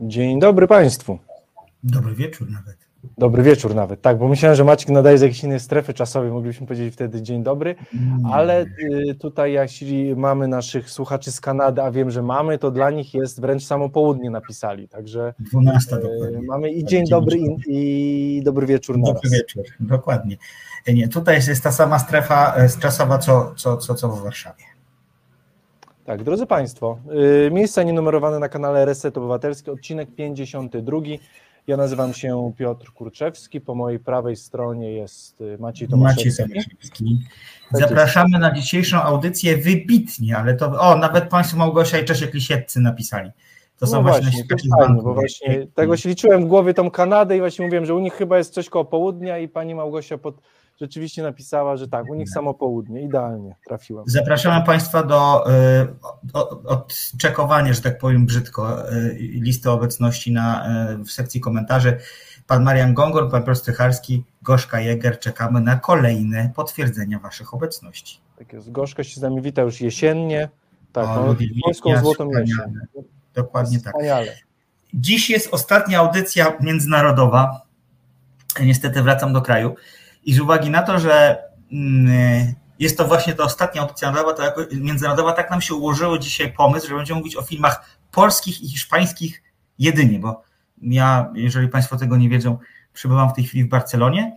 Dzień 0.00 0.40
dobry 0.40 0.66
Państwu. 0.66 1.18
Dobry 1.82 2.14
wieczór 2.14 2.50
nawet. 2.50 2.76
Dobry 3.18 3.42
wieczór 3.42 3.74
nawet, 3.74 4.02
tak, 4.02 4.18
bo 4.18 4.28
myślałem, 4.28 4.56
że 4.56 4.64
Maciek 4.64 4.88
nadaje 4.88 5.18
z 5.18 5.20
jakiejś 5.20 5.44
innej 5.44 5.60
strefy 5.60 5.94
czasowej, 5.94 6.30
moglibyśmy 6.30 6.66
powiedzieć 6.66 6.94
wtedy 6.94 7.22
dzień 7.22 7.42
dobry, 7.42 7.74
ale 8.32 8.64
y, 9.10 9.14
tutaj 9.14 9.52
jeśli 9.52 10.16
mamy 10.16 10.48
naszych 10.48 10.90
słuchaczy 10.90 11.32
z 11.32 11.40
Kanady, 11.40 11.82
a 11.82 11.90
wiem, 11.90 12.10
że 12.10 12.22
mamy, 12.22 12.58
to 12.58 12.70
dla 12.70 12.90
nich 12.90 13.14
jest 13.14 13.40
wręcz 13.40 13.64
samo 13.64 13.88
południe 13.88 14.30
napisali, 14.30 14.88
także 14.88 15.34
12 15.38 15.96
y, 15.96 16.00
dokładnie. 16.00 16.42
mamy 16.48 16.70
i 16.70 16.84
dzień 16.84 17.04
dobry 17.10 17.38
i, 17.68 18.42
dobry 18.44 18.66
wieczór 18.66 18.98
na 18.98 19.12
Dobry 19.12 19.30
wieczór, 19.30 19.64
dokładnie. 19.80 20.36
Nie, 20.94 21.08
tutaj 21.08 21.36
jest, 21.48 21.62
ta 21.62 21.72
sama 21.72 21.98
strefa 21.98 22.54
czasowa, 22.80 23.18
co, 23.18 23.54
co, 23.56 23.76
co, 23.76 23.94
co 23.94 24.08
w 24.08 24.22
Warszawie. 24.22 24.77
Tak, 26.08 26.22
drodzy 26.22 26.46
Państwo, 26.46 26.98
y, 27.46 27.50
miejsca 27.50 27.82
nienumerowane 27.82 28.38
na 28.38 28.48
kanale 28.48 28.84
Reset 28.84 29.18
Obywatelski, 29.18 29.70
odcinek 29.70 30.14
52. 30.14 31.00
Ja 31.66 31.76
nazywam 31.76 32.14
się 32.14 32.52
Piotr 32.56 32.92
Kurczewski, 32.92 33.60
po 33.60 33.74
mojej 33.74 33.98
prawej 33.98 34.36
stronie 34.36 34.92
jest 34.92 35.40
y, 35.40 35.44
Maciej 35.44 35.58
Maciej 35.58 35.88
Tomaszewski. 35.88 36.42
Tomaszewski. 36.42 37.18
Zapraszamy 37.72 38.38
na 38.38 38.52
dzisiejszą 38.52 39.02
audycję 39.02 39.56
wybitnie, 39.56 40.36
ale 40.36 40.54
to, 40.54 40.80
o, 40.80 40.96
nawet 40.96 41.28
Państwo 41.28 41.56
Małgosia 41.56 41.98
i 41.98 42.04
Czesiek 42.04 42.34
Lisieccy 42.34 42.80
napisali. 42.80 43.30
To 43.78 43.86
są 43.86 43.96
no 43.96 44.02
właśnie, 44.02 44.44
właśnie, 44.48 44.70
z 44.70 44.78
fajnie, 44.78 45.02
bo 45.02 45.14
właśnie 45.14 45.66
tego 45.74 45.96
się 45.96 46.08
liczyłem 46.08 46.44
w 46.44 46.48
głowie 46.48 46.74
tą 46.74 46.90
Kanadę 46.90 47.36
i 47.36 47.40
właśnie 47.40 47.64
mówiłem, 47.64 47.86
że 47.86 47.94
u 47.94 47.98
nich 47.98 48.14
chyba 48.14 48.38
jest 48.38 48.54
coś 48.54 48.68
koło 48.68 48.84
południa 48.84 49.38
i 49.38 49.48
pani 49.48 49.74
Małgosia 49.74 50.18
pod, 50.18 50.40
rzeczywiście 50.80 51.22
napisała, 51.22 51.76
że 51.76 51.88
tak, 51.88 52.10
u 52.10 52.14
nich 52.14 52.30
samo 52.30 52.54
południe, 52.54 53.02
idealnie 53.02 53.54
trafiłem. 53.66 54.04
Zapraszamy 54.06 54.66
Państwa 54.66 55.02
do 55.02 55.50
y, 55.50 55.86
odczekowania, 56.66 57.72
że 57.72 57.80
tak 57.80 57.98
powiem 57.98 58.26
brzydko, 58.26 58.92
y, 58.92 59.16
listy 59.18 59.70
obecności 59.70 60.32
na, 60.32 60.66
y, 60.90 61.04
w 61.04 61.10
sekcji 61.10 61.40
komentarzy. 61.40 61.98
Pan 62.46 62.62
Marian 62.62 62.94
Gongor, 62.94 63.30
pan 63.30 63.42
Piotr 63.42 63.58
Strycharski, 63.58 64.24
Gorzka 64.42 64.78
Jäger, 64.78 65.18
czekamy 65.18 65.60
na 65.60 65.76
kolejne 65.76 66.52
potwierdzenia 66.56 67.18
Waszych 67.18 67.54
obecności. 67.54 68.20
Tak 68.38 68.52
jest, 68.52 68.72
Gorzka 68.72 69.04
się 69.04 69.20
z 69.20 69.22
nami 69.22 69.42
wita 69.42 69.62
już 69.62 69.80
jesiennie, 69.80 70.48
tak, 70.92 71.08
O, 71.08 71.26
no, 71.26 71.36
polską 71.62 72.00
złotą 72.00 72.30
jesień. 72.30 72.74
Dokładnie 73.34 73.80
tak. 73.80 73.94
Dziś 74.94 75.30
jest 75.30 75.54
ostatnia 75.54 75.98
audycja 75.98 76.52
międzynarodowa. 76.60 77.62
Niestety 78.60 79.02
wracam 79.02 79.32
do 79.32 79.42
kraju. 79.42 79.74
I 80.28 80.32
z 80.32 80.40
uwagi 80.40 80.70
na 80.70 80.82
to, 80.82 80.98
że 80.98 81.42
mm, 81.72 82.54
jest 82.78 82.98
to 82.98 83.04
właśnie 83.04 83.34
ta 83.34 83.44
ostatnia 83.44 83.82
audycja 83.82 84.14
międzynarodowa, 84.72 85.32
tak 85.32 85.50
nam 85.50 85.60
się 85.60 85.74
ułożyło 85.74 86.18
dzisiaj 86.18 86.52
pomysł, 86.52 86.88
że 86.88 86.94
będziemy 86.94 87.18
mówić 87.18 87.36
o 87.36 87.42
filmach 87.42 87.98
polskich 88.10 88.62
i 88.62 88.68
hiszpańskich 88.68 89.42
jedynie, 89.78 90.18
bo 90.18 90.42
ja, 90.82 91.32
jeżeli 91.34 91.68
Państwo 91.68 91.96
tego 91.96 92.16
nie 92.16 92.28
wiedzą, 92.28 92.58
przybywam 92.92 93.30
w 93.30 93.32
tej 93.32 93.44
chwili 93.44 93.64
w 93.64 93.68
Barcelonie 93.68 94.36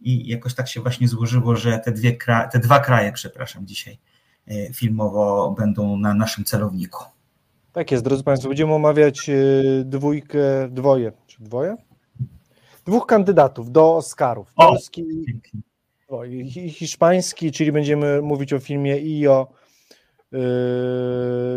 i 0.00 0.28
jakoś 0.28 0.54
tak 0.54 0.68
się 0.68 0.80
właśnie 0.80 1.08
złożyło, 1.08 1.56
że 1.56 1.78
te, 1.78 1.92
dwie 1.92 2.18
kra- 2.18 2.48
te 2.48 2.58
dwa 2.58 2.80
kraje, 2.80 3.12
przepraszam, 3.12 3.66
dzisiaj 3.66 3.98
e, 4.48 4.72
filmowo 4.72 5.54
będą 5.58 5.96
na 5.96 6.14
naszym 6.14 6.44
celowniku. 6.44 7.04
Tak 7.72 7.90
jest, 7.90 8.04
drodzy 8.04 8.24
Państwo, 8.24 8.48
będziemy 8.48 8.74
omawiać 8.74 9.28
y, 9.28 9.82
dwójkę, 9.84 10.68
dwoje, 10.70 11.12
czy 11.26 11.42
dwoje? 11.42 11.76
Dwóch 12.88 13.06
kandydatów 13.06 13.72
do 13.72 13.96
Oscarów, 13.96 14.54
polski 14.54 15.04
o, 16.08 16.24
i 16.24 16.50
hi- 16.50 16.70
hiszpański, 16.70 17.52
czyli 17.52 17.72
będziemy 17.72 18.22
mówić 18.22 18.52
o 18.52 18.58
filmie 18.58 18.98
i 18.98 19.28
o 19.28 19.42
y, 19.42 20.36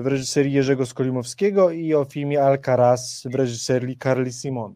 w 0.02 0.04
reżyserii 0.04 0.54
Jerzego 0.54 0.86
Skolimowskiego 0.86 1.72
i 1.72 1.94
o 1.94 2.06
filmie 2.06 2.44
Alcaraz 2.44 3.24
w 3.32 3.36
reżyserii 3.36 3.98
Carly 3.98 4.32
Simon. 4.32 4.76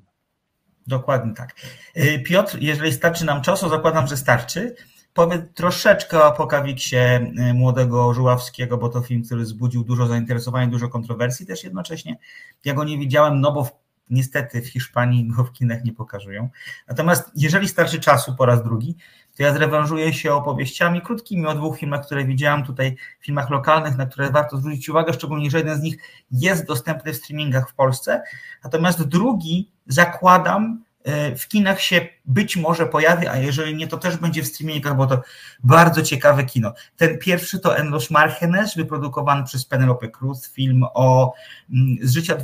Dokładnie 0.87 1.33
tak. 1.33 1.55
Y, 1.97 2.19
Piotr, 2.19 2.57
jeżeli 2.61 2.93
starczy 2.93 3.25
nam 3.25 3.41
czasu, 3.41 3.69
zakładam, 3.69 4.07
że 4.07 4.17
starczy. 4.17 4.75
Powiedz 5.13 5.41
troszeczkę 5.53 6.17
o 6.17 6.25
Apokawiksie 6.25 6.95
y, 6.95 7.53
młodego 7.53 8.13
Żuławskiego, 8.13 8.77
bo 8.77 8.89
to 8.89 9.01
film, 9.01 9.23
który 9.23 9.41
wzbudził 9.41 9.83
dużo 9.83 10.07
zainteresowania, 10.07 10.67
dużo 10.67 10.89
kontrowersji 10.89 11.45
też 11.45 11.63
jednocześnie. 11.63 12.17
Ja 12.65 12.73
go 12.73 12.83
nie 12.83 12.97
widziałem, 12.97 13.41
no 13.41 13.51
bo 13.51 13.63
w, 13.63 13.71
niestety 14.09 14.61
w 14.61 14.67
Hiszpanii 14.67 15.27
go 15.27 15.43
w 15.43 15.51
kinach 15.51 15.83
nie 15.83 15.93
pokazują. 15.93 16.49
Natomiast 16.87 17.31
jeżeli 17.35 17.67
starczy 17.67 17.99
czasu 17.99 18.35
po 18.35 18.45
raz 18.45 18.63
drugi, 18.63 18.95
to 19.37 19.43
ja 19.43 19.53
zrewanżuję 19.53 20.13
się 20.13 20.33
opowieściami 20.33 21.01
krótkimi 21.01 21.45
o 21.45 21.55
dwóch 21.55 21.77
filmach, 21.77 22.05
które 22.05 22.25
widziałem 22.25 22.63
tutaj, 22.63 22.95
filmach 23.19 23.49
lokalnych, 23.49 23.97
na 23.97 24.05
które 24.05 24.29
warto 24.31 24.57
zwrócić 24.57 24.89
uwagę, 24.89 25.13
szczególnie, 25.13 25.51
że 25.51 25.57
jeden 25.57 25.77
z 25.77 25.81
nich 25.81 25.97
jest 26.31 26.67
dostępny 26.67 27.13
w 27.13 27.15
streamingach 27.15 27.69
w 27.69 27.73
Polsce, 27.73 28.23
natomiast 28.63 29.03
drugi 29.03 29.71
zakładam, 29.87 30.83
e, 31.03 31.35
w 31.35 31.47
kinach 31.47 31.81
się 31.81 32.07
być 32.25 32.57
może 32.57 32.85
pojawi, 32.85 33.27
a 33.27 33.37
jeżeli 33.37 33.75
nie, 33.75 33.87
to 33.87 33.97
też 33.97 34.17
będzie 34.17 34.43
w 34.43 34.47
streamingach, 34.47 34.97
bo 34.97 35.07
to 35.07 35.21
bardzo 35.63 36.01
ciekawe 36.01 36.43
kino. 36.43 36.73
Ten 36.97 37.17
pierwszy 37.17 37.59
to 37.59 37.77
En 37.77 37.89
los 37.89 38.11
Márgenes, 38.11 38.75
wyprodukowany 38.75 39.43
przez 39.43 39.65
Penelope 39.65 40.09
Cruz, 40.09 40.51
film 40.51 40.83
o 40.93 41.33
mm, 41.69 41.97
z 42.01 42.13
życia, 42.13 42.37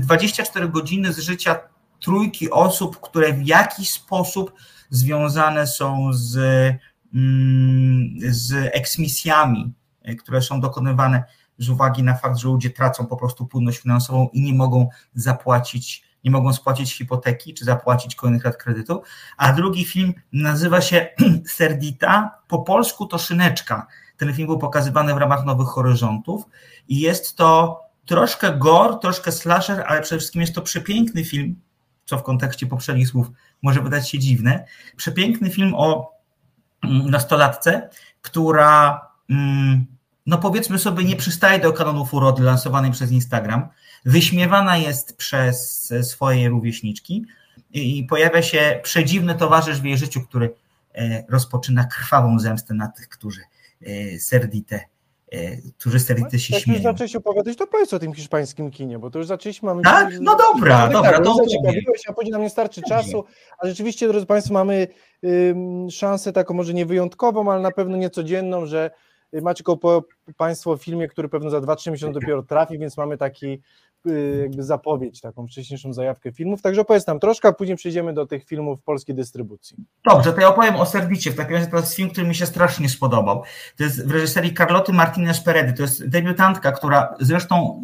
24 0.00 0.68
godziny 0.68 1.12
z 1.12 1.18
życia 1.18 1.58
trójki 2.00 2.50
osób, 2.50 3.00
które 3.00 3.32
w 3.32 3.46
jakiś 3.46 3.90
sposób 3.90 4.52
związane 4.90 5.66
są 5.66 6.10
z, 6.12 6.36
mm, 7.14 8.14
z 8.20 8.52
eksmisjami, 8.74 9.72
które 10.18 10.42
są 10.42 10.60
dokonywane 10.60 11.24
z 11.58 11.68
uwagi 11.68 12.02
na 12.02 12.14
fakt, 12.14 12.38
że 12.38 12.48
ludzie 12.48 12.70
tracą 12.70 13.06
po 13.06 13.16
prostu 13.16 13.46
płynność 13.46 13.78
finansową 13.78 14.28
i 14.32 14.42
nie 14.42 14.54
mogą 14.54 14.88
zapłacić, 15.14 16.04
nie 16.24 16.30
mogą 16.30 16.52
spłacić 16.52 16.96
hipoteki 16.96 17.54
czy 17.54 17.64
zapłacić 17.64 18.14
kolejnych 18.14 18.44
lat 18.44 18.56
kredytu. 18.56 19.02
A 19.36 19.52
drugi 19.52 19.84
film 19.84 20.14
nazywa 20.32 20.80
się 20.80 21.08
Serdita, 21.56 22.38
po 22.48 22.58
polsku 22.58 23.06
to 23.06 23.18
Szyneczka. 23.18 23.86
Ten 24.16 24.34
film 24.34 24.46
był 24.46 24.58
pokazywany 24.58 25.14
w 25.14 25.16
ramach 25.16 25.44
Nowych 25.44 25.68
Horyzontów 25.68 26.44
i 26.88 27.00
jest 27.00 27.36
to 27.36 27.80
troszkę 28.06 28.52
gore, 28.52 28.98
troszkę 29.02 29.32
slasher, 29.32 29.84
ale 29.86 30.02
przede 30.02 30.18
wszystkim 30.18 30.40
jest 30.40 30.54
to 30.54 30.62
przepiękny 30.62 31.24
film, 31.24 31.60
co 32.04 32.18
w 32.18 32.22
kontekście 32.22 32.66
poprzednich 32.66 33.08
słów 33.08 33.26
może 33.62 33.80
wydać 33.80 34.10
się 34.10 34.18
dziwne. 34.18 34.64
Przepiękny 34.96 35.50
film 35.50 35.74
o 35.76 36.12
mm, 36.82 37.10
nastolatce, 37.10 37.90
która 38.22 39.00
mm, 39.30 39.86
no 40.26 40.38
powiedzmy 40.38 40.78
sobie, 40.78 41.04
nie 41.04 41.16
przystaje 41.16 41.58
do 41.58 41.72
kanonów 41.72 42.14
urody 42.14 42.42
lansowanej 42.42 42.92
przez 42.92 43.10
Instagram, 43.10 43.68
wyśmiewana 44.04 44.76
jest 44.76 45.16
przez 45.16 45.88
swoje 46.02 46.48
rówieśniczki 46.48 47.26
i 47.70 48.06
pojawia 48.08 48.42
się 48.42 48.80
przedziwny 48.82 49.34
towarzysz 49.34 49.80
w 49.80 49.84
jej 49.84 49.98
życiu, 49.98 50.20
który 50.20 50.54
e, 50.94 51.24
rozpoczyna 51.28 51.84
krwawą 51.84 52.38
zemstę 52.38 52.74
na 52.74 52.88
tych, 52.88 53.08
którzy 53.08 53.40
e, 53.82 54.18
Serdite, 54.18 54.80
którzy 55.78 56.00
Serdite 56.00 56.38
się 56.38 56.54
Jak 56.54 56.66
już 56.66 56.76
śmieją. 56.76 56.82
zaczęłeś 56.92 57.16
opowiadać, 57.16 57.56
to 57.56 57.66
powiedz 57.66 57.92
o 57.94 57.98
tym 57.98 58.14
hiszpańskim 58.14 58.70
kinie, 58.70 58.98
bo 58.98 59.10
to 59.10 59.18
już 59.18 59.26
zaczęliśmy. 59.28 59.66
Mamy 59.66 59.82
Tak? 59.82 60.08
No 60.20 60.36
dobra, 60.36 60.78
Tak, 60.78 60.92
dobra, 60.92 61.10
tak, 61.12 61.24
to 61.24 61.30
już 61.30 61.36
zaciekawiłeś, 61.52 62.02
a 62.08 62.12
później 62.12 62.32
nam 62.32 62.42
nie 62.42 62.50
starczy 62.50 62.82
czasu. 62.88 63.24
A 63.58 63.66
rzeczywiście, 63.66 64.08
drodzy 64.08 64.26
Państwo, 64.26 64.54
mamy 64.54 64.86
ym, 65.24 65.90
szansę 65.90 66.32
taką 66.32 66.54
może 66.54 66.74
nie 66.74 66.86
wyjątkową, 66.86 67.52
ale 67.52 67.60
na 67.62 67.70
pewno 67.70 67.96
niecodzienną, 67.96 68.66
że 68.66 68.90
y, 69.34 69.42
macie 69.42 69.64
koło 69.64 70.04
Państwo 70.36 70.70
o 70.70 70.76
filmie, 70.76 71.08
który 71.08 71.28
pewno 71.28 71.50
za 71.50 71.58
2-3 71.58 71.90
miesiące 71.90 72.20
dopiero 72.20 72.42
trafi, 72.42 72.78
więc 72.78 72.96
mamy 72.96 73.16
taki 73.18 73.60
jakby 74.42 74.62
zapowiedź, 74.62 75.20
taką 75.20 75.46
wcześniejszą 75.46 75.92
zajawkę 75.92 76.32
filmów. 76.32 76.62
Także 76.62 76.80
opowiedz 76.80 77.06
nam 77.06 77.20
troszkę, 77.20 77.48
a 77.48 77.52
później 77.52 77.76
przejdziemy 77.76 78.12
do 78.12 78.26
tych 78.26 78.44
filmów 78.44 78.82
polskiej 78.82 79.14
dystrybucji. 79.14 79.76
Dobrze, 80.04 80.32
to 80.32 80.40
ja 80.40 80.48
opowiem 80.48 80.76
o 80.76 80.86
Serdicie. 80.86 81.30
W 81.30 81.36
takim 81.36 81.54
razie 81.54 81.66
to 81.66 81.76
jest 81.76 81.94
film, 81.94 82.10
który 82.10 82.26
mi 82.26 82.34
się 82.34 82.46
strasznie 82.46 82.88
spodobał. 82.88 83.42
To 83.76 83.84
jest 83.84 84.08
w 84.08 84.10
reżyserii 84.10 84.54
Carloty 84.54 84.92
Martinez 84.92 85.40
Peredy. 85.40 85.72
To 85.72 85.82
jest 85.82 86.08
debiutantka, 86.08 86.72
która 86.72 87.14
zresztą 87.20 87.82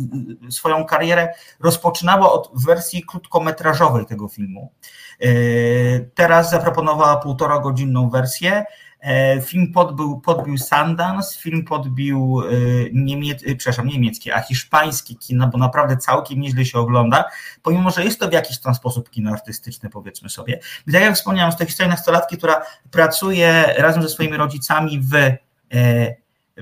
y, 0.48 0.52
swoją 0.52 0.84
karierę 0.84 1.34
rozpoczynała 1.60 2.32
od 2.32 2.50
wersji 2.66 3.02
krótkometrażowej 3.02 4.06
tego 4.06 4.28
filmu. 4.28 4.72
Yy, 5.20 6.10
Teraz 6.14 6.50
zaproponowała 6.50 7.16
półtora 7.16 7.58
godzinną 7.58 8.10
wersję. 8.10 8.64
E, 9.00 9.40
Film 9.40 9.72
podbił, 9.72 10.20
podbił 10.20 10.58
Sundance, 10.58 11.40
film 11.40 11.64
podbił 11.64 12.42
y, 12.42 12.90
niemiec, 12.92 13.42
y, 13.42 13.56
przepraszam, 13.56 13.86
niemieckie, 13.86 14.34
a 14.34 14.40
hiszpańskie 14.40 15.14
kino, 15.14 15.48
bo 15.48 15.58
naprawdę 15.58 15.96
całkiem 15.96 16.40
nieźle 16.40 16.64
się 16.64 16.78
ogląda, 16.78 17.24
pomimo, 17.62 17.90
że 17.90 18.04
jest 18.04 18.20
to 18.20 18.28
w 18.28 18.32
jakiś 18.32 18.58
tam 18.58 18.74
sposób 18.74 19.10
kino 19.10 19.30
artystyczne, 19.30 19.90
powiedzmy 19.90 20.28
sobie. 20.28 20.60
I 20.86 20.92
tak 20.92 21.02
jak 21.02 21.14
wspomniałem, 21.14 21.52
z 21.52 21.56
tej 21.56 21.66
historii 21.66 21.90
nastolatki, 21.90 22.36
która 22.36 22.62
pracuje 22.90 23.74
razem 23.78 24.02
ze 24.02 24.08
swoimi 24.08 24.36
rodzicami 24.36 25.00
w, 25.00 25.14
e, 25.14 25.38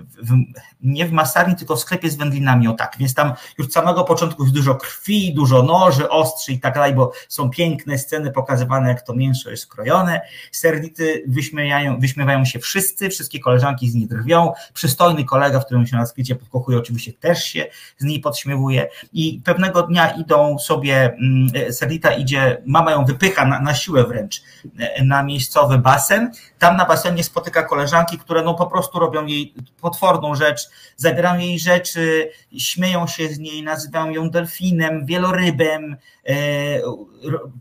w, 0.02 0.36
nie 0.80 1.06
w 1.06 1.12
masarni, 1.12 1.56
tylko 1.56 1.76
w 1.76 1.80
sklepie 1.80 2.10
z 2.10 2.16
wędlinami, 2.16 2.68
o 2.68 2.72
tak, 2.72 2.96
więc 2.98 3.14
tam 3.14 3.32
już 3.58 3.66
od 3.66 3.72
samego 3.72 4.04
początku 4.04 4.42
jest 4.42 4.54
dużo 4.54 4.74
krwi, 4.74 5.34
dużo 5.34 5.62
noży, 5.62 6.08
ostrzy 6.08 6.52
i 6.52 6.60
tak 6.60 6.74
dalej, 6.74 6.94
bo 6.94 7.12
są 7.28 7.50
piękne 7.50 7.98
sceny 7.98 8.32
pokazywane, 8.32 8.88
jak 8.88 9.02
to 9.02 9.14
mięso 9.14 9.50
jest 9.50 9.66
krojone, 9.66 10.20
serdity 10.52 11.24
wyśmiewają, 11.28 12.00
wyśmiewają 12.00 12.44
się 12.44 12.58
wszyscy, 12.58 13.10
wszystkie 13.10 13.40
koleżanki 13.40 13.90
z 13.90 13.94
niej 13.94 14.06
drwią, 14.06 14.52
przystojny 14.74 15.24
kolega, 15.24 15.60
w 15.60 15.64
którym 15.64 15.86
się 15.86 15.96
na 15.96 16.06
skrycie 16.06 16.36
podkochuje, 16.36 16.78
oczywiście 16.78 17.12
też 17.12 17.44
się 17.44 17.66
z 17.98 18.04
niej 18.04 18.20
podśmiewuje. 18.20 18.88
I 19.12 19.40
pewnego 19.44 19.82
dnia 19.82 20.10
idą 20.10 20.58
sobie, 20.58 21.12
mm, 21.12 21.72
Serdita 21.72 22.12
idzie, 22.12 22.62
mama 22.66 22.90
ją 22.90 23.04
wypycha 23.04 23.46
na, 23.46 23.60
na 23.60 23.74
siłę 23.74 24.04
wręcz 24.04 24.42
e, 24.78 25.04
na 25.04 25.22
miejscowy 25.22 25.78
basen, 25.78 26.30
tam 26.58 26.76
na 26.76 26.84
basenie 26.84 27.24
spotyka 27.24 27.62
koleżanki, 27.62 28.18
które 28.18 28.42
no 28.42 28.54
po 28.54 28.66
prostu 28.66 28.98
robią 28.98 29.26
jej 29.26 29.54
potworną 29.86 30.34
rzecz, 30.34 30.68
zabierają 30.96 31.40
jej 31.40 31.58
rzeczy, 31.58 32.30
śmieją 32.58 33.06
się 33.06 33.28
z 33.28 33.38
niej, 33.38 33.62
nazywają 33.62 34.10
ją 34.10 34.30
delfinem, 34.30 35.06
wielorybem, 35.06 35.96
e, 36.28 36.34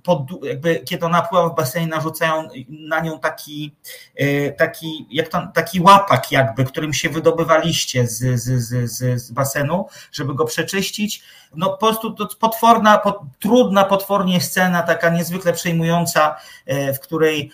pod, 0.03 0.19
jakby, 0.43 0.75
kiedy 0.75 1.05
ona 1.05 1.21
pływa 1.21 1.49
w 1.49 1.55
basenie, 1.55 1.87
narzucają 1.87 2.47
na 2.69 2.99
nią 2.99 3.19
taki, 3.19 3.75
e, 4.15 4.51
taki, 4.51 5.07
jak 5.11 5.27
to, 5.27 5.47
taki 5.53 5.81
łapak 5.81 6.31
jakby, 6.31 6.65
którym 6.65 6.93
się 6.93 7.09
wydobywaliście 7.09 8.07
z, 8.07 8.41
z, 8.41 8.71
z, 8.89 9.21
z 9.21 9.31
basenu, 9.31 9.85
żeby 10.11 10.35
go 10.35 10.45
przeczyścić. 10.45 11.23
No 11.55 11.69
po 11.69 11.77
prostu 11.77 12.13
to 12.13 12.27
potworna, 12.39 13.01
trudna, 13.39 13.83
potwornie 13.83 14.41
scena, 14.41 14.83
taka 14.83 15.09
niezwykle 15.09 15.53
przejmująca, 15.53 16.35
e, 16.65 16.93
w 16.93 16.99
której 16.99 17.51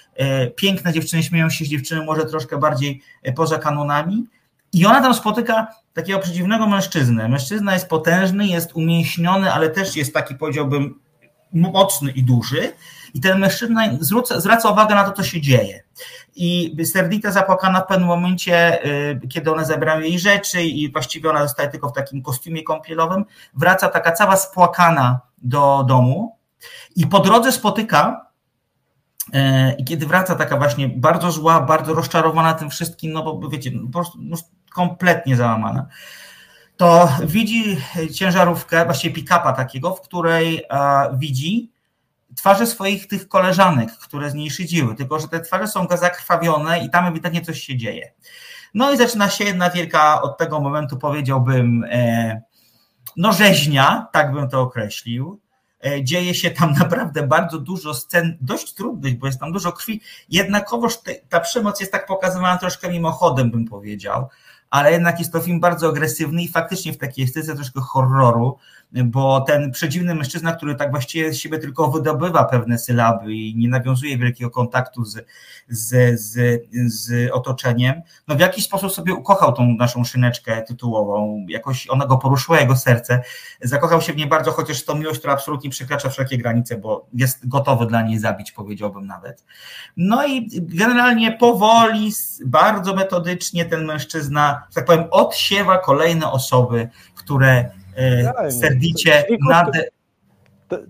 piękne 0.56 0.94
dziewczyny 0.94 1.24
śmieją 1.24 1.50
się 1.50 1.66
z 1.66 1.68
dziewczyny 1.68 2.06
może 2.06 2.26
troszkę 2.26 2.58
bardziej 2.58 3.02
poza 3.36 3.58
kanonami, 3.58 4.28
i 4.74 4.86
ona 4.86 5.02
tam 5.02 5.14
spotyka 5.14 5.68
takiego 5.94 6.20
przeciwnego 6.20 6.68
mężczyznę. 6.68 7.30
Mężczyzna 7.30 7.74
jest 7.74 7.90
potężny, 7.90 8.48
jest 8.48 8.76
umięśniony, 8.76 9.54
ale 9.54 9.70
też 9.70 9.96
jest 9.96 10.14
taki, 10.14 10.36
powiedziałbym, 10.36 11.00
mocny 11.54 12.12
i 12.12 12.24
duży. 12.24 12.74
I 13.14 13.22
ten 13.22 13.40
mężczyzna 13.40 13.82
zwraca, 14.00 14.40
zwraca 14.40 14.70
uwagę 14.70 14.96
na 14.96 15.04
to, 15.04 15.12
co 15.12 15.24
się 15.24 15.42
dzieje. 15.42 15.84
I 16.36 16.76
Serdita 16.86 17.32
zapłakana 17.32 17.82
w 17.82 17.88
pewnym 17.88 18.08
momencie, 18.08 18.86
y, 18.86 19.28
kiedy 19.28 19.52
one 19.52 19.66
zabierają 19.66 20.02
jej 20.02 20.20
rzeczy 20.20 20.64
i 20.64 20.92
właściwie 20.92 21.30
ona 21.30 21.44
zostaje 21.44 21.70
tylko 21.70 21.90
w 21.90 21.94
takim 21.94 22.22
kostiumie 22.22 22.64
kąpielowym, 22.64 23.26
wraca 23.54 23.90
taka 23.90 24.12
cała 24.12 24.38
spłakana 24.38 25.20
do 25.38 25.84
domu 25.88 26.38
i 26.96 27.08
po 27.08 27.20
drodze 27.20 27.52
spotyka 27.52 28.26
e, 29.34 29.74
i 29.74 29.86
kiedy 29.86 30.06
wraca 30.06 30.36
taka 30.36 30.58
właśnie 30.58 30.90
bardzo 30.90 31.32
zła, 31.32 31.62
bardzo 31.62 31.94
rozczarowana 31.94 32.54
tym 32.54 32.70
wszystkim, 32.70 33.12
no 33.12 33.24
bo 33.24 33.50
wiecie, 33.50 33.72
no 33.74 33.88
po 33.88 33.92
prostu 33.92 34.18
no 34.22 34.38
kompletnie 34.74 35.36
załamana, 35.36 35.86
to 36.78 37.10
widzi 37.26 37.78
ciężarówkę, 38.14 38.86
właściwie 38.86 39.16
pick-upa 39.16 39.54
takiego, 39.54 39.96
w 39.96 40.02
której 40.02 40.64
widzi 41.14 41.72
twarze 42.36 42.68
swoich 42.68 43.08
tych 43.08 43.28
koleżanek, 43.28 43.92
które 43.92 44.30
z 44.30 44.34
niej 44.34 44.52
szydziły, 44.52 44.96
tylko 44.96 45.20
że 45.20 45.28
te 45.28 45.40
twarze 45.40 45.68
są 45.68 45.88
zakrwawione 45.98 46.86
i 46.86 46.90
tam 46.90 47.06
ewidentnie 47.06 47.42
coś 47.42 47.62
się 47.62 47.78
dzieje. 47.78 48.14
No 48.74 48.92
i 48.94 48.98
zaczyna 48.98 49.30
się 49.30 49.44
jedna 49.44 49.70
wielka, 49.70 50.22
od 50.22 50.38
tego 50.38 50.60
momentu 50.60 50.98
powiedziałbym, 50.98 51.86
e, 51.92 52.42
no 53.18 53.34
rzeźnia, 53.34 54.08
tak 54.12 54.32
bym 54.32 54.50
to 54.50 54.62
określił. 54.62 55.40
E, 55.86 56.04
dzieje 56.04 56.34
się 56.34 56.52
tam 56.52 56.74
naprawdę 56.80 57.28
bardzo 57.28 57.60
dużo 57.60 57.94
scen, 57.94 58.38
dość 58.42 58.74
trudnych, 58.74 59.20
bo 59.20 59.26
jest 59.28 59.40
tam 59.40 59.52
dużo 59.52 59.72
krwi. 59.72 60.02
Jednakowoż 60.30 60.98
ta 61.30 61.40
przemoc 61.40 61.80
jest 61.80 61.92
tak 61.92 62.06
pokazywana 62.06 62.58
troszkę 62.58 62.90
mimochodem, 62.90 63.52
bym 63.52 63.66
powiedział 63.66 64.30
ale 64.72 64.92
jednak 64.92 65.20
jest 65.20 65.32
to 65.32 65.40
film 65.40 65.60
bardzo 65.60 65.90
agresywny 65.90 66.44
i 66.44 66.48
faktycznie 66.48 66.94
w 66.94 66.98
takiej 66.98 67.26
estetyce 67.26 67.56
troszkę 67.56 67.82
horroru, 67.82 68.58
bo 68.94 69.42
ten 69.42 69.72
przedziwny 69.72 70.16
mężczyzna, 70.16 70.54
który 70.54 70.76
tak 70.76 70.92
właściwie 70.92 71.34
z 71.34 71.38
siebie 71.38 71.60
tylko 71.60 71.92
wydobywa 71.92 72.44
pewne 72.44 72.78
sylaby 72.78 73.34
i 73.34 73.56
nie 73.56 73.68
nawiązuje 73.68 74.18
wielkiego 74.18 74.50
kontaktu 74.50 75.06
z, 75.06 75.26
z, 75.70 76.20
z, 76.22 76.62
z 76.94 77.32
otoczeniem, 77.32 78.02
no 78.28 78.36
w 78.36 78.40
jakiś 78.40 78.66
sposób 78.66 78.92
sobie 78.92 79.14
ukochał 79.14 79.54
tą 79.54 79.76
naszą 79.76 80.04
szyneczkę 80.04 80.62
tytułową, 80.62 81.46
jakoś 81.50 81.90
ona 81.90 82.06
go 82.06 82.18
poruszyła, 82.18 82.60
jego 82.60 82.76
serce, 82.76 83.24
zakochał 83.62 84.02
się 84.02 84.14
w 84.14 84.16
niej 84.16 84.28
bardzo, 84.28 84.52
chociaż 84.52 84.84
to 84.84 84.96
miłość, 84.96 85.20
która 85.20 85.34
absolutnie 85.34 85.70
przekracza 85.70 86.10
wszelkie 86.10 86.38
granice, 86.38 86.78
bo 86.78 87.08
jest 87.14 87.48
gotowy 87.48 87.86
dla 87.86 88.02
niej 88.02 88.20
zabić, 88.20 88.52
powiedziałbym 88.52 89.08
nawet. 89.08 89.44
No 89.98 90.28
i 90.28 90.48
generalnie 90.52 91.32
powoli, 91.32 92.12
bardzo 92.46 92.96
metodycznie 92.96 93.66
ten 93.66 93.86
mężczyzna, 93.86 94.64
że 94.70 94.76
tak 94.76 94.86
powiem, 94.86 95.06
odsiewa 95.12 95.78
kolejne 95.78 96.32
osoby, 96.32 96.90
które 97.16 97.72
serwicie 98.50 99.26
nad... 99.50 99.72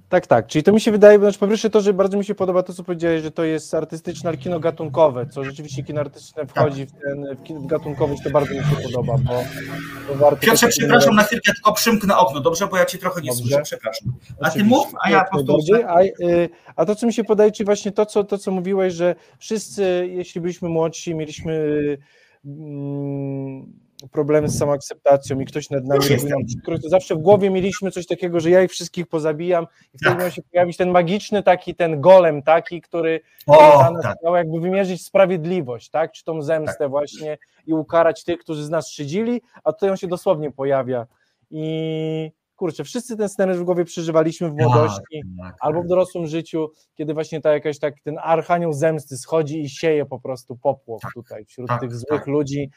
Tak, 0.09 0.27
tak. 0.27 0.48
Czyli 0.48 0.63
to 0.63 0.71
mi 0.71 0.81
się 0.81 0.92
wydaje, 0.92 1.19
znaczy 1.19 1.39
po 1.39 1.48
pierwsze 1.48 1.69
to, 1.69 1.81
że 1.81 1.94
bardzo 1.94 2.18
mi 2.18 2.25
się 2.25 2.36
podoba 2.36 2.63
to, 2.63 2.74
co 2.74 2.83
powiedziałeś, 2.83 3.21
że 3.21 3.31
to 3.31 3.44
jest 3.44 3.74
artystyczne, 3.74 4.30
ale 4.30 4.38
kino 4.38 4.59
gatunkowe, 4.59 5.25
co 5.25 5.44
rzeczywiście 5.44 5.83
kino 5.83 6.01
artystyczne 6.01 6.48
wchodzi 6.48 6.88
tak. 6.88 6.95
w 6.95 7.01
ten 7.01 7.36
w, 7.36 7.44
kino, 7.44 7.59
w 7.59 7.65
gatunkowość, 7.65 8.24
to 8.24 8.30
bardzo 8.30 8.53
mi 8.53 8.59
się 8.59 8.75
podoba, 8.83 9.18
bo, 9.18 9.44
bo 10.07 10.15
warto... 10.15 10.42
Piotrze, 10.42 10.68
przepraszam 10.68 11.15
na 11.15 11.24
chwilkę, 11.24 11.53
tylko 11.53 11.74
przymknę 11.74 12.18
okno, 12.18 12.39
dobrze, 12.39 12.68
bo 12.68 12.77
ja 12.77 12.86
cię 12.86 12.98
trochę 12.98 13.21
nie 13.21 13.30
dobrze. 13.30 13.44
słyszę, 13.44 13.62
przepraszam. 13.63 14.13
A 14.42 14.50
ty 14.50 14.63
mów, 14.63 14.88
a 15.01 15.09
ja 15.09 15.24
po 15.24 15.44
prostu... 15.44 15.74
A, 15.88 16.01
y, 16.03 16.50
a 16.75 16.86
to, 16.86 16.95
co 16.95 17.07
mi 17.07 17.13
się 17.13 17.24
podaje, 17.24 17.51
czy 17.51 17.65
właśnie 17.65 17.92
to 17.92 18.06
co, 18.06 18.24
to, 18.24 18.38
co 18.38 18.51
mówiłeś, 18.51 18.94
że 18.94 19.15
wszyscy, 19.39 20.09
jeśli 20.12 20.42
byliśmy 20.42 20.69
młodsi, 20.69 21.15
mieliśmy... 21.15 21.98
Mm, 22.45 23.74
problemy 24.07 24.50
z 24.50 24.57
samoakceptacją 24.57 25.39
i 25.39 25.45
ktoś 25.45 25.69
nad 25.69 25.86
nami 25.86 26.01
robi 26.09 26.25
nam 26.25 26.80
to 26.81 26.89
zawsze 26.89 27.15
w 27.15 27.18
głowie 27.18 27.50
mieliśmy 27.50 27.92
coś 27.92 28.07
takiego, 28.07 28.39
że 28.39 28.50
ja 28.50 28.63
ich 28.63 28.71
wszystkich 28.71 29.07
pozabijam 29.07 29.68
i 29.94 29.98
wtedy 29.98 30.15
tak. 30.15 30.19
miał 30.19 30.31
się 30.31 30.42
pojawić 30.42 30.77
ten 30.77 30.92
magiczny 30.92 31.44
taki, 31.44 31.75
ten 31.75 32.01
golem 32.01 32.42
taki, 32.42 32.81
który 32.81 33.21
o, 33.48 33.88
tak. 34.01 34.18
miał 34.24 34.36
jakby 34.36 34.59
wymierzyć 34.59 35.06
sprawiedliwość, 35.06 35.89
tak, 35.89 36.12
czy 36.12 36.24
tą 36.24 36.42
zemstę 36.42 36.77
tak. 36.80 36.89
właśnie 36.89 37.38
i 37.65 37.74
ukarać 37.74 38.24
tych, 38.24 38.39
którzy 38.39 38.65
z 38.65 38.69
nas 38.69 38.89
szydzili, 38.89 39.42
a 39.63 39.74
tutaj 39.74 39.89
on 39.89 39.98
się 39.98 40.07
dosłownie 40.07 40.51
pojawia 40.51 41.07
i 41.51 42.31
kurczę, 42.62 42.84
wszyscy 42.84 43.18
ten 43.18 43.30
scenariusz 43.30 43.62
w 43.62 43.66
głowie 43.66 43.86
przeżywaliśmy 43.86 44.50
w 44.50 44.54
młodości 44.54 45.22
tak, 45.38 45.48
tak, 45.48 45.56
albo 45.60 45.84
w 45.84 45.88
dorosłym 45.88 46.28
życiu, 46.28 46.72
kiedy 46.96 47.13
właśnie 47.13 47.42
ta 47.42 47.54
jakaś 47.54 47.80
tak, 47.80 47.94
ten 48.04 48.18
archanioł 48.22 48.74
zemsty 48.74 49.18
schodzi 49.18 49.62
i 49.62 49.69
sieje 49.69 50.06
po 50.06 50.19
prostu 50.19 50.56
popłoch 50.56 51.02
tak, 51.02 51.13
tutaj 51.13 51.46
wśród 51.46 51.68
tak, 51.68 51.81
tych 51.81 51.96
złych 51.96 52.19
tak. 52.19 52.28
ludzi. 52.28 52.69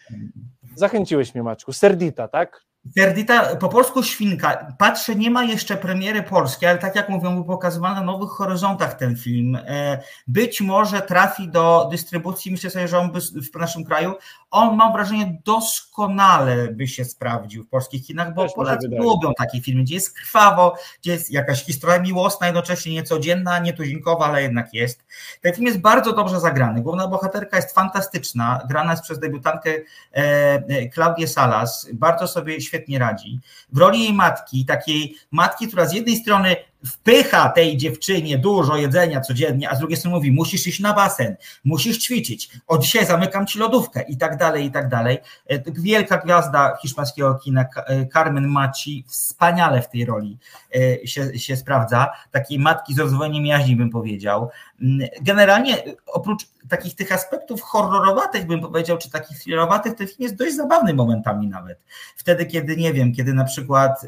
Zachęciłeś 0.76 1.34
mnie, 1.34 1.42
Maczku. 1.42 1.72
Serdita, 1.72 2.28
tak? 2.28 2.64
Serdita, 2.92 3.56
po 3.56 3.68
polsku 3.68 4.02
świnka. 4.02 4.74
Patrzę, 4.78 5.14
nie 5.14 5.30
ma 5.30 5.44
jeszcze 5.44 5.76
premiery 5.76 6.22
polskiej, 6.22 6.68
ale 6.68 6.78
tak 6.78 6.94
jak 6.94 7.08
mówią, 7.08 7.34
był 7.34 7.44
pokazywany 7.44 7.94
na 7.94 8.02
Nowych 8.02 8.30
Horyzontach 8.30 8.94
ten 8.94 9.16
film. 9.16 9.56
E, 9.56 10.02
być 10.26 10.60
może 10.60 11.00
trafi 11.00 11.48
do 11.48 11.88
dystrybucji, 11.90 12.52
myślę 12.52 12.70
sobie, 12.70 12.88
że 12.88 12.98
on 12.98 13.12
by 13.12 13.20
w 13.20 13.54
naszym 13.54 13.84
kraju, 13.84 14.14
on 14.50 14.76
mam 14.76 14.92
wrażenie 14.92 15.38
doskonale 15.44 16.68
by 16.68 16.88
się 16.88 17.04
sprawdził 17.04 17.64
w 17.64 17.68
polskich 17.68 18.06
kinach, 18.06 18.34
bo 18.34 18.42
Też 18.42 18.52
Polacy 18.52 18.88
lubią 18.88 19.32
takie 19.38 19.60
filmy, 19.60 19.82
gdzie 19.82 19.94
jest 19.94 20.16
krwawo, 20.16 20.74
gdzie 21.00 21.12
jest 21.12 21.30
jakaś 21.30 21.64
historia 21.64 21.98
miłosna, 21.98 22.46
jednocześnie 22.46 22.92
niecodzienna, 22.92 23.58
nietuzinkowa, 23.58 24.26
ale 24.26 24.42
jednak 24.42 24.74
jest. 24.74 25.04
Ten 25.40 25.54
film 25.54 25.66
jest 25.66 25.80
bardzo 25.80 26.12
dobrze 26.12 26.40
zagrany. 26.40 26.82
Główna 26.82 27.08
bohaterka 27.08 27.56
jest 27.56 27.74
fantastyczna, 27.74 28.60
grana 28.68 28.90
jest 28.90 29.02
przez 29.02 29.18
debiutantkę 29.18 29.70
e, 29.70 30.16
e, 30.16 30.88
Klaudię 30.88 31.28
Salas, 31.28 31.88
bardzo 31.92 32.28
sobie 32.28 32.60
świetnie 32.60 32.73
radzi. 32.98 33.40
W 33.72 33.78
roli 33.78 34.00
jej 34.00 34.12
matki, 34.12 34.64
takiej 34.64 35.16
matki, 35.30 35.68
która 35.68 35.86
z 35.86 35.92
jednej 35.92 36.16
strony 36.16 36.56
wpycha 36.86 37.48
tej 37.48 37.76
dziewczynie 37.76 38.38
dużo 38.38 38.76
jedzenia 38.76 39.20
codziennie, 39.20 39.70
a 39.70 39.74
z 39.74 39.78
drugiej 39.78 39.96
strony 39.96 40.16
mówi, 40.16 40.32
musisz 40.32 40.66
iść 40.66 40.80
na 40.80 40.92
basen, 40.92 41.36
musisz 41.64 41.98
ćwiczyć, 41.98 42.50
od 42.66 42.82
dzisiaj 42.82 43.06
zamykam 43.06 43.46
ci 43.46 43.58
lodówkę 43.58 44.04
i 44.08 44.16
tak 44.16 44.36
dalej, 44.36 44.64
i 44.64 44.70
tak 44.70 44.88
dalej. 44.88 45.18
E, 45.50 45.72
wielka 45.72 46.16
gwiazda 46.16 46.76
hiszpańskiego 46.82 47.34
kina, 47.34 47.64
e, 47.86 48.06
Carmen 48.06 48.48
Maci, 48.48 49.04
wspaniale 49.08 49.82
w 49.82 49.88
tej 49.88 50.04
roli 50.04 50.38
e, 50.74 51.06
się, 51.06 51.38
się 51.38 51.56
sprawdza, 51.56 52.12
takiej 52.30 52.58
matki 52.58 52.94
z 52.94 52.98
rozwojem 52.98 53.46
jaźni 53.46 53.76
bym 53.76 53.90
powiedział. 53.90 54.50
Mm, 54.82 55.08
generalnie 55.22 55.82
oprócz 56.06 56.46
takich 56.68 56.94
tych 56.94 57.12
aspektów 57.12 57.62
horrorowatych 57.62 58.46
bym 58.46 58.60
powiedział, 58.60 58.98
czy 58.98 59.10
takich 59.10 59.38
thrillerowatych, 59.38 59.94
ten 59.94 60.06
film 60.06 60.18
jest 60.20 60.36
dość 60.36 60.56
zabawny 60.56 60.94
momentami 60.94 61.48
nawet. 61.48 61.78
Wtedy, 62.16 62.46
kiedy 62.46 62.76
nie 62.76 62.92
wiem, 62.92 63.12
kiedy 63.12 63.34
na 63.34 63.44
przykład 63.44 64.06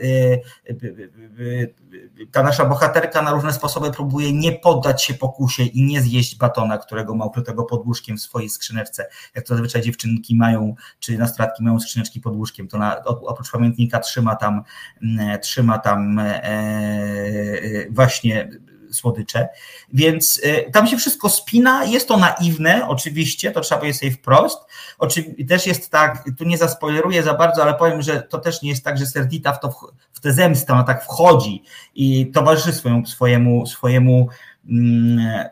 ta 2.33 2.43
nasza 2.43 2.66
bohaterka 2.67 3.23
na 3.23 3.31
różne 3.31 3.53
sposoby 3.53 3.91
próbuje 3.91 4.33
nie 4.33 4.53
poddać 4.53 5.03
się 5.03 5.15
pokusie 5.15 5.63
i 5.63 5.83
nie 5.83 6.01
zjeść 6.01 6.37
batona, 6.39 6.79
którego 6.79 7.15
ma 7.15 7.25
ukrytego 7.25 7.65
pod 7.65 7.87
łóżkiem 7.87 8.17
w 8.17 8.21
swojej 8.21 8.51
skrzyneczce. 8.51 9.09
Jak 9.35 9.47
to 9.47 9.55
zazwyczaj 9.55 9.83
dziewczynki 9.83 10.37
mają, 10.37 10.75
czy 10.99 11.19
nastolatki 11.19 11.65
mają 11.65 11.81
skrzyneczki 11.81 12.21
pod 12.21 12.37
łóżkiem, 12.37 12.69
to 12.69 12.79
na, 12.79 13.05
oprócz 13.05 13.51
pamiętnika 13.51 14.01
trzyma 14.01 14.37
tam, 14.37 14.63
mm, 15.03 15.41
trzyma 15.41 15.79
tam 15.79 16.19
e, 16.19 16.43
e, 16.45 17.91
właśnie 17.91 18.49
słodycze, 18.97 19.49
więc 19.93 20.41
tam 20.73 20.87
się 20.87 20.97
wszystko 20.97 21.29
spina, 21.29 21.85
jest 21.85 22.09
to 22.09 22.17
naiwne, 22.17 22.89
oczywiście, 22.89 23.51
to 23.51 23.61
trzeba 23.61 23.79
powiedzieć 23.79 24.01
sobie 24.01 24.13
wprost, 24.13 24.59
Oczywiście 24.99 25.45
też 25.45 25.67
jest 25.67 25.91
tak, 25.91 26.25
tu 26.39 26.45
nie 26.45 26.59
zaspoileruję 26.59 27.23
za 27.23 27.35
bardzo, 27.35 27.63
ale 27.63 27.75
powiem, 27.75 28.03
że 28.03 28.23
to 28.23 28.39
też 28.39 28.63
nie 28.63 28.71
jest 28.71 28.85
tak, 28.85 28.99
że 28.99 29.07
Serdita 29.07 29.53
w, 29.53 29.61
to, 29.61 29.75
w 30.13 30.21
tę 30.21 30.33
zemstę, 30.33 30.73
ona 30.73 30.83
tak 30.83 31.05
wchodzi 31.05 31.63
i 31.95 32.27
towarzyszy 32.27 32.73
swojemu, 32.73 33.07
swojemu, 33.07 33.67
swojemu 33.67 34.29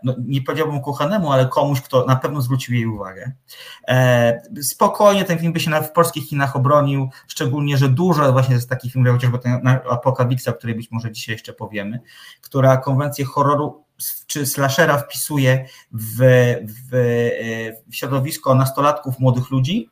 no, 0.04 0.14
nie 0.24 0.42
powiedziałbym 0.42 0.80
kochanemu, 0.80 1.32
ale 1.32 1.48
komuś, 1.48 1.80
kto 1.80 2.04
na 2.06 2.16
pewno 2.16 2.40
zwrócił 2.40 2.74
jej 2.74 2.86
uwagę. 2.86 3.32
E, 3.88 4.42
spokojnie 4.62 5.24
ten 5.24 5.38
film 5.38 5.52
by 5.52 5.60
się 5.60 5.70
w 5.82 5.92
polskich 5.92 6.28
kinach 6.28 6.56
obronił, 6.56 7.08
szczególnie, 7.28 7.78
że 7.78 7.88
dużo 7.88 8.32
właśnie 8.32 8.54
jest 8.54 8.68
takich 8.68 8.92
filmów, 8.92 9.12
chociażby 9.12 9.38
ten 9.38 9.68
Apokalipsa, 9.90 10.50
o 10.50 10.54
której 10.54 10.76
być 10.76 10.90
może 10.90 11.12
dzisiaj 11.12 11.34
jeszcze 11.34 11.52
powiemy, 11.52 12.00
która 12.40 12.76
konwencję 12.76 13.24
horroru 13.24 13.84
czy 14.26 14.46
slashera 14.46 14.98
wpisuje 14.98 15.66
w, 15.92 16.16
w, 16.62 16.94
e, 16.94 17.82
w 17.90 17.96
środowisko 17.96 18.54
nastolatków, 18.54 19.18
młodych 19.18 19.50
ludzi. 19.50 19.90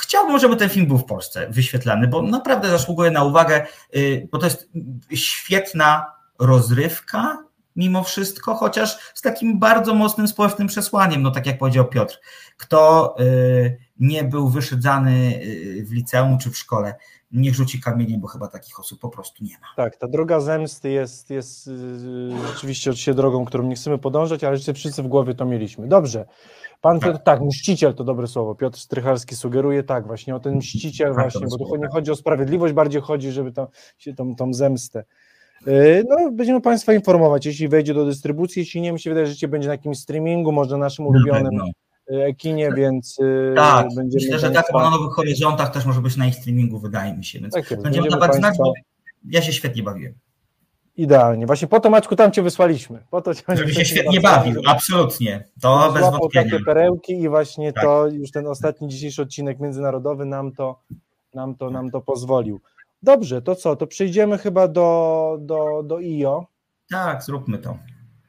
Chciałbym, 0.00 0.38
żeby 0.38 0.56
ten 0.56 0.68
film 0.68 0.86
był 0.86 0.98
w 0.98 1.04
Polsce 1.04 1.48
wyświetlany, 1.50 2.08
bo 2.08 2.22
naprawdę 2.22 2.70
zasługuje 2.70 3.10
na 3.10 3.24
uwagę, 3.24 3.66
y, 3.96 4.28
bo 4.32 4.38
to 4.38 4.46
jest 4.46 4.68
świetna 5.14 6.06
rozrywka, 6.38 7.38
mimo 7.80 8.04
wszystko, 8.04 8.54
chociaż 8.54 8.98
z 9.14 9.20
takim 9.20 9.58
bardzo 9.58 9.94
mocnym 9.94 10.28
społecznym 10.28 10.68
przesłaniem, 10.68 11.22
no 11.22 11.30
tak 11.30 11.46
jak 11.46 11.58
powiedział 11.58 11.88
Piotr, 11.88 12.20
kto 12.56 13.14
y, 13.20 13.78
nie 14.00 14.24
był 14.24 14.48
wyszydzany 14.48 15.40
y, 15.42 15.84
w 15.86 15.92
liceum 15.92 16.38
czy 16.38 16.50
w 16.50 16.58
szkole, 16.58 16.94
niech 17.32 17.54
rzuci 17.54 17.80
kamieniem, 17.80 18.20
bo 18.20 18.28
chyba 18.28 18.48
takich 18.48 18.80
osób 18.80 19.00
po 19.00 19.08
prostu 19.08 19.44
nie 19.44 19.58
ma. 19.60 19.66
Tak, 19.76 19.96
ta 19.96 20.08
droga 20.08 20.40
zemsty 20.40 20.90
jest, 20.90 21.30
jest 21.30 21.66
yy, 21.66 22.46
rzeczywiście 22.52 22.90
oczywiście 22.90 23.14
drogą, 23.14 23.44
którą 23.44 23.64
nie 23.64 23.74
chcemy 23.74 23.98
podążać, 23.98 24.44
ale 24.44 24.56
jeszcze 24.56 24.74
wszyscy 24.74 25.02
w 25.02 25.08
głowie 25.08 25.34
to 25.34 25.44
mieliśmy. 25.44 25.88
Dobrze. 25.88 26.26
Pan 26.80 27.00
tak. 27.00 27.12
Piotr, 27.12 27.24
tak, 27.24 27.40
mściciel 27.40 27.94
to 27.94 28.04
dobre 28.04 28.26
słowo. 28.26 28.54
Piotr 28.54 28.78
Strychalski 28.78 29.36
sugeruje 29.36 29.82
tak, 29.82 30.06
właśnie 30.06 30.36
o 30.36 30.40
ten 30.40 30.56
mściciel, 30.56 31.14
tak, 31.14 31.16
właśnie, 31.16 31.46
bo 31.50 31.66
tu 31.66 31.76
nie 31.76 31.88
chodzi 31.88 32.10
o 32.10 32.16
sprawiedliwość, 32.16 32.74
bardziej 32.74 33.00
chodzi, 33.00 33.32
żeby 33.32 33.52
to, 33.52 33.68
tą, 34.16 34.36
tą 34.36 34.54
zemstę. 34.54 35.04
E, 35.66 36.02
no, 36.08 36.30
będziemy 36.32 36.60
Państwa 36.60 36.92
informować, 36.92 37.46
jeśli 37.46 37.68
wejdzie 37.68 37.94
do 37.94 38.04
dystrybucji, 38.04 38.60
jeśli 38.60 38.80
nie, 38.80 38.92
mi 38.92 39.00
się 39.00 39.10
wydaje, 39.10 39.26
że 39.26 39.48
będzie 39.48 39.68
na 39.68 39.74
jakimś 39.74 39.98
streamingu, 39.98 40.52
może 40.52 40.76
naszym 40.76 41.06
ulubionym 41.06 41.52
no. 41.52 41.64
kinie, 42.36 42.72
więc 42.76 43.18
e, 43.50 43.54
tak, 43.54 43.86
będziemy 43.96 44.24
myślę, 44.24 44.38
że 44.38 44.50
tak 44.50 44.72
na 44.72 44.90
Nowych 44.90 45.12
Horyzontach 45.12 45.72
też 45.72 45.86
może 45.86 46.00
być 46.00 46.16
na 46.16 46.26
ich 46.26 46.34
streamingu, 46.34 46.78
wydaje 46.78 47.16
mi 47.16 47.24
się, 47.24 47.40
więc 47.40 47.54
tak 47.54 47.70
jest, 47.70 47.82
będziemy 47.82 48.08
dawać 48.08 48.30
Państwa... 48.30 48.52
znać, 48.54 48.76
ja 49.30 49.42
się 49.42 49.52
świetnie 49.52 49.82
bawiłem. 49.82 50.14
Idealnie. 50.96 51.46
Właśnie 51.46 51.68
po 51.68 51.80
to, 51.80 51.90
Maćku, 51.90 52.16
tam 52.16 52.32
Cię 52.32 52.42
wysłaliśmy. 52.42 52.98
Po 53.10 53.22
to 53.22 53.32
Żeby 53.48 53.74
się 53.74 53.84
świetnie 53.84 54.20
bawił, 54.20 54.62
absolutnie. 54.66 55.44
To 55.60 55.92
bez 55.92 56.02
wątpienia. 56.02 56.50
takie 56.50 56.64
perełki 56.64 57.20
i 57.20 57.28
właśnie 57.28 57.72
tak. 57.72 57.84
to, 57.84 58.06
już 58.06 58.30
ten 58.30 58.46
ostatni 58.46 58.88
dzisiejszy 58.88 59.22
odcinek 59.22 59.60
międzynarodowy 59.60 60.24
nam 60.24 60.52
to, 60.52 60.80
nam 61.34 61.54
to, 61.54 61.70
nam 61.70 61.90
to 61.90 62.00
pozwolił. 62.00 62.60
Dobrze, 63.02 63.42
to 63.42 63.54
co? 63.54 63.76
To 63.76 63.86
przejdziemy 63.86 64.38
chyba 64.38 64.68
do, 64.68 65.38
do, 65.40 65.82
do 65.82 65.98
IO. 65.98 66.46
Tak, 66.90 67.22
zróbmy 67.22 67.58
to. 67.58 67.76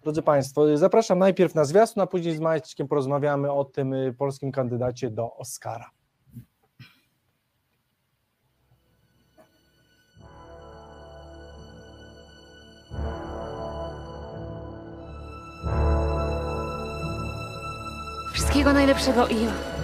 Drodzy 0.03 0.21
Państwo, 0.21 0.77
zapraszam 0.77 1.19
najpierw 1.19 1.55
na 1.55 1.65
zwiastun, 1.65 2.03
a 2.03 2.07
później 2.07 2.35
z 2.35 2.39
Maćkiem 2.39 2.87
porozmawiamy 2.87 3.51
o 3.51 3.65
tym 3.65 3.93
y, 3.93 4.13
polskim 4.17 4.51
kandydacie 4.51 5.09
do 5.09 5.35
Oscara. 5.35 5.89
Wszystkiego 18.33 18.73
najlepszego, 18.73 19.27
IO. 19.27 19.80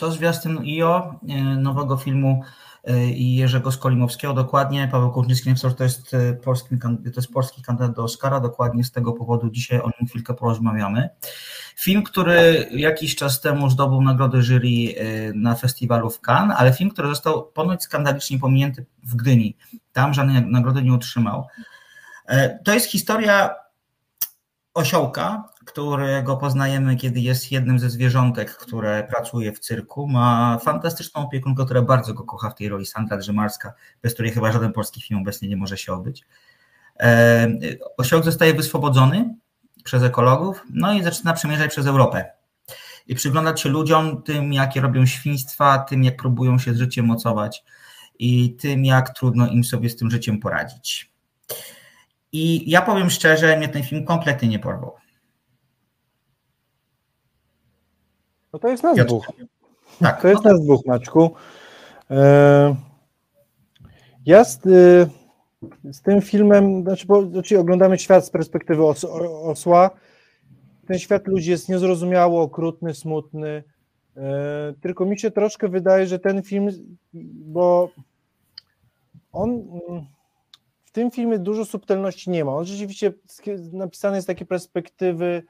To 0.00 0.12
zwiastun 0.12 0.58
IO, 0.58 1.20
e, 1.28 1.42
nowego 1.42 1.96
filmu 1.96 2.42
e, 2.84 3.10
Jerzego 3.10 3.72
Skolimowskiego, 3.72 4.34
dokładnie. 4.34 4.88
Paweł 4.92 5.24
że 5.64 5.74
to 5.74 5.84
jest, 5.84 6.14
e, 6.14 6.32
polski, 6.32 6.78
to 7.04 7.20
jest 7.20 7.32
polski 7.32 7.62
kandydat 7.62 7.96
do 7.96 8.04
Oscara, 8.04 8.40
dokładnie 8.40 8.84
z 8.84 8.92
tego 8.92 9.12
powodu 9.12 9.50
dzisiaj 9.50 9.80
o 9.80 9.90
nim 10.00 10.08
chwilkę 10.08 10.34
porozmawiamy. 10.34 11.08
Film, 11.76 12.02
który 12.02 12.68
jakiś 12.70 13.16
czas 13.16 13.40
temu 13.40 13.70
zdobył 13.70 14.02
nagrodę 14.02 14.42
jury 14.42 14.94
na 15.34 15.54
festiwalu 15.54 16.10
w 16.10 16.20
Cannes, 16.20 16.56
ale 16.58 16.72
film, 16.72 16.90
który 16.90 17.08
został 17.08 17.46
ponoć 17.46 17.82
skandalicznie 17.82 18.38
pominięty 18.38 18.86
w 19.02 19.16
Gdyni. 19.16 19.56
Tam 19.92 20.14
żadnej 20.14 20.46
nagrody 20.46 20.82
nie 20.82 20.94
otrzymał. 20.94 21.46
To 22.64 22.74
jest 22.74 22.86
historia 22.86 23.50
osiołka, 24.74 25.44
którego 25.66 26.36
poznajemy, 26.36 26.96
kiedy 26.96 27.20
jest 27.20 27.52
jednym 27.52 27.78
ze 27.78 27.90
zwierzątek, 27.90 28.56
które 28.56 29.06
pracuje 29.10 29.52
w 29.52 29.58
cyrku. 29.58 30.08
Ma 30.08 30.58
fantastyczną 30.64 31.22
opiekunkę, 31.22 31.64
która 31.64 31.82
bardzo 31.82 32.14
go 32.14 32.24
kocha 32.24 32.50
w 32.50 32.54
tej 32.54 32.68
roli, 32.68 32.86
Sandra 32.86 33.16
Drzymarska, 33.16 33.72
bez 34.02 34.14
której 34.14 34.32
chyba 34.32 34.52
żaden 34.52 34.72
polski 34.72 35.02
film 35.02 35.20
obecnie 35.20 35.48
nie 35.48 35.56
może 35.56 35.78
się 35.78 35.92
obyć. 35.92 36.24
E, 37.00 37.48
osiołek 37.96 38.24
zostaje 38.24 38.54
wyswobodzony 38.54 39.34
przez 39.84 40.02
ekologów, 40.02 40.62
no 40.70 40.92
i 40.92 41.02
zaczyna 41.02 41.32
przemierzać 41.32 41.70
przez 41.70 41.86
Europę. 41.86 42.32
I 43.06 43.14
przyglądać 43.14 43.60
się 43.60 43.68
ludziom, 43.68 44.22
tym 44.22 44.52
jakie 44.52 44.80
robią 44.80 45.06
świństwa, 45.06 45.78
tym 45.78 46.04
jak 46.04 46.16
próbują 46.16 46.58
się 46.58 46.74
z 46.74 46.78
życiem 46.78 47.06
mocować 47.06 47.64
i 48.18 48.56
tym 48.56 48.84
jak 48.84 49.14
trudno 49.14 49.46
im 49.46 49.64
sobie 49.64 49.90
z 49.90 49.96
tym 49.96 50.10
życiem 50.10 50.38
poradzić. 50.38 51.10
I 52.32 52.70
ja 52.70 52.82
powiem 52.82 53.10
szczerze, 53.10 53.56
mnie 53.56 53.68
ten 53.68 53.82
film 53.82 54.04
kompletnie 54.04 54.48
nie 54.48 54.58
porwał. 54.58 54.92
No 58.52 58.58
to 58.58 58.68
jest 58.68 58.82
nas 58.82 58.96
dwóch. 59.06 59.26
Tak. 60.00 60.22
To 60.22 60.28
jest 60.28 60.44
nas 60.44 60.60
dwóch, 60.60 60.86
Maczku. 60.86 61.30
E, 62.10 62.76
ja 64.26 64.44
z, 64.44 64.56
e, 64.56 64.60
z, 65.92 66.02
tym 66.02 66.22
filmem, 66.22 66.82
znaczy, 66.82 67.06
bo, 67.06 67.26
znaczy 67.26 67.58
oglądamy 67.58 67.98
świat 67.98 68.26
z 68.26 68.30
perspektywy 68.30 68.86
os, 68.86 69.04
osła. 69.44 69.90
Ten 70.86 70.98
świat 70.98 71.26
ludzi 71.26 71.50
jest 71.50 71.68
niezrozumiały, 71.68 72.38
okrutny, 72.38 72.94
smutny. 72.94 73.64
E, 74.16 74.74
tylko 74.80 75.06
mi 75.06 75.18
się 75.18 75.30
troszkę 75.30 75.68
wydaje, 75.68 76.06
że 76.06 76.18
ten 76.18 76.42
film, 76.42 76.68
bo 77.44 77.90
on 79.32 79.62
w 80.90 80.92
tym 80.92 81.10
filmie 81.10 81.38
dużo 81.38 81.64
subtelności 81.64 82.30
nie 82.30 82.44
ma. 82.44 82.52
On 82.52 82.64
rzeczywiście 82.64 83.12
napisany 83.72 84.16
jest 84.16 84.26
z 84.26 84.26
takiej 84.26 84.46
perspektywy 84.46 85.42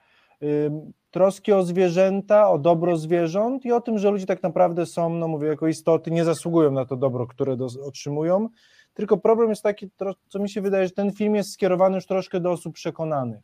troski 1.10 1.52
o 1.52 1.62
zwierzęta, 1.62 2.50
o 2.50 2.58
dobro 2.58 2.96
zwierząt 2.96 3.64
i 3.64 3.72
o 3.72 3.80
tym, 3.80 3.98
że 3.98 4.10
ludzie 4.10 4.26
tak 4.26 4.42
naprawdę 4.42 4.86
są, 4.86 5.10
no 5.10 5.28
mówię, 5.28 5.48
jako 5.48 5.68
istoty, 5.68 6.10
nie 6.10 6.24
zasługują 6.24 6.70
na 6.70 6.84
to 6.84 6.96
dobro, 6.96 7.26
które 7.26 7.56
do, 7.56 7.68
otrzymują. 7.86 8.48
Tylko 8.94 9.16
problem 9.16 9.50
jest 9.50 9.62
taki, 9.62 9.90
co 10.28 10.38
mi 10.38 10.50
się 10.50 10.60
wydaje, 10.60 10.86
że 10.86 10.92
ten 10.92 11.12
film 11.12 11.34
jest 11.34 11.52
skierowany 11.52 11.94
już 11.94 12.06
troszkę 12.06 12.40
do 12.40 12.50
osób 12.50 12.74
przekonanych. 12.74 13.40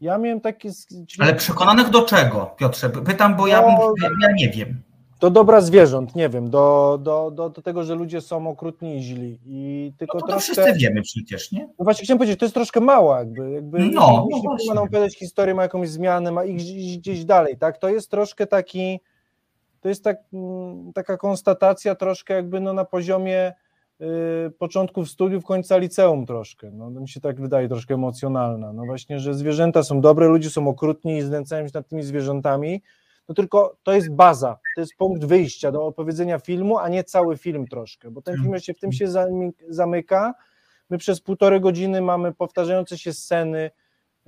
Ja 0.00 0.18
miałem 0.18 0.40
takie. 0.40 0.70
Czyli... 0.88 1.22
Ale 1.22 1.34
przekonanych 1.34 1.90
do 1.90 2.02
czego, 2.02 2.54
Piotrze? 2.56 2.90
Pytam, 2.90 3.36
bo 3.36 3.46
ja, 3.46 3.62
no, 3.62 3.94
ja 4.22 4.28
nie 4.36 4.48
wiem. 4.50 4.82
Do 5.24 5.30
dobra 5.30 5.60
zwierząt, 5.60 6.14
nie 6.14 6.28
wiem, 6.28 6.50
do, 6.50 6.98
do, 7.02 7.30
do, 7.30 7.50
do 7.50 7.62
tego, 7.62 7.84
że 7.84 7.94
ludzie 7.94 8.20
są 8.20 8.48
okrutni 8.48 8.96
i 8.96 9.02
źli. 9.02 9.38
I 9.46 9.92
tylko 9.98 10.18
no 10.18 10.20
to, 10.20 10.26
troszkę... 10.26 10.52
wszyscy 10.52 10.72
wiemy 10.78 11.02
przecież, 11.02 11.52
nie? 11.52 11.68
No 11.78 11.84
właśnie 11.84 12.04
chciałem 12.04 12.18
powiedzieć, 12.18 12.38
to 12.38 12.44
jest 12.44 12.54
troszkę 12.54 12.80
mało 12.80 13.16
jakby. 13.16 13.50
jakby 13.50 13.78
no, 13.78 14.28
jeśli 14.30 14.74
no 14.74 14.82
opowiadać 14.82 15.18
historię, 15.18 15.54
ma 15.54 15.62
jakąś 15.62 15.88
zmianę, 15.88 16.32
ma 16.32 16.44
iść 16.44 16.98
gdzieś 16.98 17.24
dalej, 17.24 17.58
tak? 17.58 17.78
To 17.78 17.88
jest 17.88 18.10
troszkę 18.10 18.46
taki, 18.46 19.00
to 19.80 19.88
jest 19.88 20.04
tak, 20.04 20.16
mm, 20.32 20.92
taka 20.92 21.16
konstatacja 21.16 21.94
troszkę 21.94 22.34
jakby 22.34 22.60
no 22.60 22.72
na 22.72 22.84
poziomie 22.84 23.52
y, 24.00 24.50
początków 24.58 25.10
studiów, 25.10 25.44
końca 25.44 25.76
liceum 25.76 26.26
troszkę. 26.26 26.70
No, 26.70 26.90
to 26.90 27.00
mi 27.00 27.08
się 27.08 27.20
tak 27.20 27.40
wydaje 27.40 27.68
troszkę 27.68 27.94
emocjonalna. 27.94 28.72
No 28.72 28.84
właśnie, 28.84 29.20
że 29.20 29.34
zwierzęta 29.34 29.82
są 29.82 30.00
dobre, 30.00 30.28
ludzie 30.28 30.50
są 30.50 30.68
okrutni 30.68 31.16
i 31.16 31.22
znęcają 31.22 31.66
się 31.66 31.72
nad 31.74 31.88
tymi 31.88 32.02
zwierzętami, 32.02 32.82
no 33.28 33.34
tylko 33.34 33.76
to 33.82 33.92
jest 33.92 34.10
baza, 34.10 34.58
to 34.74 34.80
jest 34.80 34.94
punkt 34.96 35.24
wyjścia 35.24 35.72
do 35.72 35.86
opowiedzenia 35.86 36.38
filmu, 36.38 36.78
a 36.78 36.88
nie 36.88 37.04
cały 37.04 37.36
film 37.36 37.66
troszkę, 37.66 38.10
bo 38.10 38.22
ten 38.22 38.36
film 38.42 38.58
się 38.60 38.74
w 38.74 38.78
tym 38.78 38.92
się 38.92 39.06
zamyka. 39.68 40.34
My 40.90 40.98
przez 40.98 41.20
półtorej 41.20 41.60
godziny 41.60 42.00
mamy 42.00 42.32
powtarzające 42.32 42.98
się 42.98 43.12
sceny 43.12 43.70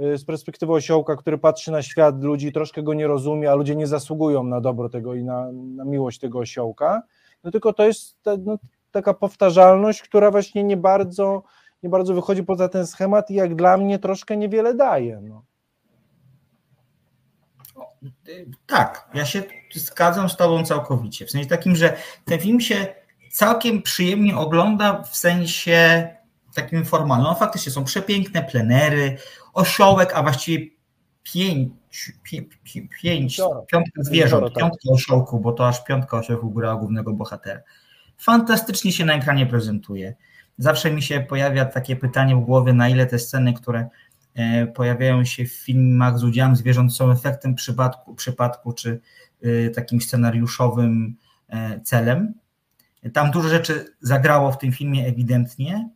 y, 0.00 0.18
z 0.18 0.24
perspektywy 0.24 0.72
osiołka, 0.72 1.16
który 1.16 1.38
patrzy 1.38 1.72
na 1.72 1.82
świat 1.82 2.22
ludzi, 2.22 2.52
troszkę 2.52 2.82
go 2.82 2.94
nie 2.94 3.06
rozumie, 3.06 3.50
a 3.50 3.54
ludzie 3.54 3.76
nie 3.76 3.86
zasługują 3.86 4.42
na 4.42 4.60
dobro 4.60 4.88
tego 4.88 5.14
i 5.14 5.24
na, 5.24 5.52
na 5.52 5.84
miłość 5.84 6.18
tego 6.18 6.38
osiołka. 6.38 7.02
No 7.44 7.50
tylko 7.50 7.72
to 7.72 7.86
jest 7.86 8.18
no, 8.44 8.58
taka 8.90 9.14
powtarzalność, 9.14 10.02
która 10.02 10.30
właśnie 10.30 10.64
nie 10.64 10.76
bardzo, 10.76 11.42
nie 11.82 11.88
bardzo 11.88 12.14
wychodzi 12.14 12.44
poza 12.44 12.68
ten 12.68 12.86
schemat 12.86 13.30
i 13.30 13.34
jak 13.34 13.54
dla 13.54 13.76
mnie 13.76 13.98
troszkę 13.98 14.36
niewiele 14.36 14.74
daje. 14.74 15.20
No. 15.22 15.44
Tak, 18.66 19.08
ja 19.14 19.24
się 19.24 19.42
zgadzam 19.74 20.28
z 20.28 20.36
Tobą 20.36 20.64
całkowicie. 20.64 21.26
W 21.26 21.30
sensie 21.30 21.48
takim, 21.48 21.76
że 21.76 21.96
ten 22.24 22.40
film 22.40 22.60
się 22.60 22.86
całkiem 23.30 23.82
przyjemnie 23.82 24.36
ogląda 24.36 25.02
w 25.02 25.16
sensie 25.16 26.08
takim 26.54 26.84
formalnym. 26.84 27.26
No, 27.26 27.34
faktycznie 27.34 27.72
są 27.72 27.84
przepiękne 27.84 28.42
plenery, 28.42 29.16
osiołek, 29.52 30.12
a 30.14 30.22
właściwie 30.22 30.66
pięć, 31.22 31.72
pięć, 32.22 32.48
pięć 33.02 33.40
piątka 33.72 34.02
zwierząt, 34.02 34.44
tak. 34.44 34.62
piątka 34.62 34.92
osiołku, 34.92 35.40
bo 35.40 35.52
to 35.52 35.68
aż 35.68 35.84
piątka 35.84 36.18
osiołków 36.18 36.54
grała 36.54 36.76
głównego 36.76 37.12
bohatera. 37.12 37.60
Fantastycznie 38.18 38.92
się 38.92 39.04
na 39.04 39.14
ekranie 39.14 39.46
prezentuje. 39.46 40.14
Zawsze 40.58 40.90
mi 40.90 41.02
się 41.02 41.20
pojawia 41.20 41.64
takie 41.64 41.96
pytanie 41.96 42.36
w 42.36 42.40
głowie, 42.40 42.72
na 42.72 42.88
ile 42.88 43.06
te 43.06 43.18
sceny, 43.18 43.54
które 43.54 43.88
pojawiają 44.74 45.24
się 45.24 45.44
w 45.44 45.52
filmach 45.52 46.18
z 46.18 46.24
udziałem 46.24 46.56
zwierząt, 46.56 46.94
są 46.94 47.10
efektem 47.10 47.54
przypadku, 47.54 48.14
przypadku 48.14 48.72
czy 48.72 49.00
e, 49.42 49.70
takim 49.70 50.00
scenariuszowym 50.00 51.16
e, 51.48 51.80
celem. 51.80 52.34
Tam 53.12 53.30
dużo 53.30 53.48
rzeczy 53.48 53.86
zagrało 54.00 54.52
w 54.52 54.58
tym 54.58 54.72
filmie 54.72 55.06
ewidentnie, 55.06 55.88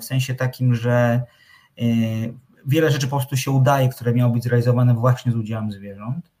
w 0.00 0.04
sensie 0.04 0.34
takim, 0.34 0.74
że 0.74 1.22
wiele 2.66 2.90
rzeczy 2.90 3.06
po 3.06 3.16
prostu 3.16 3.36
się 3.36 3.50
udaje, 3.50 3.88
które 3.88 4.12
miały 4.12 4.32
być 4.32 4.42
zrealizowane 4.42 4.94
właśnie 4.94 5.32
z 5.32 5.36
udziałem 5.36 5.72
zwierząt. 5.72 6.33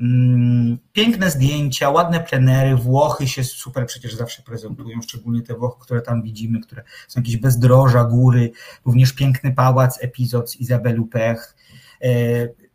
Mm, 0.00 0.78
piękne 0.92 1.30
zdjęcia, 1.30 1.90
ładne 1.90 2.20
plenery, 2.20 2.76
Włochy 2.76 3.28
się 3.28 3.44
super 3.44 3.86
przecież 3.86 4.14
zawsze 4.14 4.42
prezentują, 4.42 5.02
szczególnie 5.02 5.42
te 5.42 5.54
Włochy, 5.54 5.80
które 5.80 6.02
tam 6.02 6.22
widzimy, 6.22 6.60
które 6.60 6.82
są 7.08 7.20
jakieś 7.20 7.36
bezdroża, 7.36 8.04
góry, 8.04 8.50
również 8.84 9.12
piękny 9.12 9.52
pałac, 9.52 9.98
epizod 10.02 10.50
z 10.50 10.56
Izabelu 10.56 11.06
Pech, 11.06 11.56
e, 12.02 12.08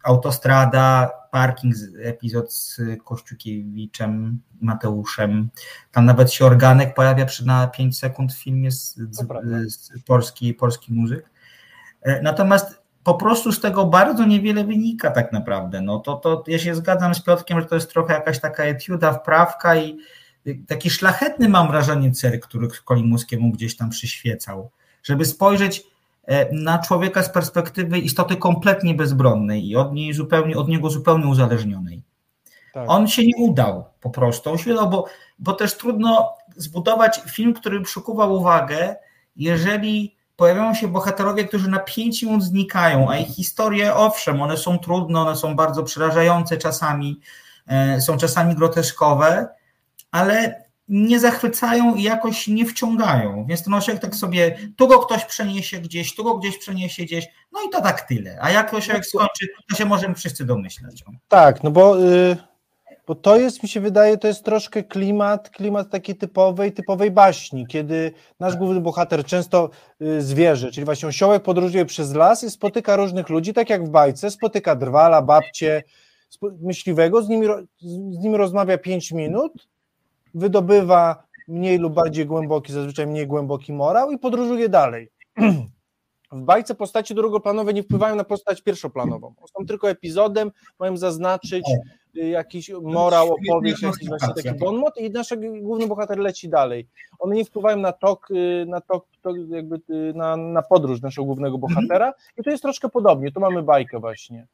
autostrada, 0.04 1.12
parking, 1.32 1.76
epizod 2.04 2.54
z 2.54 2.82
Kościukiewiczem, 3.04 4.42
Mateuszem. 4.62 5.50
Tam 5.92 6.06
nawet 6.06 6.34
się 6.34 6.46
organek 6.46 6.94
pojawia 6.94 7.26
przy 7.26 7.46
na 7.46 7.68
5 7.68 8.00
sekund 8.00 8.34
w 8.34 8.44
filmie 8.44 8.72
z, 8.72 8.96
z, 8.96 9.26
z 9.68 10.04
polski, 10.04 10.54
polski 10.54 10.94
muzyk. 10.94 11.30
E, 12.02 12.22
natomiast 12.22 12.79
po 13.04 13.14
prostu 13.14 13.52
z 13.52 13.60
tego 13.62 13.86
bardzo 13.86 14.26
niewiele 14.26 14.64
wynika 14.64 15.12
tak 15.12 15.32
naprawdę. 15.32 15.82
No 15.82 16.00
to, 16.00 16.16
to 16.16 16.44
ja 16.48 16.60
się 16.60 16.76
zgadzam 16.76 17.16
z 17.16 17.22
Piotkiem, 17.22 17.62
że 17.62 17.66
to 17.66 17.76
jest 17.76 17.90
trochę 17.90 18.14
jakaś 18.14 18.40
taka 18.40 18.64
etiuda, 18.64 19.14
wprawka 19.14 19.76
i 19.76 19.98
taki 20.68 20.90
szlachetny 20.90 21.50
mam 21.50 21.68
wrażenie 21.68 22.12
cel, 22.12 22.40
który 22.40 22.68
Kolimuskiemu 22.86 23.52
gdzieś 23.52 23.78
tam 23.78 23.90
przyświecał, 23.90 24.72
żeby 25.04 25.26
spojrzeć 25.26 25.84
e, 26.26 26.54
na 26.54 26.80
człowieka 26.80 27.24
z 27.24 27.30
perspektywy 27.30 28.00
istoty 28.00 28.36
kompletnie 28.36 28.94
bezbronnej 28.94 29.70
i 29.70 29.76
od, 29.76 29.94
niej 29.94 30.14
zupełnie, 30.14 30.58
od 30.58 30.68
niego 30.68 30.90
zupełnie 30.90 31.28
uzależnionej. 31.28 32.04
Tak. 32.74 32.90
On 32.90 33.08
się 33.08 33.24
nie 33.26 33.36
udał 33.38 33.86
po 34.02 34.10
prostu, 34.10 34.52
on 34.52 34.58
się 34.58 34.74
udał, 34.74 34.90
bo, 34.90 35.06
bo 35.40 35.54
też 35.54 35.78
trudno 35.78 36.36
zbudować 36.56 37.22
film, 37.32 37.54
który 37.54 37.82
przykuwa 37.82 38.26
uwagę, 38.26 38.96
jeżeli 39.36 40.19
pojawiają 40.40 40.74
się 40.74 40.88
bohaterowie, 40.88 41.46
którzy 41.46 41.70
na 41.70 41.80
pięć 41.80 42.24
minut 42.24 42.44
znikają, 42.44 43.10
a 43.10 43.18
ich 43.18 43.28
historie, 43.28 43.96
owszem, 43.96 44.42
one 44.42 44.58
są 44.58 44.80
trudne, 44.80 45.20
one 45.20 45.36
są 45.36 45.56
bardzo 45.56 45.84
przerażające 45.84 46.58
czasami, 46.58 47.20
e, 47.68 48.02
są 48.02 48.18
czasami 48.18 48.56
groteskowe, 48.56 49.48
ale 50.12 50.64
nie 50.88 51.20
zachwycają 51.20 51.96
i 51.96 52.04
jakoś 52.04 52.48
nie 52.48 52.66
wciągają. 52.66 53.46
Więc 53.50 53.64
ten 53.64 53.74
osiołek 53.74 54.02
tak 54.02 54.16
sobie, 54.16 54.58
tu 54.78 54.88
go 54.88 55.00
ktoś 55.00 55.26
przeniesie 55.26 55.80
gdzieś, 55.80 56.16
tu 56.16 56.24
go 56.24 56.38
gdzieś 56.38 56.58
przeniesie 56.58 57.04
gdzieś, 57.04 57.28
no 57.52 57.60
i 57.68 57.70
to 57.70 57.82
tak 57.82 58.02
tyle. 58.02 58.38
A 58.42 58.52
jak 58.52 58.74
osiołek 58.74 59.06
skończy, 59.06 59.48
to 59.70 59.76
się 59.76 59.86
możemy 59.86 60.16
wszyscy 60.16 60.46
domyślać. 60.46 61.04
Tak, 61.28 61.64
no 61.64 61.72
bo 61.72 62.04
y, 62.04 62.38
bo 63.10 63.16
to 63.16 63.38
jest, 63.38 63.64
mi 63.64 63.70
się 63.70 63.80
wydaje, 63.80 64.18
to 64.18 64.28
jest 64.28 64.46
troszkę 64.46 64.84
klimat, 64.84 65.50
klimat 65.50 65.90
taki 65.90 66.16
typowej, 66.16 66.72
typowej 66.72 67.12
baśni, 67.12 67.68
kiedy 67.68 68.12
nasz 68.40 68.56
główny 68.56 68.82
bohater 68.82 69.26
często 69.26 69.70
y, 70.02 70.22
zwierzę, 70.22 70.72
czyli 70.72 70.86
właśnie 70.86 71.10
osiołek 71.10 71.44
podróżuje 71.44 71.86
przez 71.86 72.14
las 72.14 72.44
i 72.44 72.52
spotyka 72.52 72.96
różnych 72.96 73.30
ludzi, 73.30 73.54
tak 73.54 73.70
jak 73.70 73.86
w 73.86 73.90
bajce, 73.90 74.32
spotyka 74.32 74.76
drwala, 74.76 75.22
babcie, 75.22 75.84
myśliwego, 76.62 77.22
z 77.22 77.30
nimi, 77.30 77.48
z 77.82 78.24
nimi 78.24 78.38
rozmawia 78.38 78.78
5 78.78 79.12
minut, 79.12 79.68
wydobywa 80.34 81.24
mniej 81.48 81.78
lub 81.78 81.94
bardziej 81.94 82.26
głęboki, 82.26 82.74
zazwyczaj 82.74 83.08
mniej 83.08 83.28
głęboki 83.28 83.74
morał 83.74 84.12
i 84.12 84.18
podróżuje 84.18 84.70
dalej. 84.70 85.12
W 86.32 86.42
bajce 86.42 86.76
postaci 86.76 87.16
drugoplanowe 87.16 87.74
nie 87.74 87.84
wpływają 87.84 88.16
na 88.16 88.24
postać 88.24 88.62
pierwszoplanową. 88.62 89.34
Są 89.58 89.66
tylko 89.66 89.90
epizodem, 89.90 90.52
mają 90.80 90.98
zaznaczyć 90.98 91.64
Y, 91.68 91.99
jakiś 92.14 92.72
morał, 92.82 93.34
opowieść, 93.34 93.82
jakiś 93.82 94.08
właśnie 94.08 94.34
taki 94.34 94.60
bonmot 94.60 94.98
i 94.98 95.10
nasz 95.10 95.34
główny 95.62 95.88
bohater 95.88 96.20
leci 96.20 96.50
dalej. 96.50 96.88
One 97.20 97.36
nie 97.36 97.46
wpływają 97.46 97.78
na 97.78 97.92
tok, 97.92 98.32
y, 98.32 98.66
na 98.68 98.82
tok, 98.82 99.06
to 99.22 99.36
jakby 99.36 99.76
y, 99.76 100.14
na, 100.16 100.38
na 100.38 100.62
podróż 100.62 101.02
naszego 101.02 101.26
głównego 101.26 101.56
mhm. 101.56 101.74
bohatera 101.74 102.14
i 102.38 102.44
to 102.44 102.50
jest 102.50 102.64
troszkę 102.64 102.90
podobnie, 102.90 103.32
tu 103.32 103.40
mamy 103.40 103.64
bajkę 103.64 104.00
właśnie 104.00 104.48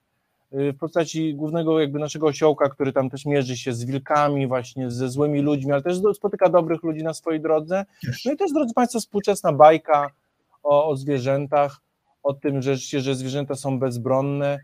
w 0.52 0.78
postaci 0.78 1.36
głównego 1.36 1.80
jakby 1.80 2.00
naszego 2.00 2.28
osiołka, 2.28 2.70
który 2.70 2.94
tam 2.94 3.10
też 3.10 3.26
mierzy 3.26 3.58
się 3.58 3.74
z 3.74 3.86
wilkami, 3.86 4.48
właśnie 4.48 4.92
ze 4.92 5.10
złymi 5.10 5.42
ludźmi, 5.42 5.72
ale 5.72 5.82
też 5.82 5.98
spotyka 6.14 6.50
dobrych 6.50 6.84
ludzi 6.84 7.04
na 7.04 7.14
swojej 7.14 7.42
drodze. 7.42 7.86
No 8.26 8.32
i 8.32 8.36
jest, 8.40 8.54
drodzy 8.54 8.74
Państwo, 8.74 9.00
współczesna 9.00 9.54
bajka 9.54 10.12
o, 10.64 10.88
o 10.88 10.96
zwierzętach, 10.96 11.82
o 12.24 12.34
tym, 12.34 12.62
że, 12.62 12.76
że 12.76 13.16
zwierzęta 13.16 13.56
są 13.56 13.80
bezbronne 13.80 14.60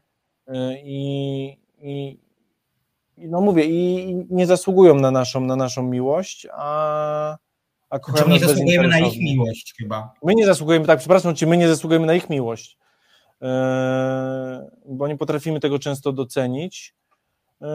i, 0.84 1.58
i, 1.82 2.18
no 3.18 3.42
mówię, 3.42 3.66
i 3.66 4.16
nie 4.30 4.48
zasługują 4.48 4.96
na 4.96 5.12
naszą, 5.12 5.42
na 5.42 5.56
naszą 5.56 5.84
miłość, 5.84 6.48
a, 6.52 7.38
a 7.90 8.00
kochają 8.00 8.26
znaczy, 8.26 8.30
my 8.30 8.34
nie 8.34 8.48
zasługujemy 8.48 8.88
na 8.88 9.00
ich 9.00 9.20
miłość 9.20 9.74
chyba. 9.78 10.14
My 10.24 10.36
nie 10.36 10.46
zasługujemy, 10.46 10.86
tak, 10.86 11.00
przepraszam 11.00 11.36
czy 11.36 11.48
my 11.48 11.58
nie 11.58 11.68
zasługujemy 11.68 12.08
na 12.08 12.14
ich 12.14 12.30
miłość, 12.30 12.78
yy, 13.42 13.48
bo 14.86 15.08
nie 15.08 15.18
potrafimy 15.18 15.60
tego 15.60 15.80
często 15.80 16.12
docenić. 16.12 16.96
Yy, 17.62 17.68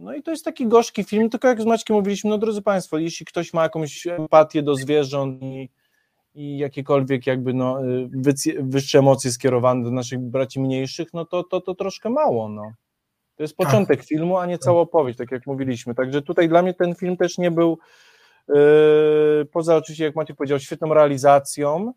no 0.00 0.14
i 0.14 0.22
to 0.22 0.30
jest 0.30 0.44
taki 0.44 0.66
gorzki 0.66 1.04
film, 1.04 1.30
tylko 1.30 1.48
jak 1.48 1.62
z 1.62 1.64
Maćkiem 1.64 1.96
mówiliśmy, 1.96 2.30
no 2.30 2.38
drodzy 2.38 2.62
Państwo, 2.62 2.98
jeśli 2.98 3.26
ktoś 3.26 3.54
ma 3.54 3.62
jakąś 3.62 4.06
empatię 4.06 4.62
do 4.62 4.76
zwierząt 4.76 5.42
i, 5.42 5.70
i 6.34 6.58
jakiekolwiek 6.58 7.26
jakby 7.26 7.54
no, 7.54 7.84
y, 7.84 8.08
wyższe 8.62 8.98
emocje 8.98 9.30
skierowane 9.30 9.84
do 9.84 9.90
naszych 9.90 10.18
braci 10.18 10.60
mniejszych, 10.60 11.08
no 11.14 11.24
to, 11.24 11.44
to, 11.44 11.60
to 11.60 11.74
troszkę 11.74 12.10
mało, 12.10 12.48
no. 12.48 12.72
To 13.40 13.44
jest 13.44 13.56
początek 13.56 13.98
tak. 13.98 14.06
filmu, 14.06 14.36
a 14.36 14.46
nie 14.46 14.58
cała 14.58 14.80
opowieść, 14.80 15.18
tak 15.18 15.30
jak 15.30 15.46
mówiliśmy. 15.46 15.94
Także 15.94 16.22
tutaj 16.22 16.48
dla 16.48 16.62
mnie 16.62 16.74
ten 16.74 16.94
film 16.94 17.16
też 17.16 17.38
nie 17.38 17.50
był, 17.50 17.78
yy, 18.48 18.54
poza 19.52 19.76
oczywiście, 19.76 20.04
jak 20.04 20.16
Maciek 20.16 20.36
powiedział, 20.36 20.58
świetną 20.58 20.94
realizacją, 20.94 21.92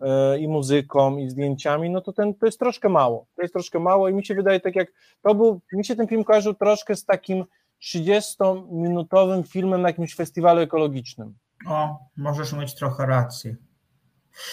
e, 0.00 0.38
i 0.38 0.48
muzyką, 0.48 1.16
i 1.16 1.30
zdjęciami, 1.30 1.90
no 1.90 2.00
to 2.00 2.12
ten, 2.12 2.34
to 2.34 2.46
jest 2.46 2.58
troszkę 2.58 2.88
mało. 2.88 3.26
To 3.36 3.42
jest 3.42 3.54
troszkę 3.54 3.78
mało 3.78 4.08
i 4.08 4.14
mi 4.14 4.26
się 4.26 4.34
wydaje 4.34 4.60
tak 4.60 4.76
jak, 4.76 4.88
to 5.22 5.34
był, 5.34 5.60
mi 5.72 5.84
się 5.84 5.96
ten 5.96 6.06
film 6.06 6.24
kojarzył 6.24 6.54
troszkę 6.54 6.96
z 6.96 7.04
takim 7.04 7.44
30-minutowym 7.82 9.48
filmem 9.48 9.82
na 9.82 9.88
jakimś 9.88 10.14
festiwalu 10.14 10.60
ekologicznym. 10.60 11.34
O, 11.68 11.98
możesz 12.16 12.52
mieć 12.52 12.74
trochę 12.74 13.06
rację. 13.06 13.56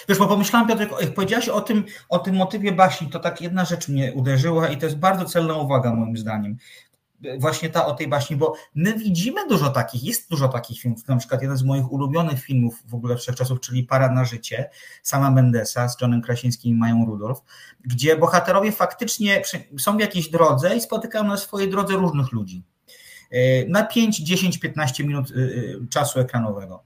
Wiesz, 0.09 0.17
bo 0.17 0.27
pomyślałam, 0.27 0.67
Piotr, 0.67 0.81
jak 0.81 1.13
powiedziałaś 1.13 1.49
o 1.49 1.61
tym, 1.61 1.85
o 2.09 2.19
tym 2.19 2.35
motywie 2.35 2.71
baśni, 2.71 3.09
to 3.09 3.19
tak 3.19 3.41
jedna 3.41 3.65
rzecz 3.65 3.87
mnie 3.87 4.13
uderzyła 4.13 4.67
i 4.67 4.77
to 4.77 4.85
jest 4.85 4.97
bardzo 4.97 5.25
celna 5.25 5.55
uwaga 5.55 5.93
moim 5.93 6.17
zdaniem. 6.17 6.57
Właśnie 7.39 7.69
ta 7.69 7.85
o 7.85 7.93
tej 7.93 8.07
baśni, 8.07 8.35
bo 8.35 8.53
my 8.75 8.93
widzimy 8.93 9.47
dużo 9.47 9.69
takich, 9.69 10.03
jest 10.03 10.29
dużo 10.29 10.47
takich 10.47 10.79
filmów, 10.79 11.07
na 11.07 11.17
przykład 11.17 11.41
jeden 11.41 11.57
z 11.57 11.63
moich 11.63 11.91
ulubionych 11.91 12.43
filmów 12.43 12.83
w 12.85 12.95
ogóle 12.95 13.17
wszechczasów, 13.17 13.59
czyli 13.59 13.83
Para 13.83 14.11
na 14.11 14.25
życie, 14.25 14.69
sama 15.03 15.31
Mendesa 15.31 15.89
z 15.89 16.01
Johnem 16.01 16.21
Krasińskim 16.21 16.75
i 16.75 16.77
Mają 16.77 17.05
Rudolf, 17.05 17.41
gdzie 17.85 18.17
bohaterowie 18.17 18.71
faktycznie 18.71 19.41
są 19.79 19.97
w 19.97 19.99
jakiejś 19.99 20.29
drodze 20.29 20.75
i 20.75 20.81
spotykają 20.81 21.23
na 21.23 21.37
swojej 21.37 21.69
drodze 21.69 21.93
różnych 21.93 22.31
ludzi. 22.31 22.63
Na 23.67 23.83
5, 23.83 24.19
10, 24.19 24.59
15 24.59 25.03
minut 25.03 25.31
y, 25.31 25.33
y, 25.33 25.87
czasu 25.89 26.19
ekranowego. 26.19 26.83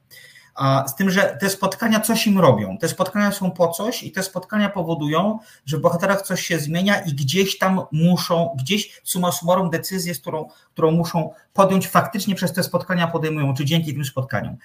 A 0.57 0.87
z 0.87 0.95
tym, 0.95 1.09
że 1.09 1.37
te 1.41 1.49
spotkania 1.49 1.99
coś 1.99 2.27
im 2.27 2.39
robią. 2.39 2.77
Te 2.77 2.87
spotkania 2.87 3.31
są 3.31 3.51
po 3.51 3.67
coś 3.67 4.03
i 4.03 4.11
te 4.11 4.23
spotkania 4.23 4.69
powodują, 4.69 5.39
że 5.65 5.77
w 5.77 5.81
bohaterach 5.81 6.21
coś 6.21 6.41
się 6.41 6.59
zmienia 6.59 7.01
i 7.01 7.13
gdzieś 7.13 7.57
tam 7.57 7.81
muszą, 7.91 8.55
gdzieś 8.57 9.01
suma 9.03 9.31
summarum 9.31 9.69
decyzję, 9.69 10.13
którą, 10.13 10.49
którą 10.73 10.91
muszą 10.91 11.33
podjąć, 11.53 11.87
faktycznie 11.87 12.35
przez 12.35 12.53
te 12.53 12.63
spotkania 12.63 13.07
podejmują, 13.07 13.53
czy 13.53 13.65
dzięki 13.65 13.93
tym 13.93 14.05
spotkaniom. 14.05 14.57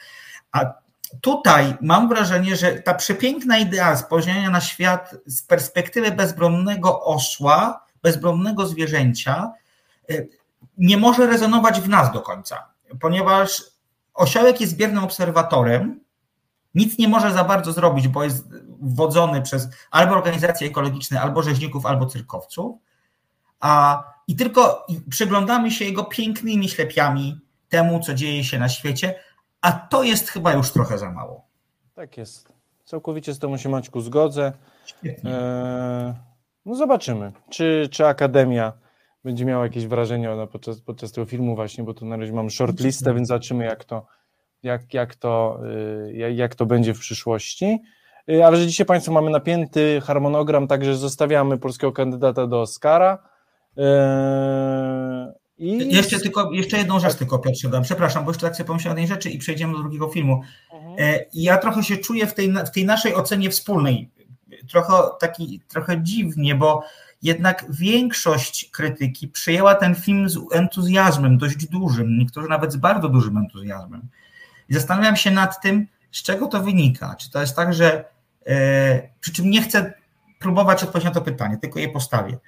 A 0.53 0.73
tutaj 1.21 1.75
mam 1.81 2.09
wrażenie, 2.09 2.57
że 2.57 2.73
ta 2.73 2.95
przepiękna 2.95 3.59
idea 3.59 3.97
spojrzenia 3.97 4.51
na 4.51 4.61
świat 4.61 5.15
z 5.27 5.43
perspektywy 5.43 6.11
bezbronnego 6.11 7.03
osła, 7.05 7.87
bezbronnego 8.03 8.67
zwierzęcia, 8.67 9.53
y, 10.11 10.29
nie 10.79 10.97
może 10.97 11.27
rezonować 11.27 11.81
w 11.81 11.89
nas 11.89 12.13
do 12.13 12.21
końca, 12.21 12.67
ponieważ 13.01 13.72
osiołek 14.15 14.61
jest 14.61 14.77
biernym 14.77 15.05
obserwatorem, 15.05 16.01
nic 16.75 16.99
nie 16.99 17.09
może 17.09 17.33
za 17.33 17.45
bardzo 17.45 17.73
zrobić, 17.73 18.09
bo 18.09 18.25
jest 18.25 18.49
wodzony 18.81 19.43
przez 19.43 19.69
albo 19.91 20.15
organizacje 20.15 20.69
ekologiczne, 20.69 21.21
albo 21.21 21.43
rzeźników, 21.43 21.87
albo 21.87 22.07
cyrkowców, 22.07 22.77
a, 23.61 24.05
i 24.29 24.37
tylko 24.37 24.87
przyglądamy 25.11 25.71
się 25.71 25.85
jego 25.85 26.05
pięknymi 26.05 26.69
ślepiami 26.69 27.41
temu, 27.69 28.01
co 28.01 28.15
dzieje 28.15 28.45
się 28.45 28.59
na 28.59 28.69
świecie, 28.69 29.15
a 29.61 29.73
to 29.73 30.03
jest 30.03 30.29
chyba 30.29 30.53
już 30.53 30.71
trochę 30.71 30.99
za 30.99 31.11
mało. 31.11 31.47
Tak 31.95 32.17
jest. 32.17 32.53
Całkowicie 32.85 33.35
z 33.35 33.39
tobą 33.39 33.57
się 33.57 33.69
Maćku 33.69 34.01
zgodzę. 34.01 34.53
Eee, 35.05 35.15
no 36.67 36.75
zobaczymy, 36.75 37.33
czy, 37.51 37.89
czy 37.91 38.07
Akademia 38.07 38.73
będzie 39.25 39.45
miała 39.45 39.65
jakieś 39.65 39.87
wrażenia 39.87 40.37
no, 40.37 40.47
podczas, 40.47 40.81
podczas 40.81 41.13
tego 41.13 41.25
filmu 41.27 41.57
właśnie, 41.57 41.85
bo 41.85 41.95
tu 41.95 42.07
na 42.07 42.17
razie 42.17 42.33
mam 42.33 42.51
shortlistę, 42.51 43.15
więc 43.15 43.29
zobaczymy 43.29 43.65
jak 43.65 43.85
to, 43.85 44.07
jak, 44.63 44.95
jak, 44.95 45.15
to, 45.15 45.61
y, 46.07 46.33
jak 46.35 46.55
to 46.55 46.67
będzie 46.67 46.95
w 46.95 46.99
przyszłości. 46.99 47.79
Y, 48.31 48.47
ale 48.47 48.57
że 48.57 48.67
dzisiaj 48.67 48.87
Państwo 48.87 49.13
mamy 49.13 49.31
napięty 49.31 50.01
harmonogram, 50.05 50.69
także 50.69 50.97
zostawiamy 50.97 51.59
polskiego 51.59 51.93
kandydata 51.93 52.47
do 52.47 52.61
Oscara. 52.61 53.19
Y, 53.79 53.83
I... 55.59 55.95
Jeszcze 55.95 56.21
tylko, 56.21 56.53
jeszcze 56.53 56.79
jedną 56.79 57.01
rzecz 57.01 57.15
tylko 57.15 57.39
Piotrze 57.39 57.69
dam, 57.69 57.83
przepraszam, 57.83 58.25
bo 58.25 58.31
jeszcze 58.31 58.47
tak 58.47 58.57
sobie 58.57 58.67
pomyślałem 58.67 58.97
o 58.97 59.01
tej 59.01 59.09
rzeczy 59.09 59.31
i 59.31 59.39
przejdziemy 59.39 59.73
do 59.73 59.79
drugiego 59.79 60.09
filmu. 60.09 60.43
Mhm. 60.73 60.95
E, 60.99 61.25
ja 61.35 61.59
trochę 61.59 61.83
się 61.83 61.97
czuję 61.97 62.27
w 62.27 62.35
tej, 62.35 62.53
w 62.53 62.71
tej 62.71 62.85
naszej 62.85 63.15
ocenie 63.15 63.51
wspólnej, 63.51 64.11
trochę 64.71 64.93
taki, 65.21 65.61
trochę 65.69 66.03
dziwnie, 66.03 66.55
bo 66.55 66.83
jednak 67.23 67.67
większość 67.69 68.71
krytyki 68.71 69.29
przyjęła 69.29 69.75
ten 69.75 69.95
film 69.95 70.29
z 70.29 70.39
entuzjazmem, 70.53 71.39
dość 71.39 71.67
dużym, 71.67 72.19
niektórzy 72.19 72.49
nawet 72.49 72.73
z 72.73 72.77
bardzo 72.77 73.09
dużym 73.09 73.37
entuzjazmem. 73.37 74.03
I 74.69 74.75
zastanawiam 74.75 75.17
się 75.17 75.31
nad 75.31 75.63
tym, 75.63 75.87
z 76.13 76.23
czego 76.23 76.47
to 76.47 76.63
wynika. 76.63 77.15
Czy 77.15 77.31
to 77.31 77.41
jest 77.41 77.57
tak, 77.57 77.75
że. 77.75 78.05
E, 78.47 79.09
przy 79.21 79.33
czym 79.33 79.51
nie 79.51 79.63
chcę 79.63 79.93
próbować 80.39 80.83
odpowiedzieć 80.83 81.05
na 81.05 81.15
to 81.15 81.21
pytanie, 81.21 81.59
tylko 81.59 81.79
je 81.79 81.89
postawię. 81.89 82.39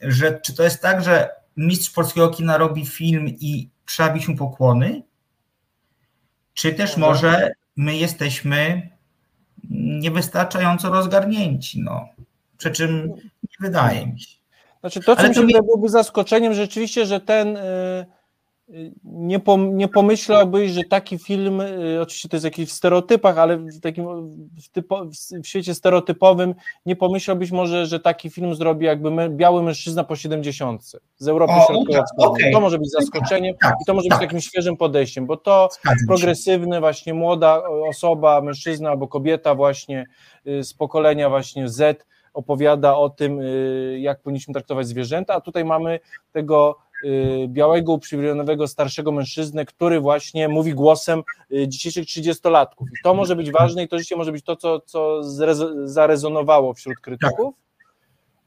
Że, 0.00 0.40
czy 0.40 0.54
to 0.54 0.62
jest 0.62 0.82
tak, 0.82 1.02
że 1.02 1.28
mistrz 1.56 1.90
polskiego 1.90 2.28
kina 2.28 2.58
robi 2.58 2.86
film 2.86 3.28
i 3.28 3.70
trzeba 3.86 4.10
bić 4.10 4.28
mu 4.28 4.36
pokłony? 4.36 5.02
Czy 6.54 6.72
też 6.72 6.96
może 6.96 7.52
my 7.76 7.96
jesteśmy 7.96 8.90
niewystarczająco 9.70 10.90
rozgarnięci? 10.90 11.82
No. 11.82 12.08
Przy 12.60 12.70
czym 12.70 13.12
nie 13.42 13.56
wydaje 13.60 14.06
mi 14.06 14.20
się. 14.20 14.36
Znaczy 14.80 15.00
to, 15.00 15.16
co 15.16 15.28
mi 15.28 15.34
się 15.34 15.44
mi... 15.44 15.52
byłoby 15.52 15.88
zaskoczeniem 15.88 16.54
rzeczywiście, 16.54 17.06
że 17.06 17.20
ten 17.20 17.56
y, 17.56 18.06
nie, 19.04 19.40
pom, 19.40 19.76
nie 19.76 19.88
pomyślałbyś, 19.88 20.70
że 20.70 20.84
taki 20.84 21.18
film, 21.18 21.60
y, 21.60 21.98
oczywiście 22.02 22.28
to 22.28 22.36
jest 22.36 22.44
jakiś 22.44 22.68
w 22.68 22.72
stereotypach, 22.72 23.38
ale 23.38 23.56
w 23.56 23.80
takim 23.80 24.06
w, 24.64 24.68
typo, 24.68 25.06
w 25.42 25.46
świecie 25.46 25.74
stereotypowym 25.74 26.54
nie 26.86 26.96
pomyślałbyś 26.96 27.50
może, 27.50 27.86
że 27.86 28.00
taki 28.00 28.30
film 28.30 28.54
zrobi 28.54 28.86
jakby 28.86 29.10
my, 29.10 29.30
biały 29.30 29.62
mężczyzna 29.62 30.04
po 30.04 30.16
70 30.16 30.82
z 31.16 31.28
Europy 31.28 31.52
Środkowo-Wschodniej. 31.52 32.00
Okay. 32.16 32.52
To 32.52 32.60
może 32.60 32.78
być 32.78 32.90
zaskoczeniem 32.90 33.54
tak, 33.62 33.74
i 33.82 33.84
to 33.84 33.94
może 33.94 34.08
tak. 34.08 34.18
być 34.18 34.28
takim 34.28 34.40
świeżym 34.40 34.76
podejściem, 34.76 35.26
bo 35.26 35.36
to 35.36 35.68
progresywny 36.06 36.80
właśnie 36.80 37.14
młoda 37.14 37.62
osoba, 37.68 38.40
mężczyzna 38.40 38.90
albo 38.90 39.08
kobieta 39.08 39.54
właśnie 39.54 40.06
z 40.44 40.74
pokolenia 40.74 41.28
właśnie 41.28 41.68
Z 41.68 42.10
opowiada 42.34 42.96
o 42.96 43.10
tym, 43.10 43.40
y, 43.40 43.98
jak 44.00 44.22
powinniśmy 44.22 44.54
traktować 44.54 44.86
zwierzęta, 44.86 45.34
a 45.34 45.40
tutaj 45.40 45.64
mamy 45.64 46.00
tego 46.32 46.76
y, 47.04 47.46
białego, 47.48 47.92
uprzywilejowanego 47.92 48.68
starszego 48.68 49.12
mężczyznę, 49.12 49.64
który 49.64 50.00
właśnie 50.00 50.48
mówi 50.48 50.74
głosem 50.74 51.22
y, 51.52 51.68
dzisiejszych 51.68 52.06
trzydziestolatków. 52.06 52.88
I 52.88 53.02
to 53.04 53.14
może 53.14 53.36
być 53.36 53.50
ważne 53.50 53.82
i 53.82 53.88
to 53.88 53.98
życie 53.98 54.16
może 54.16 54.32
być 54.32 54.44
to, 54.44 54.56
co, 54.56 54.80
co 54.80 55.20
zarezonowało 55.84 56.74
wśród 56.74 57.00
krytyków. 57.00 57.54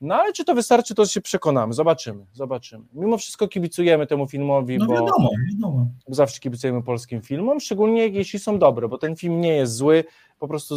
No 0.03 0.15
ale 0.15 0.33
czy 0.33 0.45
to 0.45 0.55
wystarczy, 0.55 0.95
to 0.95 1.05
się 1.05 1.21
przekonamy. 1.21 1.73
Zobaczymy, 1.73 2.25
zobaczymy. 2.33 2.85
Mimo 2.93 3.17
wszystko 3.17 3.47
kibicujemy 3.47 4.07
temu 4.07 4.27
filmowi, 4.27 4.77
no, 4.77 4.85
bo, 4.85 4.93
wiadomo, 4.93 5.29
wiadomo. 5.51 5.87
zawsze 6.07 6.39
kibicujemy 6.39 6.83
polskim 6.83 7.21
filmom, 7.21 7.59
szczególnie 7.59 8.07
jeśli 8.07 8.39
są 8.39 8.59
dobre, 8.59 8.87
bo 8.87 8.97
ten 8.97 9.15
film 9.15 9.41
nie 9.41 9.55
jest 9.55 9.75
zły, 9.75 10.03
po 10.39 10.47
prostu 10.47 10.75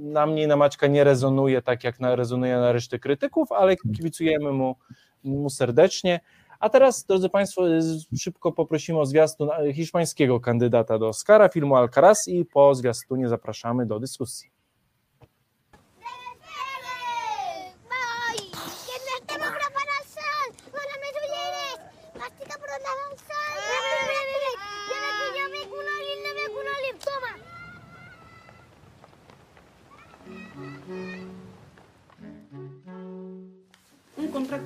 na 0.00 0.26
mnie 0.26 0.42
i 0.42 0.46
na 0.46 0.56
Maćka 0.56 0.86
nie 0.86 1.04
rezonuje 1.04 1.62
tak, 1.62 1.84
jak 1.84 2.00
na, 2.00 2.16
rezonuje 2.16 2.56
na 2.56 2.72
resztę 2.72 2.98
krytyków, 2.98 3.52
ale 3.52 3.76
kibicujemy 3.76 4.52
mu, 4.52 4.76
mu 5.24 5.50
serdecznie. 5.50 6.20
A 6.60 6.68
teraz, 6.68 7.04
drodzy 7.04 7.28
Państwo, 7.28 7.62
szybko 8.18 8.52
poprosimy 8.52 8.98
o 8.98 9.06
zwiastun 9.06 9.48
hiszpańskiego 9.74 10.40
kandydata 10.40 10.98
do 10.98 11.08
Oscara, 11.08 11.48
filmu 11.48 11.76
Alcaraz 11.76 12.28
i 12.28 12.44
po 12.44 12.74
zwiastunie 12.74 13.28
zapraszamy 13.28 13.86
do 13.86 14.00
dyskusji. 14.00 14.57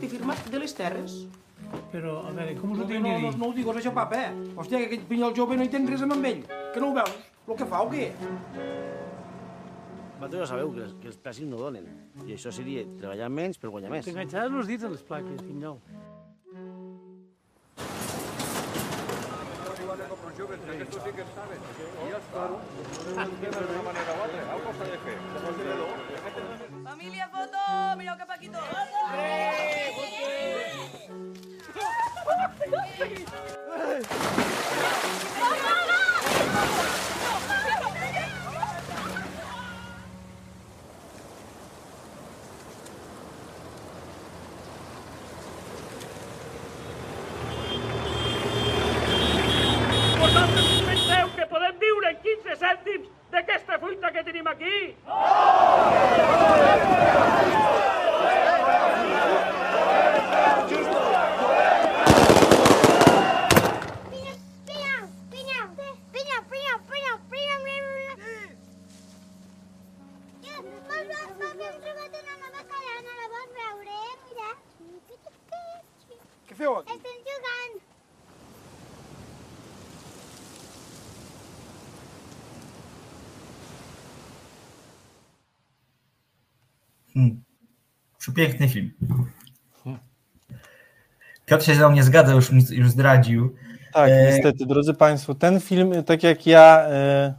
Contracte 0.02 0.08
firmat 0.08 0.50
de 0.50 0.58
les 0.58 0.74
terres. 0.74 1.12
Però, 1.92 2.26
a 2.26 2.32
veure, 2.34 2.54
com 2.58 2.72
us 2.72 2.78
ho 2.78 2.82
No, 2.82 2.88
tinc 2.88 3.00
no, 3.02 3.08
no, 3.08 3.30
dir? 3.30 3.38
no 3.38 3.48
ho 3.48 3.52
digues 3.54 3.76
això, 3.76 3.92
papa, 3.94 4.16
eh? 4.16 4.32
Hòstia, 4.56 4.78
que 4.78 4.86
aquest 4.90 5.06
pinyol 5.08 5.34
jove 5.36 5.56
no 5.56 5.62
hi 5.64 5.68
tens 5.70 5.88
res 5.90 6.02
amb 6.02 6.24
ell. 6.24 6.42
Que 6.74 6.80
no 6.80 6.90
ho 6.90 6.94
veus? 6.94 7.14
El 7.48 7.56
que 7.56 7.66
fa 7.66 7.82
o 7.82 7.90
què? 7.90 8.10
Vosaltres 10.18 10.40
ja 10.40 10.46
sabeu 10.46 10.70
que 10.72 10.82
els, 10.82 10.94
que 11.02 11.08
els 11.10 11.18
plàstics 11.18 11.48
no 11.50 11.58
donen. 11.58 11.86
I 12.26 12.34
això 12.36 12.52
seria 12.54 12.84
treballar 12.98 13.28
menys 13.30 13.58
per 13.58 13.70
guanyar 13.70 13.90
més. 13.90 14.04
T'enganxaràs 14.06 14.52
els 14.54 14.66
dits 14.70 14.84
a 14.84 14.90
les 14.92 15.02
plaques, 15.06 15.42
pinyol. 15.42 15.78
Família, 23.14 23.50
Przepiękny 88.34 88.68
film. 88.68 88.92
Piotr 91.46 91.64
się 91.64 91.74
ze 91.74 91.80
mną 91.80 91.92
nie 91.92 92.02
zgadza, 92.02 92.32
już, 92.32 92.52
mi- 92.52 92.66
już 92.70 92.90
zdradził. 92.90 93.54
Tak, 93.92 94.10
E, 94.10 94.26
niestety, 94.32 94.66
drodzy 94.66 94.94
Państwo, 94.94 95.34
ten 95.34 95.60
film, 95.60 96.04
tak 96.04 96.22
jak 96.22 96.46
ja, 96.46 96.86
e, 96.88 97.34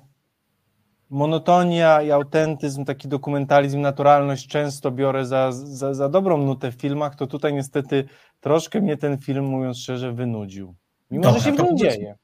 monotonia 1.10 2.02
i 2.02 2.12
autentyzm, 2.12 2.86
taki 2.86 3.08
dokumentalizm, 3.08 3.82
naturalność 3.82 4.48
często 4.48 4.92
biorę 4.92 5.26
za, 5.26 5.52
za, 5.52 5.94
za 5.94 6.10
dobrą 6.10 6.38
nutę 6.38 6.72
w 6.72 6.76
filmach, 6.76 7.16
to 7.16 7.28
tutaj 7.28 7.54
niestety 7.54 8.06
troszkę 8.40 8.82
mnie 8.82 8.98
ten 8.98 9.18
film, 9.18 9.46
mówiąc 9.46 9.78
szczerze, 9.78 10.14
wynudził. 10.14 10.76
Mimo, 11.12 11.24
Dobra, 11.24 11.40
że 11.40 11.46
się 11.46 11.52
w 11.56 11.60
nim 11.64 11.78
dzieje. 11.78 12.16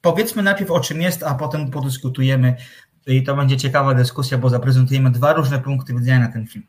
Powiedzmy 0.00 0.42
najpierw 0.42 0.70
o 0.70 0.80
czym 0.80 1.00
jest, 1.02 1.22
a 1.22 1.34
potem 1.34 1.70
podyskutujemy 1.70 2.56
i 3.06 3.22
to 3.22 3.36
będzie 3.36 3.56
ciekawa 3.56 3.94
dyskusja, 3.94 4.38
bo 4.38 4.48
zaprezentujemy 4.48 5.10
dwa 5.10 5.32
różne 5.32 5.58
punkty 5.58 5.94
widzenia 5.94 6.20
na 6.20 6.28
ten 6.28 6.46
film. 6.46 6.66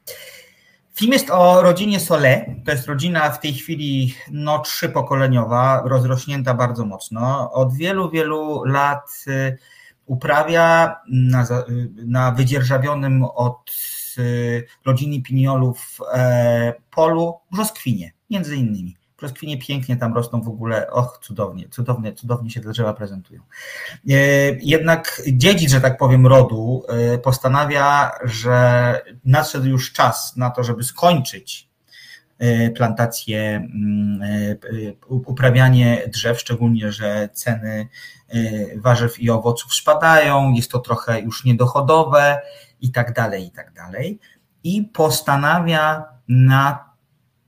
Film 0.97 1.13
jest 1.13 1.29
o 1.29 1.61
rodzinie 1.61 1.99
Sole. 1.99 2.55
To 2.65 2.71
jest 2.71 2.87
rodzina 2.87 3.29
w 3.29 3.39
tej 3.39 3.53
chwili 3.53 4.15
no, 4.31 4.59
trzypokoleniowa, 4.59 5.83
rozrośnięta 5.85 6.53
bardzo 6.53 6.85
mocno. 6.85 7.51
Od 7.51 7.73
wielu, 7.73 8.09
wielu 8.09 8.63
lat 8.63 9.23
y, 9.27 9.57
uprawia 10.05 10.95
na, 11.11 11.47
na 11.95 12.31
wydzierżawionym 12.31 13.23
od 13.23 13.71
y, 14.17 14.67
rodziny 14.85 15.21
Piniolów 15.21 15.97
e, 16.13 16.73
polu 16.91 17.39
brzoskwinie, 17.51 18.11
między 18.29 18.55
innymi. 18.55 18.96
Brzoskwinie 19.17 19.57
pięknie 19.57 19.97
tam 19.97 20.13
rosną 20.13 20.41
w 20.41 20.47
ogóle, 20.47 20.91
och, 20.91 21.19
cudownie, 21.21 21.69
cudownie, 21.69 22.13
cudownie 22.13 22.49
się 22.49 22.61
te 22.61 22.69
drzewa 22.69 22.93
prezentują. 22.93 23.41
E, 24.09 24.13
Jednak 24.61 25.21
dziedzic, 25.33 25.71
że 25.71 25.81
tak 25.81 25.97
powiem, 25.97 26.27
rodu 26.27 26.83
e, 26.87 27.17
postanawia, 27.17 28.11
że 28.23 29.01
nadszedł 29.25 29.65
już 29.65 29.93
czas 29.93 30.35
na 30.35 30.49
to, 30.49 30.63
żeby 30.63 30.83
skończyć 30.83 31.69
e, 32.39 32.69
plantację, 32.69 33.55
mm, 33.55 34.19
uprawianie 35.07 36.01
drzew, 36.13 36.39
szczególnie, 36.39 36.91
że 36.91 37.29
ceny 37.33 37.87
warzyw 38.75 39.19
i 39.19 39.29
owoców 39.29 39.73
spadają, 39.73 40.51
jest 40.51 40.71
to 40.71 40.79
trochę 40.79 41.21
już 41.21 41.45
niedochodowe 41.45 42.41
i 42.81 42.91
tak 42.91 43.13
dalej, 43.13 43.45
i 43.45 43.51
tak 43.51 43.73
dalej. 43.73 44.19
I 44.63 44.83
postanawia 44.83 46.05
na 46.27 46.87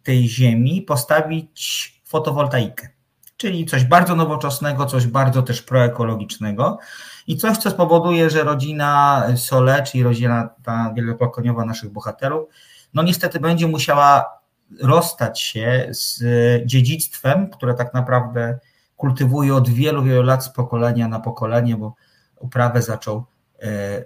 tej 0.09 0.29
ziemi 0.29 0.81
postawić 0.81 1.93
fotowoltaikę 2.05 2.89
czyli 3.37 3.65
coś 3.65 3.83
bardzo 3.83 4.15
nowoczesnego, 4.15 4.85
coś 4.85 5.07
bardzo 5.07 5.41
też 5.41 5.61
proekologicznego 5.61 6.79
i 7.27 7.37
coś, 7.37 7.57
co 7.57 7.69
spowoduje, 7.69 8.29
że 8.29 8.43
rodzina 8.43 9.23
Sole, 9.35 9.83
czyli 9.83 10.03
rodzina 10.03 10.49
ta 10.63 10.93
wielopokoleniowa 10.95 11.65
naszych 11.65 11.91
bohaterów, 11.91 12.49
no 12.93 13.03
niestety 13.03 13.39
będzie 13.39 13.67
musiała 13.67 14.39
rozstać 14.81 15.41
się 15.41 15.87
z 15.89 16.23
dziedzictwem, 16.65 17.49
które 17.49 17.73
tak 17.73 17.93
naprawdę 17.93 18.59
kultywuje 18.97 19.55
od 19.55 19.69
wielu, 19.69 20.03
wielu 20.03 20.23
lat 20.23 20.43
z 20.43 20.49
pokolenia 20.49 21.07
na 21.07 21.19
pokolenie, 21.19 21.75
bo 21.75 21.95
uprawę 22.39 22.81
zaczął 22.81 23.23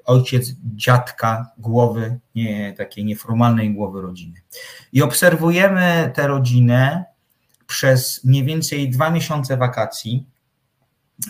ojciec 0.06 0.56
dziadka 0.76 1.52
głowy, 1.58 2.20
nie 2.36 2.74
takiej 2.74 3.06
nieformalnej 3.06 3.74
głowy 3.74 4.02
rodziny. 4.02 4.42
I 4.94 5.02
obserwujemy 5.02 6.12
tę 6.16 6.28
rodzinę 6.28 7.06
przez 7.68 8.24
mniej 8.24 8.46
więcej 8.46 8.90
dwa 8.90 9.10
miesiące 9.10 9.58
wakacji, 9.58 10.26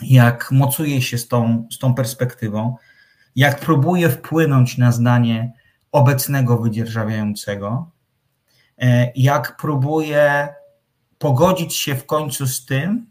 jak 0.02 0.50
mocuje 0.50 1.02
się 1.02 1.18
z 1.18 1.28
tą, 1.28 1.68
z 1.72 1.78
tą 1.78 1.94
perspektywą, 1.94 2.76
jak 3.36 3.60
próbuje 3.60 4.08
wpłynąć 4.08 4.78
na 4.78 4.92
zdanie 4.92 5.52
obecnego 5.92 6.58
wydzierżawiającego, 6.58 7.90
e, 8.78 9.12
jak 9.16 9.56
próbuje 9.56 10.48
pogodzić 11.18 11.76
się 11.76 11.94
w 11.94 12.06
końcu 12.06 12.46
z 12.46 12.64
tym, 12.64 13.06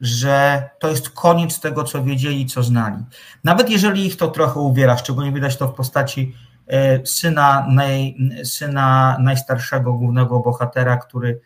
że 0.00 0.70
to 0.78 0.88
jest 0.88 1.10
koniec 1.10 1.60
tego, 1.60 1.84
co 1.84 2.04
wiedzieli, 2.04 2.46
co 2.46 2.62
znali. 2.62 2.96
Nawet 3.44 3.70
jeżeli 3.70 4.06
ich 4.06 4.16
to 4.16 4.28
trochę 4.28 4.60
uwiera, 4.60 4.96
szczególnie 4.96 5.32
widać 5.32 5.56
to 5.56 5.68
w 5.68 5.74
postaci 5.74 6.34
e, 6.66 7.06
syna, 7.06 7.66
naj, 7.70 8.16
syna 8.44 9.16
najstarszego 9.20 9.92
głównego 9.92 10.40
bohatera, 10.40 10.96
który 10.96 11.40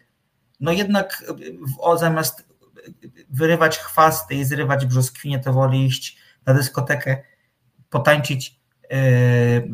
no 0.61 0.73
jednak 0.73 1.25
w- 1.77 1.81
o, 1.81 1.99
zamiast 1.99 2.53
wyrywać 3.31 3.79
chwasty 3.79 4.35
i 4.35 4.45
zrywać 4.45 4.87
brzoskwinie, 4.87 5.39
to 5.39 5.53
woli 5.53 5.87
iść 5.87 6.17
na 6.47 6.55
dyskotekę, 6.55 7.23
potańczyć, 7.91 8.62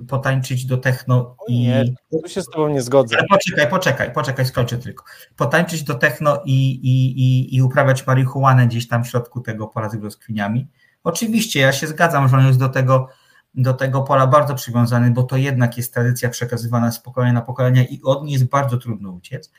potańczyć 0.09 0.66
do 0.66 0.76
techno 0.76 1.37
O 1.38 1.44
i... 1.48 1.59
nie, 1.59 1.85
tu 2.22 2.28
się 2.28 2.42
z 2.42 2.46
Tobą 2.46 2.68
nie 2.68 2.83
zgodzę. 2.83 3.16
Ale 3.18 3.26
poczekaj, 3.28 3.70
poczekaj, 3.70 4.12
poczekaj, 4.12 4.46
skończę 4.46 4.78
tylko. 4.78 5.04
Potańczyć 5.37 5.83
do 5.83 5.94
techno 5.94 6.42
i, 6.44 6.70
i, 6.70 7.20
i, 7.20 7.57
i 7.57 7.62
uprawiać 7.62 8.07
marihuanę 8.07 8.66
gdzieś 8.66 8.88
tam 8.88 9.04
w 9.04 9.09
środku 9.09 9.40
tego 9.40 9.66
pola 9.66 9.88
z 9.88 9.96
brzoskwiniami. 9.96 10.68
Oczywiście, 11.04 11.61
ja 11.61 11.72
się 11.72 11.87
zgadzam, 11.87 12.28
że 12.28 12.37
on 12.37 12.46
jest 12.46 12.59
do 12.59 12.68
tego, 12.68 13.09
do 13.54 13.74
tego 13.74 14.02
pola 14.02 14.26
bardzo 14.26 14.54
przywiązany, 14.54 15.11
bo 15.11 15.22
to 15.22 15.37
jednak 15.37 15.76
jest 15.76 15.94
tradycja 15.94 16.28
przekazywana 16.28 16.92
z 16.92 17.00
pokolenia 17.00 17.33
na 17.33 17.42
pokolenie 17.42 17.85
i 17.85 18.02
od 18.02 18.24
niej 18.24 18.33
jest 18.33 18.48
bardzo 18.48 18.78
trudno 18.78 19.11
uciec. 19.11 19.52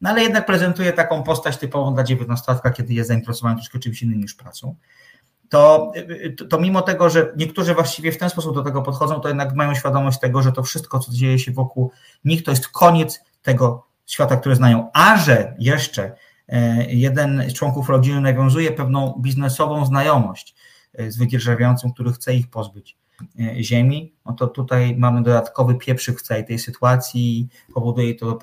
No 0.00 0.10
ale 0.10 0.22
jednak 0.22 0.46
prezentuje 0.46 0.92
taką 0.92 1.22
postać 1.22 1.56
typową 1.56 1.94
dla 1.94 2.04
dziewiętnastolatka, 2.04 2.70
kiedy 2.70 2.94
jest 2.94 3.08
zainteresowany 3.08 3.56
troszkę 3.56 3.78
czymś 3.78 4.02
innym 4.02 4.20
niż 4.20 4.34
pracą. 4.34 4.76
To, 5.54 5.92
to, 6.50 6.60
mimo 6.60 6.82
tego, 6.82 7.10
że 7.10 7.32
niektórzy 7.36 7.74
właściwie 7.74 8.12
w 8.12 8.18
ten 8.18 8.30
sposób 8.30 8.54
do 8.54 8.62
tego 8.62 8.82
podchodzą, 8.82 9.20
to 9.20 9.28
jednak 9.28 9.54
mają 9.54 9.74
świadomość 9.74 10.20
tego, 10.20 10.42
że 10.42 10.52
to 10.52 10.62
wszystko, 10.62 10.98
co 10.98 11.12
dzieje 11.12 11.38
się 11.38 11.52
wokół 11.52 11.90
nich, 12.24 12.42
to 12.42 12.50
jest 12.50 12.68
koniec 12.68 13.24
tego 13.42 13.86
świata, 14.06 14.36
który 14.36 14.56
znają. 14.56 14.90
A 14.92 15.16
że 15.16 15.54
jeszcze 15.58 16.16
e, 16.48 16.86
jeden 16.92 17.44
z 17.50 17.52
członków 17.52 17.88
rodziny 17.88 18.20
nawiązuje 18.20 18.72
pewną 18.72 19.20
biznesową 19.20 19.86
znajomość 19.86 20.54
e, 20.94 21.10
z 21.10 21.16
wydzierżawiającym, 21.16 21.92
który 21.92 22.12
chce 22.12 22.34
ich 22.34 22.50
pozbyć 22.50 22.96
e, 23.40 23.62
ziemi, 23.62 24.14
no 24.26 24.32
to 24.32 24.46
tutaj 24.46 24.96
mamy 24.96 25.22
dodatkowy 25.22 25.74
pieprzyk 25.74 26.20
w 26.20 26.22
całej 26.22 26.44
tej 26.44 26.58
sytuacji 26.58 27.40
i 27.40 27.48
powoduje 27.74 28.14
to, 28.14 28.38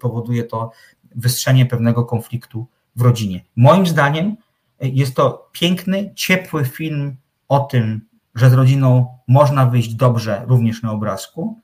powoduje 0.00 0.44
to 0.44 0.70
wystrzenie 1.14 1.66
pewnego 1.66 2.04
konfliktu 2.04 2.66
w 2.96 3.00
rodzinie. 3.02 3.44
Moim 3.56 3.86
zdaniem 3.86 4.36
jest 4.80 5.14
to 5.14 5.48
piękny, 5.52 6.12
ciepły 6.14 6.64
film 6.64 7.16
o 7.48 7.58
tym, 7.58 8.00
że 8.34 8.50
z 8.50 8.52
rodziną 8.52 9.18
można 9.28 9.66
wyjść 9.66 9.94
dobrze 9.94 10.44
również 10.46 10.82
na 10.82 10.92
obrazku, 10.92 11.60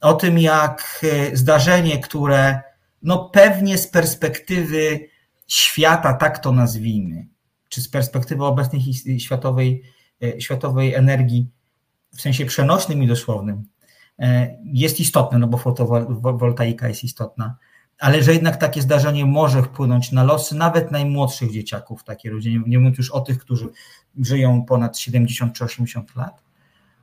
o 0.00 0.14
tym, 0.14 0.38
jak 0.38 1.00
e, 1.02 1.36
zdarzenie, 1.36 1.98
które 1.98 2.60
no 3.02 3.28
pewnie 3.28 3.78
z 3.78 3.88
perspektywy 3.88 5.08
świata, 5.46 6.14
tak 6.14 6.38
to 6.38 6.52
nazwijmy, 6.52 7.26
czy 7.68 7.80
z 7.80 7.88
perspektywy 7.88 8.44
obecnej 8.44 8.80
światowej, 9.18 9.82
e, 10.22 10.40
światowej 10.40 10.94
energii, 10.94 11.50
w 12.16 12.20
sensie 12.20 12.46
przenośnym 12.46 13.02
i 13.02 13.06
dosłownym, 13.06 13.64
e, 14.18 14.58
jest 14.64 15.00
istotne, 15.00 15.38
no 15.38 15.46
bo 15.46 15.58
fotowoltaika 15.58 16.88
jest 16.88 17.04
istotna, 17.04 17.56
ale 17.98 18.22
że 18.22 18.32
jednak 18.32 18.56
takie 18.56 18.82
zdarzenie 18.82 19.26
może 19.26 19.62
wpłynąć 19.62 20.12
na 20.12 20.24
losy 20.24 20.54
nawet 20.54 20.90
najmłodszych 20.90 21.52
dzieciaków 21.52 22.00
w 22.00 22.04
takiej 22.04 22.32
rodzinie, 22.32 22.62
nie 22.66 22.78
mówiąc 22.78 22.98
już 22.98 23.10
o 23.10 23.20
tych, 23.20 23.38
którzy 23.38 23.68
żyją 24.20 24.64
ponad 24.64 24.98
70 24.98 25.54
czy 25.54 25.64
80 25.64 26.16
lat. 26.16 26.42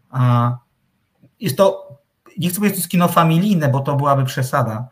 A 0.09 0.51
jest 1.39 1.57
to, 1.57 1.97
nie 2.37 2.49
chcę 2.49 2.57
powiedzieć, 2.57 2.77
to 2.77 2.79
jest 2.79 2.91
kino 2.91 3.07
familijne, 3.07 3.69
bo 3.69 3.79
to 3.79 3.95
byłaby 3.95 4.25
przesada, 4.25 4.89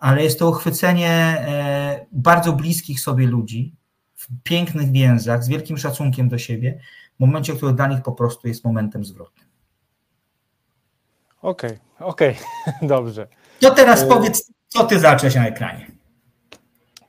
ale 0.00 0.22
jest 0.22 0.38
to 0.38 0.48
uchwycenie 0.48 1.10
e, 1.10 2.06
bardzo 2.12 2.52
bliskich 2.52 3.00
sobie 3.00 3.26
ludzi 3.26 3.74
w 4.14 4.28
pięknych 4.42 4.92
więzach, 4.92 5.44
z 5.44 5.48
wielkim 5.48 5.78
szacunkiem 5.78 6.28
do 6.28 6.38
siebie, 6.38 6.80
w 7.16 7.20
momencie, 7.20 7.54
który 7.54 7.72
dla 7.72 7.86
nich 7.86 8.02
po 8.02 8.12
prostu 8.12 8.48
jest 8.48 8.64
momentem 8.64 9.04
zwrotnym. 9.04 9.46
Okej, 11.42 11.78
okej, 11.98 12.36
dobrze. 12.82 13.28
To 13.60 13.70
teraz 13.70 14.04
powiedz, 14.04 14.52
co 14.70 14.84
ty 14.84 14.98
zacząłeś 14.98 15.34
na 15.34 15.46
ekranie. 15.46 15.86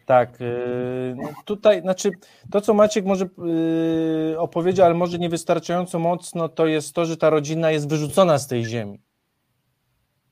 Tak, 0.05 0.39
yy, 0.39 1.15
no 1.17 1.29
tutaj, 1.45 1.81
znaczy 1.81 2.11
to, 2.51 2.61
co 2.61 2.73
Maciek 2.73 3.05
może 3.05 3.25
yy, 3.37 4.39
opowiedział, 4.39 4.85
ale 4.85 4.95
może 4.95 5.19
niewystarczająco 5.19 5.99
mocno, 5.99 6.49
to 6.49 6.67
jest 6.67 6.93
to, 6.93 7.05
że 7.05 7.17
ta 7.17 7.29
rodzina 7.29 7.71
jest 7.71 7.89
wyrzucona 7.89 8.37
z 8.37 8.47
tej 8.47 8.65
ziemi. 8.65 9.01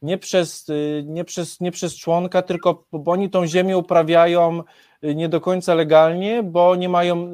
Nie 0.02 0.18
przez, 0.18 0.68
yy, 0.68 1.04
nie 1.06 1.26
przez, 1.26 1.60
nie 1.60 1.72
przez 1.72 1.96
członka, 1.96 2.42
tylko 2.42 2.84
bo 2.92 3.12
oni 3.12 3.30
tą 3.30 3.48
ziemię 3.48 3.78
uprawiają 3.78 4.64
nie 5.04 5.30
do 5.30 5.42
końca 5.42 5.74
legalnie, 5.74 6.44
bo 6.44 6.76
nie 6.76 6.90
mają 6.90 7.32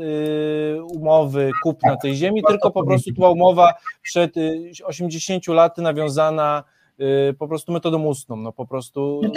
umowy 0.84 1.52
kupna 1.64 1.98
tej 1.98 2.16
ziemi, 2.16 2.44
tylko 2.48 2.72
po 2.72 2.86
prostu 2.86 3.14
była 3.14 3.30
umowa 3.30 3.74
przed 4.02 4.36
yy, 4.36 4.72
80 4.84 5.48
laty 5.48 5.82
nawiązana 5.82 6.64
po 7.40 7.48
prostu 7.48 7.72
metodą 7.72 8.04
ustną, 8.04 8.36
no 8.36 8.52
po 8.52 8.66
prostu... 8.66 9.22
No 9.24 9.30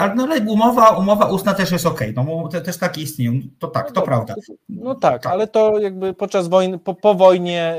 ale 0.00 0.14
no, 0.14 0.22
ale 0.22 0.40
umowa, 0.40 0.90
umowa 0.90 1.26
ustna 1.26 1.54
też 1.54 1.72
jest 1.72 1.86
okej, 1.86 2.12
no 2.16 2.24
bo 2.24 2.48
te, 2.48 2.60
też 2.60 2.78
takie 2.78 3.00
istnieją, 3.02 3.32
to 3.58 3.68
tak, 3.68 3.92
to 3.92 4.00
No, 4.00 4.06
prawda. 4.06 4.34
No 4.68 4.94
tak, 4.94 5.26
ale 5.26 5.46
to 5.46 5.78
jakby 5.78 6.14
podczas 6.14 6.48
wojny, 6.48 6.78
po, 6.78 6.94
po 6.94 7.14
wojnie, 7.14 7.74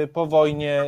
yy, 0.00 0.08
po 0.08 0.26
wojnie 0.26 0.84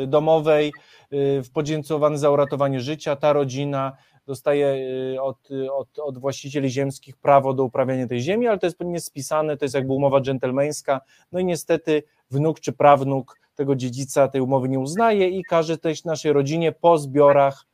yy, 0.00 0.06
domowej, 0.06 0.72
w 1.12 1.50
podziękowany 1.52 2.18
za 2.18 2.30
uratowanie 2.30 2.80
życia, 2.80 3.16
ta 3.16 3.32
rodzina 3.32 3.96
dostaje 4.26 4.76
od, 5.20 5.48
od, 5.72 5.98
od 5.98 6.18
właścicieli 6.18 6.70
ziemskich 6.70 7.16
prawo 7.16 7.54
do 7.54 7.64
uprawiania 7.64 8.06
tej 8.06 8.20
ziemi, 8.20 8.46
ale 8.46 8.58
to 8.58 8.66
jest 8.66 8.80
niespisane, 8.80 9.56
to 9.56 9.64
jest 9.64 9.74
jakby 9.74 9.92
umowa 9.92 10.20
dżentelmeńska, 10.20 11.00
no 11.32 11.40
i 11.40 11.44
niestety 11.44 12.02
wnuk 12.30 12.60
czy 12.60 12.72
prawnuk 12.72 13.38
tego 13.56 13.76
dziedzica 13.76 14.28
tej 14.28 14.40
umowy 14.40 14.68
nie 14.68 14.78
uznaje 14.78 15.28
i 15.28 15.42
każe 15.44 15.78
też 15.78 16.04
naszej 16.04 16.32
rodzinie 16.32 16.72
po 16.72 16.98
zbiorach 16.98 17.66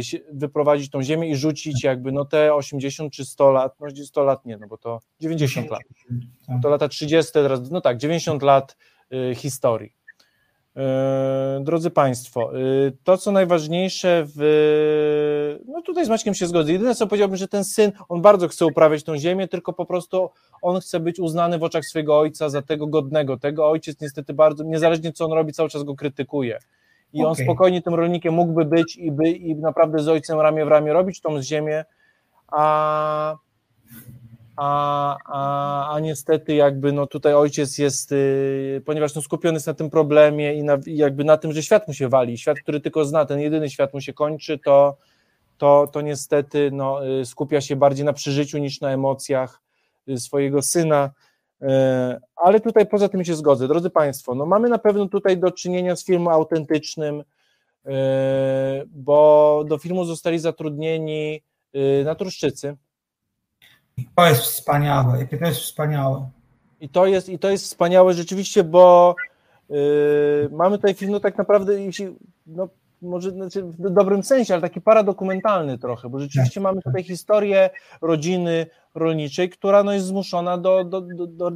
się- 0.00 0.18
wyprowadzić 0.32 0.90
tą 0.90 1.02
ziemię 1.02 1.28
i 1.28 1.36
rzucić 1.36 1.84
jakby 1.84 2.12
no 2.12 2.24
te 2.24 2.54
80 2.54 3.12
czy 3.12 3.24
100 3.24 3.52
lat, 3.52 3.80
no 3.80 3.86
100 4.04 4.24
lat 4.24 4.46
nie, 4.46 4.56
no 4.56 4.66
bo 4.66 4.76
to 4.78 5.00
90 5.20 5.70
lat 5.70 5.80
to 6.62 6.68
lata 6.68 6.88
30, 6.88 7.32
teraz, 7.32 7.70
no 7.70 7.80
tak, 7.80 7.96
90 7.96 8.42
lat 8.42 8.76
y, 9.12 9.34
historii. 9.34 9.92
Y, 10.76 11.64
Drodzy 11.64 11.90
Państwo, 11.90 12.58
y, 12.58 12.92
to 13.04 13.18
co 13.18 13.32
najważniejsze 13.32 14.24
w. 14.26 15.60
No 15.66 15.82
tutaj 15.82 16.06
z 16.06 16.08
Maćkiem 16.08 16.34
się 16.34 16.46
zgodzę. 16.46 16.72
Jedyne 16.72 16.94
co 16.94 17.06
powiedziałbym, 17.06 17.36
że 17.36 17.48
ten 17.48 17.64
syn, 17.64 17.92
on 18.08 18.22
bardzo 18.22 18.48
chce 18.48 18.66
uprawiać 18.66 19.04
tą 19.04 19.16
ziemię, 19.16 19.48
tylko 19.48 19.72
po 19.72 19.86
prostu 19.86 20.30
on 20.62 20.80
chce 20.80 21.00
być 21.00 21.20
uznany 21.20 21.58
w 21.58 21.62
oczach 21.62 21.84
swojego 21.84 22.18
ojca 22.18 22.48
za 22.48 22.62
tego 22.62 22.86
godnego. 22.86 23.38
Tego 23.38 23.70
ojciec 23.70 24.00
niestety 24.00 24.34
bardzo, 24.34 24.64
niezależnie 24.64 25.12
co 25.12 25.24
on 25.24 25.32
robi, 25.32 25.52
cały 25.52 25.68
czas 25.68 25.82
go 25.82 25.94
krytykuje. 25.94 26.58
I 27.12 27.24
on 27.24 27.32
Okej. 27.32 27.44
spokojnie 27.44 27.82
tym 27.82 27.94
rolnikiem 27.94 28.34
mógłby 28.34 28.64
być 28.64 28.96
i, 28.96 29.12
by, 29.12 29.28
i 29.28 29.56
naprawdę 29.56 29.98
z 29.98 30.08
ojcem 30.08 30.40
ramię 30.40 30.64
w 30.64 30.68
ramię 30.68 30.92
robić 30.92 31.20
tą 31.20 31.42
ziemię, 31.42 31.84
a, 32.48 33.36
a, 34.56 35.16
a, 35.24 35.94
a 35.94 36.00
niestety 36.00 36.54
jakby 36.54 36.92
no 36.92 37.06
tutaj 37.06 37.34
ojciec 37.34 37.78
jest, 37.78 38.12
y, 38.12 38.82
ponieważ 38.86 39.14
no 39.14 39.22
skupiony 39.22 39.56
jest 39.56 39.66
na 39.66 39.74
tym 39.74 39.90
problemie 39.90 40.54
i, 40.54 40.62
na, 40.62 40.78
jakby 40.86 41.24
na 41.24 41.36
tym, 41.36 41.52
że 41.52 41.62
świat 41.62 41.88
mu 41.88 41.94
się 41.94 42.08
wali, 42.08 42.38
świat, 42.38 42.58
który 42.60 42.80
tylko 42.80 43.04
zna, 43.04 43.24
ten 43.24 43.40
jedyny 43.40 43.70
świat 43.70 43.94
mu 43.94 44.00
się 44.00 44.12
kończy, 44.12 44.58
to, 44.58 44.96
to, 45.58 45.86
to 45.92 46.00
niestety 46.00 46.70
no, 46.72 47.08
y, 47.20 47.24
skupia 47.24 47.60
się 47.60 47.76
bardziej 47.76 48.04
na 48.04 48.12
przeżyciu 48.12 48.58
niż 48.58 48.80
na 48.80 48.90
emocjach 48.90 49.60
y, 50.08 50.18
swojego 50.18 50.62
syna, 50.62 51.10
ale 52.36 52.60
tutaj 52.60 52.86
poza 52.86 53.08
tym 53.08 53.24
się 53.24 53.34
zgodzę. 53.34 53.68
Drodzy 53.68 53.90
Państwo, 53.90 54.34
no 54.34 54.46
mamy 54.46 54.68
na 54.68 54.78
pewno 54.78 55.08
tutaj 55.08 55.38
do 55.38 55.50
czynienia 55.50 55.96
z 55.96 56.04
filmem 56.04 56.28
autentycznym, 56.28 57.24
bo 58.90 59.64
do 59.68 59.78
filmu 59.78 60.04
zostali 60.04 60.38
zatrudnieni 60.38 61.42
y, 61.74 62.04
naturszczycy, 63.98 64.14
To 64.16 64.26
jest 64.26 64.42
wspaniałe, 64.42 65.18
jakie 65.18 65.38
to 65.38 65.44
jest 65.44 65.60
wspaniałe. 65.60 66.30
I 66.80 66.88
to 66.88 67.06
jest, 67.06 67.28
i 67.28 67.38
to 67.38 67.50
jest 67.50 67.64
wspaniałe 67.64 68.14
rzeczywiście, 68.14 68.64
bo 68.64 69.16
yy, 69.68 69.76
mamy 70.52 70.76
tutaj 70.76 70.94
film, 70.94 71.12
no 71.12 71.20
tak 71.20 71.38
naprawdę, 71.38 71.82
jeśli, 71.82 72.16
no, 72.46 72.68
może 73.02 73.30
znaczy 73.30 73.62
w 73.62 73.90
dobrym 73.90 74.22
sensie, 74.22 74.54
ale 74.54 74.62
taki 74.62 74.80
paradokumentalny 74.80 75.78
trochę, 75.78 76.08
bo 76.08 76.20
rzeczywiście 76.20 76.60
mamy 76.60 76.82
tutaj 76.82 77.04
historię 77.04 77.70
rodziny 78.00 78.66
rolniczej, 78.94 79.50
która 79.50 79.82
no, 79.82 79.92
jest 79.92 80.06
zmuszona 80.06 80.58
do, 80.58 80.84
do, 80.84 81.00
do, 81.26 81.50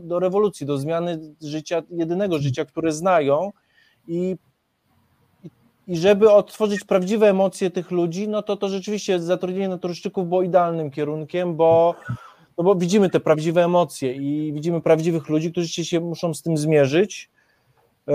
do 0.00 0.18
rewolucji, 0.18 0.66
do 0.66 0.78
zmiany 0.78 1.20
życia, 1.42 1.82
jedynego 1.90 2.38
życia, 2.38 2.64
które 2.64 2.92
znają 2.92 3.52
i 4.08 4.36
i- 5.88 5.96
żeby 5.96 6.30
odtworzyć 6.32 6.84
prawdziwe 6.84 7.28
emocje 7.30 7.70
tych 7.70 7.90
ludzi, 7.90 8.28
no 8.28 8.42
to 8.42 8.56
to 8.56 8.68
rzeczywiście 8.68 9.20
zatrudnienie 9.20 9.68
naturszczyków 9.68 10.28
było 10.28 10.42
idealnym 10.42 10.90
kierunkiem, 10.90 11.56
bo 11.56 11.94
no 12.58 12.64
bo 12.64 12.74
widzimy 12.74 13.10
te 13.10 13.20
prawdziwe 13.20 13.64
emocje 13.64 14.12
i 14.12 14.52
widzimy 14.52 14.80
prawdziwych 14.80 15.28
ludzi, 15.28 15.52
którzy 15.52 15.68
się 15.68 16.00
muszą 16.00 16.34
z 16.34 16.42
tym 16.42 16.56
zmierzyć. 16.56 17.30
Eee, 18.06 18.14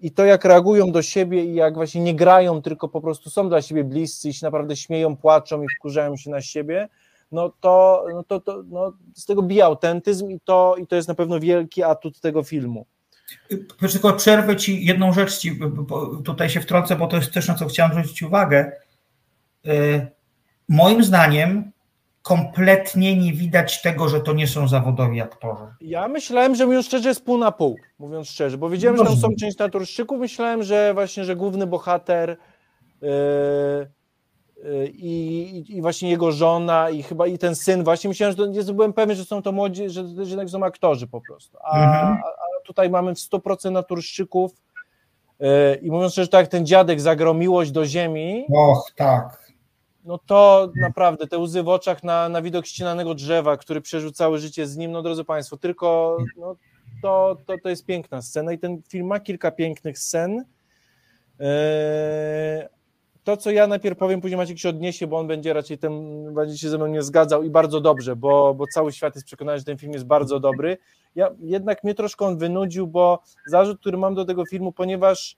I 0.00 0.10
to, 0.10 0.24
jak 0.24 0.44
reagują 0.44 0.92
do 0.92 1.02
siebie 1.02 1.44
i 1.44 1.54
jak 1.54 1.74
właśnie 1.74 2.00
nie 2.00 2.14
grają, 2.14 2.62
tylko 2.62 2.88
po 2.88 3.00
prostu 3.00 3.30
są 3.30 3.48
dla 3.48 3.62
siebie 3.62 3.84
bliscy 3.84 4.28
i 4.28 4.32
się 4.32 4.46
naprawdę 4.46 4.76
śmieją, 4.76 5.16
płaczą 5.16 5.62
i 5.62 5.66
wkurzają 5.78 6.16
się 6.16 6.30
na 6.30 6.40
siebie, 6.40 6.88
no 7.32 7.52
to, 7.60 8.04
no 8.14 8.22
to, 8.24 8.40
to 8.40 8.62
no 8.70 8.92
z 9.14 9.26
tego 9.26 9.42
bije 9.42 9.64
autentyzm 9.64 10.30
i 10.30 10.40
to, 10.40 10.74
i 10.78 10.86
to 10.86 10.96
jest 10.96 11.08
na 11.08 11.14
pewno 11.14 11.40
wielki 11.40 11.82
atut 11.82 12.20
tego 12.20 12.42
filmu. 12.42 12.86
Tylko 13.78 14.12
przerwę 14.12 14.56
ci 14.56 14.84
jedną 14.86 15.12
rzecz 15.12 15.38
ci, 15.38 15.58
tutaj 16.24 16.50
się 16.50 16.60
wtrącę, 16.60 16.96
bo 16.96 17.06
to 17.06 17.16
jest 17.16 17.32
też 17.32 17.48
na 17.48 17.54
co 17.54 17.66
chciałem 17.66 17.92
zwrócić 17.92 18.22
uwagę. 18.22 18.72
Y, 19.66 20.06
Moim 20.68 21.04
zdaniem 21.04 21.72
kompletnie 22.22 23.16
nie 23.16 23.32
widać 23.32 23.82
tego, 23.82 24.08
że 24.08 24.20
to 24.20 24.32
nie 24.32 24.46
są 24.46 24.68
zawodowi 24.68 25.20
aktorzy. 25.20 25.62
Ja 25.80 26.08
myślałem, 26.08 26.54
że 26.54 26.66
mówiąc 26.66 26.86
szczerze 26.86 27.08
jest 27.08 27.24
pół 27.24 27.38
na 27.38 27.52
pół, 27.52 27.76
mówiąc 27.98 28.28
szczerze, 28.28 28.58
bo 28.58 28.70
wiedziałem, 28.70 28.96
że 28.96 29.04
tam 29.04 29.16
są 29.16 29.28
część 29.40 29.58
naturszczyków, 29.58 30.20
myślałem, 30.20 30.62
że 30.62 30.94
właśnie, 30.94 31.24
że 31.24 31.36
główny 31.36 31.66
bohater 31.66 32.36
yy, 33.02 33.08
yy, 34.64 34.88
i, 34.88 35.76
i 35.76 35.82
właśnie 35.82 36.10
jego 36.10 36.32
żona 36.32 36.90
i 36.90 37.02
chyba 37.02 37.26
i 37.26 37.38
ten 37.38 37.54
syn, 37.54 37.84
właśnie 37.84 38.08
myślałem, 38.08 38.36
że 38.36 38.66
to, 38.66 38.74
byłem 38.74 38.92
pewien, 38.92 39.16
że 39.16 39.24
są 39.24 39.42
to 39.42 39.52
młodzi, 39.52 39.90
że, 39.90 40.08
że 40.08 40.22
jednak 40.22 40.48
są 40.50 40.64
aktorzy 40.64 41.06
po 41.06 41.20
prostu, 41.20 41.58
a, 41.64 41.78
Mhm. 41.78 42.06
a 42.06 42.45
tutaj 42.66 42.90
mamy 42.90 43.14
w 43.14 43.18
100% 43.18 43.70
naturszczyków 43.70 44.52
yy, 45.40 45.48
i 45.82 45.90
mówiąc 45.90 46.12
szczerze, 46.12 46.28
tak 46.28 46.40
jak 46.40 46.50
ten 46.50 46.66
dziadek 46.66 47.00
zagrał 47.00 47.34
miłość 47.34 47.70
do 47.70 47.86
ziemi, 47.86 48.44
Och, 48.54 48.92
tak. 48.96 49.52
no 50.04 50.18
to 50.26 50.68
naprawdę 50.80 51.26
te 51.26 51.38
łzy 51.38 51.62
w 51.62 51.68
oczach 51.68 52.02
na, 52.02 52.28
na 52.28 52.42
widok 52.42 52.66
ścinanego 52.66 53.14
drzewa, 53.14 53.56
który 53.56 53.80
przeżył 53.80 54.10
całe 54.10 54.38
życie 54.38 54.66
z 54.66 54.76
nim, 54.76 54.92
no 54.92 55.02
drodzy 55.02 55.24
Państwo, 55.24 55.56
tylko 55.56 56.16
no, 56.36 56.56
to, 57.02 57.36
to, 57.46 57.54
to 57.62 57.68
jest 57.68 57.86
piękna 57.86 58.22
scena 58.22 58.52
i 58.52 58.58
ten 58.58 58.82
film 58.88 59.06
ma 59.06 59.20
kilka 59.20 59.50
pięknych 59.50 59.98
scen. 59.98 60.44
To, 63.26 63.36
co 63.36 63.50
ja 63.50 63.66
najpierw 63.66 63.98
powiem, 63.98 64.20
później 64.20 64.36
Maciek 64.36 64.58
się 64.58 64.68
odniesie, 64.68 65.06
bo 65.06 65.18
on 65.18 65.26
będzie 65.26 65.52
raczej 65.52 65.78
tym, 65.78 66.24
będzie 66.34 66.58
się 66.58 66.68
ze 66.68 66.76
mną 66.76 66.86
nie 66.86 67.02
zgadzał 67.02 67.42
i 67.42 67.50
bardzo 67.50 67.80
dobrze, 67.80 68.16
bo, 68.16 68.54
bo 68.54 68.66
cały 68.66 68.92
świat 68.92 69.14
jest 69.14 69.26
przekonany, 69.26 69.58
że 69.58 69.64
ten 69.64 69.78
film 69.78 69.92
jest 69.92 70.04
bardzo 70.04 70.40
dobry. 70.40 70.78
Ja, 71.14 71.30
jednak 71.38 71.84
mnie 71.84 71.94
troszkę 71.94 72.26
on 72.26 72.38
wynudził, 72.38 72.86
bo 72.86 73.22
zarzut, 73.46 73.80
który 73.80 73.98
mam 73.98 74.14
do 74.14 74.24
tego 74.24 74.44
filmu, 74.46 74.72
ponieważ 74.72 75.36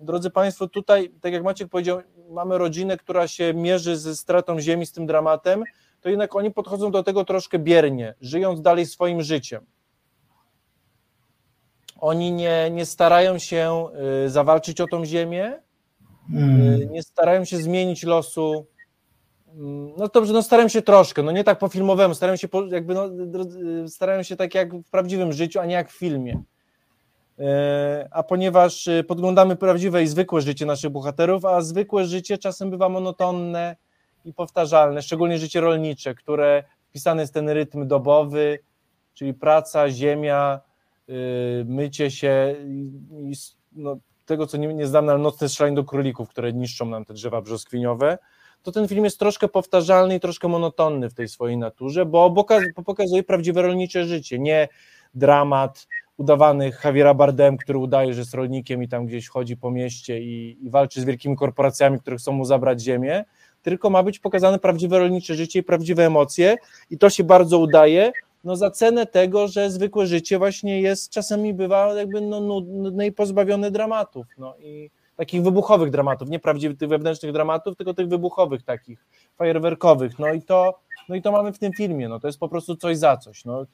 drodzy 0.00 0.30
Państwo, 0.30 0.68
tutaj, 0.68 1.10
tak 1.20 1.32
jak 1.32 1.42
Maciek 1.42 1.68
powiedział, 1.68 2.02
mamy 2.30 2.58
rodzinę, 2.58 2.96
która 2.96 3.28
się 3.28 3.54
mierzy 3.54 3.96
ze 3.96 4.16
stratą 4.16 4.60
ziemi, 4.60 4.86
z 4.86 4.92
tym 4.92 5.06
dramatem, 5.06 5.64
to 6.00 6.08
jednak 6.08 6.36
oni 6.36 6.50
podchodzą 6.50 6.90
do 6.90 7.02
tego 7.02 7.24
troszkę 7.24 7.58
biernie, 7.58 8.14
żyjąc 8.20 8.60
dalej 8.60 8.86
swoim 8.86 9.22
życiem. 9.22 9.66
Oni 12.00 12.32
nie, 12.32 12.70
nie 12.70 12.86
starają 12.86 13.38
się 13.38 13.86
y, 14.24 14.30
zawalczyć 14.30 14.80
o 14.80 14.86
tą 14.86 15.04
ziemię, 15.04 15.65
Mm. 16.32 16.82
y, 16.82 16.86
nie 16.86 17.02
starają 17.02 17.44
się 17.44 17.56
zmienić 17.56 18.02
losu. 18.04 18.66
Mm, 19.54 19.92
No 19.98 20.08
dobrze, 20.08 20.32
no 20.32 20.42
starają 20.42 20.68
się 20.68 20.82
troszkę, 20.82 21.22
no 21.22 21.32
nie 21.32 21.44
tak 21.44 21.58
po 21.58 21.68
filmowemu, 21.68 22.14
starają 22.14 22.36
się 22.36 22.48
po, 22.48 22.66
jakby 22.66 22.94
no, 22.94 23.06
y, 23.84 23.88
starają 23.88 24.22
się 24.22 24.36
tak 24.36 24.54
jak 24.54 24.74
w 24.74 24.90
prawdziwym 24.90 25.32
życiu, 25.32 25.60
a 25.60 25.66
nie 25.66 25.74
jak 25.74 25.90
w 25.90 25.98
filmie. 25.98 26.42
E, 27.38 28.08
A 28.10 28.22
ponieważ 28.22 28.86
y, 28.86 29.04
podglądamy 29.04 29.56
prawdziwe 29.56 30.02
i 30.02 30.06
zwykłe 30.06 30.40
życie 30.40 30.66
naszych 30.66 30.90
bohaterów, 30.90 31.44
a 31.44 31.60
zwykłe 31.60 32.04
życie 32.04 32.38
czasem 32.38 32.70
bywa 32.70 32.88
monotonne 32.88 33.76
i 34.24 34.32
powtarzalne, 34.32 35.02
szczególnie 35.02 35.38
życie 35.38 35.60
rolnicze, 35.60 36.14
które 36.14 36.64
wpisany 36.88 37.20
jest 37.22 37.34
ten 37.34 37.48
rytm 37.48 37.86
dobowy, 37.88 38.58
czyli 39.14 39.34
praca, 39.34 39.90
ziemia, 39.90 40.60
y, 41.08 41.64
mycie 41.68 42.10
się 42.10 42.54
no, 43.72 43.96
tego, 44.26 44.46
co 44.46 44.56
nie, 44.56 44.74
nie 44.74 44.86
znam, 44.86 45.08
ale 45.08 45.18
nocne 45.18 45.48
strzelanie 45.48 45.76
do 45.76 45.84
królików, 45.84 46.28
które 46.28 46.52
niszczą 46.52 46.86
nam 46.86 47.04
te 47.04 47.14
drzewa 47.14 47.42
brzoskwiniowe, 47.42 48.18
to 48.62 48.72
ten 48.72 48.88
film 48.88 49.04
jest 49.04 49.18
troszkę 49.18 49.48
powtarzalny 49.48 50.16
i 50.16 50.20
troszkę 50.20 50.48
monotonny 50.48 51.10
w 51.10 51.14
tej 51.14 51.28
swojej 51.28 51.56
naturze, 51.56 52.06
bo 52.06 52.44
pokazuje 52.84 53.22
prawdziwe 53.22 53.62
rolnicze 53.62 54.04
życie, 54.04 54.38
nie 54.38 54.68
dramat 55.14 55.86
udawanych 56.16 56.80
Javiera 56.84 57.14
Bardem, 57.14 57.56
który 57.56 57.78
udaje, 57.78 58.14
że 58.14 58.20
jest 58.20 58.34
rolnikiem 58.34 58.82
i 58.82 58.88
tam 58.88 59.06
gdzieś 59.06 59.28
chodzi 59.28 59.56
po 59.56 59.70
mieście 59.70 60.20
i, 60.20 60.58
i 60.64 60.70
walczy 60.70 61.00
z 61.00 61.04
wielkimi 61.04 61.36
korporacjami, 61.36 62.00
które 62.00 62.16
chcą 62.16 62.32
mu 62.32 62.44
zabrać 62.44 62.80
ziemię, 62.80 63.24
tylko 63.62 63.90
ma 63.90 64.02
być 64.02 64.18
pokazane 64.18 64.58
prawdziwe 64.58 64.98
rolnicze 64.98 65.34
życie 65.34 65.58
i 65.58 65.62
prawdziwe 65.62 66.06
emocje 66.06 66.56
i 66.90 66.98
to 66.98 67.10
się 67.10 67.24
bardzo 67.24 67.58
udaje, 67.58 68.12
no 68.46 68.56
za 68.56 68.70
cenę 68.70 69.06
tego, 69.06 69.48
że 69.48 69.70
zwykłe 69.70 70.06
życie 70.06 70.38
właśnie 70.38 70.80
jest, 70.80 71.10
czasami 71.10 71.54
bywa 71.54 71.94
jakby 71.94 72.20
no, 72.20 72.40
nudne 72.40 73.06
i 73.06 73.12
pozbawione 73.12 73.70
dramatów, 73.70 74.26
no 74.38 74.56
i 74.58 74.90
takich 75.16 75.42
wybuchowych 75.42 75.90
dramatów, 75.90 76.30
nie 76.30 76.38
prawdziwych 76.38 76.78
wewnętrznych 76.78 77.32
dramatów, 77.32 77.76
tylko 77.76 77.94
tych 77.94 78.08
wybuchowych 78.08 78.62
takich, 78.62 79.06
fajerwerkowych, 79.36 80.18
no 80.18 80.32
i 80.32 80.42
to, 80.42 80.78
no 81.08 81.14
i 81.14 81.22
to 81.22 81.32
mamy 81.32 81.52
w 81.52 81.58
tym 81.58 81.72
filmie, 81.72 82.08
no 82.08 82.20
to 82.20 82.26
jest 82.26 82.38
po 82.38 82.48
prostu 82.48 82.76
coś 82.76 82.98
za 82.98 83.16
coś, 83.16 83.44
no. 83.44 83.66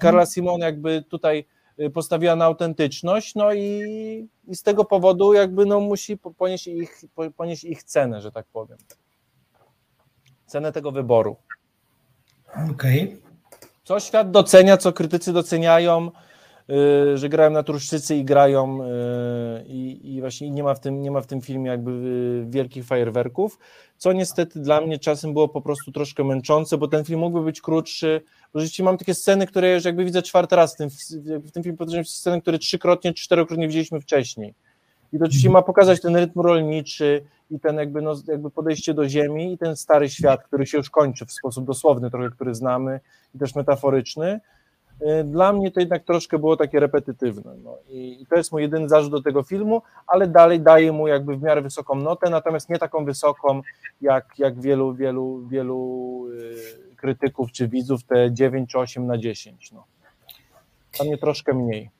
Carla 0.00 0.26
Simon 0.26 0.60
jakby 0.60 1.02
tutaj 1.02 1.44
y, 1.80 1.90
postawiła 1.90 2.36
na 2.36 2.44
autentyczność, 2.44 3.34
no 3.34 3.52
i, 3.52 4.28
i 4.48 4.56
z 4.56 4.62
tego 4.62 4.84
powodu 4.84 5.32
jakby 5.32 5.66
no 5.66 5.80
musi 5.80 6.16
ponieść 6.16 6.66
ich, 6.66 7.00
ponieść 7.36 7.64
ich 7.64 7.82
cenę, 7.82 8.20
że 8.20 8.32
tak 8.32 8.46
powiem. 8.52 8.78
Cenę 10.46 10.72
tego 10.72 10.92
wyboru. 10.92 11.36
Okej. 12.70 13.02
Okay. 13.04 13.27
Co 13.88 14.00
świat 14.00 14.30
docenia, 14.30 14.76
co 14.76 14.92
krytycy 14.92 15.32
doceniają, 15.32 16.10
yy, 16.68 17.18
że 17.18 17.28
grają 17.28 17.50
naturszczycy 17.50 18.16
i 18.16 18.24
grają 18.24 18.78
yy, 18.84 19.64
i, 19.68 20.20
właśnie 20.20 20.50
nie 20.50 20.62
ma, 20.62 20.74
w 20.74 20.80
tym, 20.80 21.02
nie 21.02 21.10
ma 21.10 21.20
w 21.20 21.26
tym 21.26 21.40
filmie 21.40 21.70
jakby 21.70 21.90
yy, 21.90 22.46
wielkich 22.50 22.84
fajerwerków, 22.84 23.58
co 23.96 24.12
niestety 24.12 24.60
dla 24.60 24.80
mnie 24.80 24.98
czasem 24.98 25.32
było 25.32 25.48
po 25.48 25.60
prostu 25.60 25.92
troszkę 25.92 26.24
męczące, 26.24 26.78
bo 26.78 26.88
ten 26.88 27.04
film 27.04 27.20
mógłby 27.20 27.44
być 27.44 27.60
krótszy, 27.60 28.20
bo 28.52 28.60
rzeczywiście 28.60 28.82
mam 28.82 28.98
takie 28.98 29.14
sceny, 29.14 29.46
które 29.46 29.74
już 29.74 29.84
jakby 29.84 30.04
widzę 30.04 30.22
czwarty 30.22 30.56
raz 30.56 30.74
w 30.74 30.76
tym, 30.76 30.88
w 31.44 31.50
tym 31.50 31.62
filmie, 31.62 31.78
podejrzewam 31.78 32.04
sceny, 32.04 32.40
które 32.40 32.58
trzykrotnie, 32.58 33.14
czterokrotnie 33.14 33.66
widzieliśmy 33.66 34.00
wcześniej. 34.00 34.54
I 35.12 35.18
to 35.18 35.24
oczywiście 35.24 35.50
ma 35.50 35.62
pokazać 35.62 36.00
ten 36.00 36.16
rytm 36.16 36.40
rolniczy 36.40 37.24
i 37.50 37.60
ten 37.60 37.76
jakby, 37.76 38.02
no, 38.02 38.14
jakby 38.26 38.50
podejście 38.50 38.94
do 38.94 39.08
ziemi 39.08 39.52
i 39.52 39.58
ten 39.58 39.76
stary 39.76 40.08
świat, 40.08 40.44
który 40.44 40.66
się 40.66 40.78
już 40.78 40.90
kończy 40.90 41.26
w 41.26 41.32
sposób 41.32 41.64
dosłowny 41.64 42.10
trochę, 42.10 42.30
który 42.30 42.54
znamy 42.54 43.00
i 43.34 43.38
też 43.38 43.54
metaforyczny. 43.54 44.40
Y, 45.02 45.24
dla 45.24 45.52
mnie 45.52 45.70
to 45.70 45.80
jednak 45.80 46.04
troszkę 46.04 46.38
było 46.38 46.56
takie 46.56 46.80
repetytywne. 46.80 47.54
No. 47.64 47.78
I, 47.88 48.26
to 48.30 48.36
jest 48.36 48.52
mój 48.52 48.62
jedyny 48.62 48.88
zarzut 48.88 49.10
do 49.10 49.22
tego 49.22 49.42
filmu, 49.42 49.82
ale 50.06 50.26
dalej 50.26 50.60
daję 50.60 50.92
mu 50.92 51.08
jakby 51.08 51.36
w 51.36 51.42
miarę 51.42 51.62
wysoką 51.62 51.94
notę, 51.94 52.30
natomiast 52.30 52.68
nie 52.68 52.78
taką 52.78 53.04
wysoką 53.04 53.62
jak, 54.00 54.38
jak 54.38 54.60
wielu, 54.60 54.94
wielu, 54.94 55.46
wielu 55.46 56.26
y, 56.32 56.96
krytyków 56.96 57.52
czy 57.52 57.68
widzów, 57.68 58.04
te 58.04 58.32
9 58.32 58.70
czy 58.70 58.78
8 58.78 59.06
na 59.06 59.18
10. 59.18 59.72
No. 59.72 59.84
Dla 60.96 61.04
mnie 61.04 61.18
troszkę 61.18 61.54
mniej. 61.54 61.90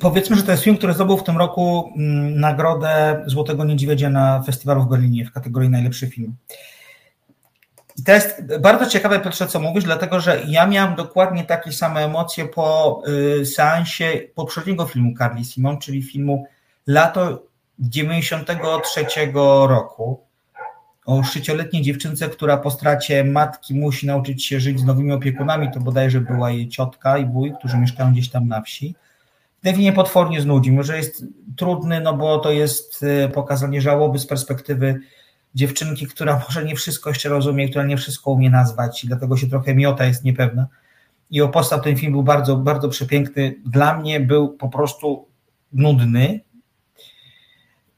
Powiedzmy, 0.00 0.36
że 0.36 0.42
to 0.42 0.50
jest 0.50 0.64
film, 0.64 0.76
który 0.76 0.92
zdobył 0.92 1.16
w 1.16 1.24
tym 1.24 1.38
roku 1.38 1.92
mm, 1.96 2.40
nagrodę 2.40 3.22
Złotego 3.26 3.64
Niedźwiedzia 3.64 4.10
na 4.10 4.42
festiwalu 4.42 4.82
w 4.82 4.88
Berlinie 4.88 5.24
w 5.24 5.32
kategorii 5.32 5.70
najlepszy 5.70 6.06
film. 6.06 6.36
I 7.96 8.02
to 8.02 8.12
jest 8.12 8.42
bardzo 8.60 8.86
ciekawe, 8.86 9.20
Piotrze, 9.20 9.46
co 9.46 9.60
mówisz, 9.60 9.84
dlatego 9.84 10.20
że 10.20 10.42
ja 10.46 10.66
miałem 10.66 10.94
dokładnie 10.94 11.44
takie 11.44 11.72
same 11.72 12.04
emocje 12.04 12.44
po 12.44 13.02
y, 13.40 13.46
seansie 13.46 14.20
poprzedniego 14.34 14.86
filmu 14.86 15.14
Carly 15.18 15.44
Simon, 15.44 15.78
czyli 15.78 16.02
filmu 16.02 16.46
Lato 16.86 17.42
93 17.78 19.06
roku 19.68 20.20
o 21.06 21.22
szycioletniej 21.22 21.82
dziewczynce, 21.82 22.28
która 22.28 22.56
po 22.56 22.70
stracie 22.70 23.24
matki 23.24 23.74
musi 23.74 24.06
nauczyć 24.06 24.44
się 24.44 24.60
żyć 24.60 24.80
z 24.80 24.84
nowymi 24.84 25.12
opiekunami, 25.12 25.70
to 25.70 25.80
bodajże 25.80 26.20
była 26.20 26.50
jej 26.50 26.68
ciotka 26.68 27.18
i 27.18 27.26
wuj, 27.26 27.52
którzy 27.58 27.78
mieszkają 27.78 28.12
gdzieś 28.12 28.30
tam 28.30 28.48
na 28.48 28.60
wsi 28.60 28.94
film 29.64 29.92
potwornie 29.92 30.40
znudzi. 30.40 30.72
Może 30.72 30.96
jest 30.96 31.24
trudny, 31.56 32.00
no 32.00 32.16
bo 32.16 32.38
to 32.38 32.52
jest 32.52 33.02
y, 33.02 33.28
pokazanie 33.28 33.80
żałoby 33.80 34.18
z 34.18 34.26
perspektywy 34.26 35.00
dziewczynki, 35.54 36.06
która 36.06 36.38
może 36.48 36.64
nie 36.64 36.76
wszystko 36.76 37.10
jeszcze 37.10 37.28
rozumie, 37.28 37.68
która 37.68 37.84
nie 37.84 37.96
wszystko 37.96 38.30
umie 38.30 38.50
nazwać 38.50 39.04
i 39.04 39.06
dlatego 39.06 39.36
się 39.36 39.46
trochę 39.46 39.74
miota, 39.74 40.04
jest 40.04 40.24
niepewna. 40.24 40.66
I 41.30 41.42
o 41.42 41.48
ten 41.84 41.96
film 41.96 42.12
był 42.12 42.22
bardzo, 42.22 42.56
bardzo 42.56 42.88
przepiękny. 42.88 43.54
Dla 43.66 43.98
mnie 43.98 44.20
był 44.20 44.48
po 44.48 44.68
prostu 44.68 45.28
nudny. 45.72 46.40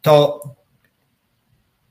To 0.02 0.42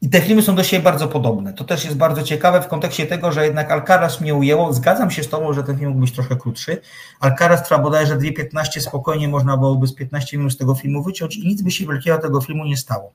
i 0.06 0.10
te 0.10 0.22
filmy 0.22 0.42
są 0.42 0.56
do 0.56 0.64
siebie 0.64 0.84
bardzo 0.84 1.08
podobne. 1.08 1.54
To 1.54 1.64
też 1.64 1.86
jest 1.86 1.98
bardzo 1.98 2.24
ciekawe 2.24 2.62
w 2.62 2.68
kontekście 2.68 3.06
tego, 3.06 3.32
że 3.32 3.46
jednak 3.46 3.72
Alcaraz 3.72 4.22
mnie 4.22 4.36
ujęło. 4.36 4.74
Zgadzam 4.74 5.12
się 5.12 5.24
z 5.24 5.30
Tobą, 5.30 5.54
że 5.54 5.64
ten 5.64 5.78
film 5.78 5.90
mógł 5.90 6.02
być 6.02 6.12
trochę 6.12 6.36
krótszy. 6.36 6.82
Alcaraz 7.20 7.64
trwa 7.64 7.78
bodajże 7.78 8.18
2.15, 8.18 8.80
spokojnie 8.80 9.28
można 9.28 9.58
byłoby 9.58 9.88
z 9.88 9.94
15 9.94 10.38
minut 10.38 10.54
z 10.54 10.58
tego 10.58 10.76
filmu 10.76 11.04
wyciąć 11.04 11.38
i 11.38 11.48
nic 11.48 11.62
by 11.62 11.72
się 11.72 11.86
wielkiego 11.86 12.18
tego 12.18 12.42
filmu 12.42 12.66
nie 12.66 12.78
stało. 12.78 13.14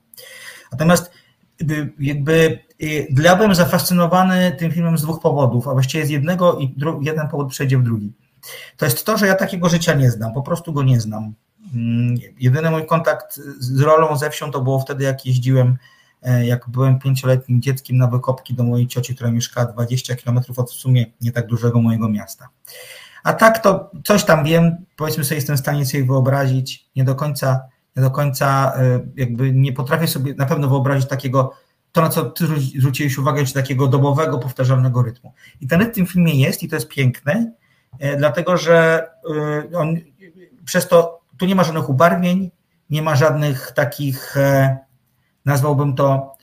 Natomiast 0.71 1.11
jakby 1.99 2.59
y, 2.83 3.07
ja 3.23 3.35
byłem 3.35 3.55
zafascynowany 3.55 4.55
tym 4.59 4.71
filmem 4.71 4.97
z 4.97 5.01
dwóch 5.01 5.21
powodów, 5.21 5.67
a 5.67 5.71
właściwie 5.71 6.05
z 6.05 6.09
jednego 6.09 6.59
i 6.59 6.75
jeden 7.01 7.27
powód 7.27 7.49
przejdzie 7.49 7.77
w 7.77 7.83
drugi. 7.83 8.13
To 8.77 8.85
jest 8.85 9.05
to, 9.05 9.17
że 9.17 9.27
ja 9.27 9.35
takiego 9.35 9.69
życia 9.69 9.93
nie 9.93 10.11
znam, 10.11 10.33
po 10.33 10.41
prostu 10.41 10.73
go 10.73 10.83
nie 10.83 11.01
znam. 11.01 11.33
Mm, 11.75 12.15
jedyny 12.39 12.71
mój 12.71 12.85
kontakt 12.85 13.39
z 13.59 13.81
rolą 13.81 14.17
ze 14.17 14.29
wsią 14.29 14.51
to 14.51 14.61
było 14.61 14.79
wtedy, 14.79 15.03
jak 15.03 15.25
jeździłem 15.25 15.77
jak 16.43 16.69
byłem 16.69 16.99
pięcioletnim 16.99 17.61
dzieckiem 17.61 17.97
na 17.97 18.07
wykopki 18.07 18.53
do 18.53 18.63
mojej 18.63 18.87
cioci, 18.87 19.15
która 19.15 19.31
mieszkała 19.31 19.65
20 19.67 20.15
km 20.15 20.39
od 20.57 20.71
w 20.71 20.73
sumie 20.73 21.05
nie 21.21 21.31
tak 21.31 21.47
dużego 21.47 21.81
mojego 21.81 22.09
miasta. 22.09 22.49
A 23.23 23.33
tak 23.33 23.59
to 23.59 23.91
coś 24.03 24.23
tam 24.23 24.43
wiem, 24.43 24.85
powiedzmy 24.95 25.23
sobie, 25.23 25.35
jestem 25.35 25.57
w 25.57 25.59
stanie 25.59 25.85
sobie 25.85 26.05
wyobrazić, 26.05 26.89
nie 26.95 27.03
do 27.03 27.15
końca, 27.15 27.61
nie 27.95 28.03
do 28.03 28.11
końca 28.11 28.73
e, 28.75 28.99
jakby 29.15 29.53
nie 29.53 29.73
potrafię 29.73 30.07
sobie 30.07 30.33
na 30.33 30.45
pewno 30.45 30.69
wyobrazić 30.69 31.09
takiego, 31.09 31.53
to 31.91 32.01
na 32.01 32.09
co 32.09 32.25
ty 32.25 32.45
zwróciłeś 32.77 33.17
uwagę, 33.17 33.45
czy 33.45 33.53
takiego 33.53 33.87
dobowego, 33.87 34.39
powtarzalnego 34.39 35.01
rytmu. 35.01 35.33
I 35.61 35.67
ten 35.67 35.79
rytm 35.79 35.91
w 35.91 35.95
tym 35.95 36.05
filmie 36.05 36.33
jest 36.33 36.63
i 36.63 36.67
to 36.67 36.75
jest 36.75 36.87
piękne, 36.87 37.51
e, 37.99 38.17
dlatego 38.17 38.57
że 38.57 39.07
on 39.75 39.97
przez 40.65 40.87
to 40.87 41.21
tu 41.37 41.45
nie 41.45 41.55
ma 41.55 41.63
żadnych 41.63 41.89
ubarwień, 41.89 42.51
nie 42.89 43.01
ma 43.01 43.15
żadnych 43.15 43.71
takich 43.71 44.35
nazwałbym 45.45 45.95
to 45.95 46.37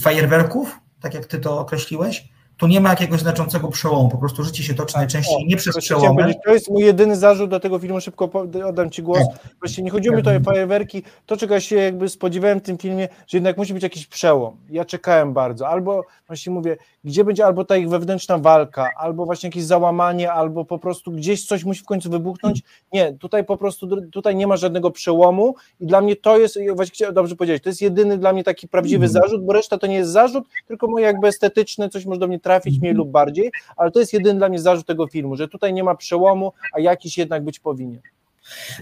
fajerwerków, 0.00 0.80
tak 1.00 1.14
jak 1.14 1.26
ty 1.26 1.38
to 1.38 1.60
określiłeś, 1.60 2.28
tu 2.58 2.66
nie 2.66 2.80
ma 2.80 2.90
jakiegoś 2.90 3.20
znaczącego 3.20 3.68
przełomu, 3.68 4.08
po 4.08 4.18
prostu 4.18 4.44
życie 4.44 4.62
się 4.62 4.74
toczy 4.74 4.96
najczęściej 4.96 5.46
nie 5.46 5.56
przez 5.56 5.76
przełomy. 5.76 6.34
To 6.44 6.54
jest 6.54 6.70
mój 6.70 6.84
jedyny 6.84 7.16
zarzut 7.16 7.50
do 7.50 7.60
tego 7.60 7.78
filmu, 7.78 8.00
szybko 8.00 8.30
oddam 8.66 8.90
Ci 8.90 9.02
głos. 9.02 9.18
Tak. 9.18 9.38
Właśnie 9.60 9.84
nie 9.84 9.90
chodziło 9.90 10.16
mi 10.16 10.22
tutaj 10.22 10.36
o 10.36 10.40
fajerwerki, 10.40 11.02
to 11.26 11.36
czego 11.36 11.54
ja 11.54 11.60
się 11.60 11.76
jakby 11.76 12.08
spodziewałem 12.08 12.60
w 12.60 12.62
tym 12.62 12.78
filmie, 12.78 13.08
że 13.26 13.38
jednak 13.38 13.56
musi 13.56 13.74
być 13.74 13.82
jakiś 13.82 14.06
przełom. 14.06 14.56
Ja 14.70 14.84
czekałem 14.84 15.32
bardzo, 15.32 15.68
albo 15.68 16.04
właśnie 16.26 16.52
mówię, 16.52 16.76
gdzie 17.04 17.24
będzie 17.24 17.46
albo 17.46 17.64
ta 17.64 17.76
ich 17.76 17.88
wewnętrzna 17.88 18.38
walka, 18.38 18.90
albo 18.96 19.26
właśnie 19.26 19.46
jakieś 19.46 19.64
załamanie, 19.64 20.32
albo 20.32 20.64
po 20.64 20.78
prostu 20.78 21.12
gdzieś 21.12 21.46
coś 21.46 21.64
musi 21.64 21.80
w 21.80 21.86
końcu 21.86 22.10
wybuchnąć. 22.10 22.62
Nie, 22.92 23.12
tutaj 23.12 23.44
po 23.44 23.56
prostu, 23.56 23.88
tutaj 24.10 24.36
nie 24.36 24.46
ma 24.46 24.56
żadnego 24.56 24.90
przełomu 24.90 25.54
i 25.80 25.86
dla 25.86 26.00
mnie 26.00 26.16
to 26.16 26.38
jest, 26.38 26.58
właśnie 26.74 27.12
dobrze 27.12 27.36
powiedzieć, 27.36 27.62
to 27.62 27.68
jest 27.68 27.82
jedyny 27.82 28.18
dla 28.18 28.32
mnie 28.32 28.44
taki 28.44 28.68
prawdziwy 28.68 29.04
mm. 29.04 29.12
zarzut, 29.12 29.44
bo 29.44 29.52
reszta 29.52 29.78
to 29.78 29.86
nie 29.86 29.96
jest 29.96 30.10
zarzut, 30.10 30.44
tylko 30.66 30.86
moje 30.86 31.04
jakby 31.04 31.28
estetyczne, 31.28 31.88
coś 31.88 32.06
może 32.06 32.20
do 32.20 32.26
mnie 32.26 32.40
trafić 32.48 32.80
mniej 32.80 32.94
lub 32.94 33.10
bardziej, 33.10 33.50
ale 33.76 33.90
to 33.90 34.00
jest 34.00 34.12
jedyny 34.12 34.38
dla 34.38 34.48
mnie 34.48 34.58
zarzut 34.58 34.86
tego 34.86 35.06
filmu, 35.06 35.36
że 35.36 35.48
tutaj 35.48 35.72
nie 35.72 35.84
ma 35.84 35.94
przełomu, 35.94 36.52
a 36.72 36.80
jakiś 36.80 37.18
jednak 37.18 37.44
być 37.44 37.60
powinien. 37.60 38.00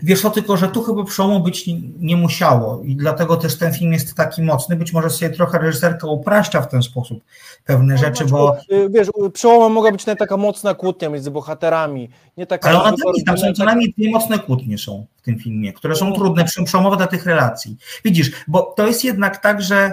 Wiesz 0.02 0.24
o 0.24 0.30
tylko, 0.30 0.56
że 0.56 0.68
tu 0.68 0.82
chyba 0.82 1.04
przełomu 1.04 1.40
być 1.40 1.64
nie 1.98 2.16
musiało 2.16 2.82
i 2.84 2.96
dlatego 2.96 3.36
też 3.36 3.58
ten 3.58 3.72
film 3.74 3.92
jest 3.92 4.14
taki 4.14 4.42
mocny. 4.42 4.76
Być 4.76 4.92
może 4.92 5.10
sobie 5.10 5.30
trochę 5.30 5.58
reżyserka 5.58 6.06
upraszcza 6.06 6.62
w 6.62 6.68
ten 6.68 6.82
sposób 6.82 7.24
pewne 7.64 7.94
no, 7.94 8.00
rzeczy, 8.00 8.24
bo... 8.24 8.56
Y, 8.72 8.88
wiesz, 8.90 9.08
przełomem 9.32 9.72
mogła 9.72 9.92
być 9.92 10.06
nie 10.06 10.16
taka 10.16 10.36
mocna 10.36 10.74
kłótnia 10.74 11.08
między 11.08 11.30
bohaterami. 11.30 12.10
Nie 12.36 12.46
taka 12.46 12.68
Ale 12.68 12.82
ona 12.82 12.90
też, 12.90 13.24
tam 13.26 13.38
są 13.38 13.52
co 13.52 13.64
najmniej 13.64 13.94
dwie 13.98 14.10
mocne 14.10 14.38
kłótnie 14.38 14.78
są 14.78 15.06
w 15.16 15.22
tym 15.22 15.38
filmie, 15.38 15.72
które 15.72 15.96
są 15.96 16.08
no. 16.10 16.16
trudne, 16.16 16.44
przełomowe 16.64 16.96
dla 16.96 17.06
tych 17.06 17.26
relacji. 17.26 17.76
Widzisz, 18.04 18.30
bo 18.48 18.62
to 18.62 18.86
jest 18.86 19.04
jednak 19.04 19.42
tak, 19.42 19.62
że 19.62 19.92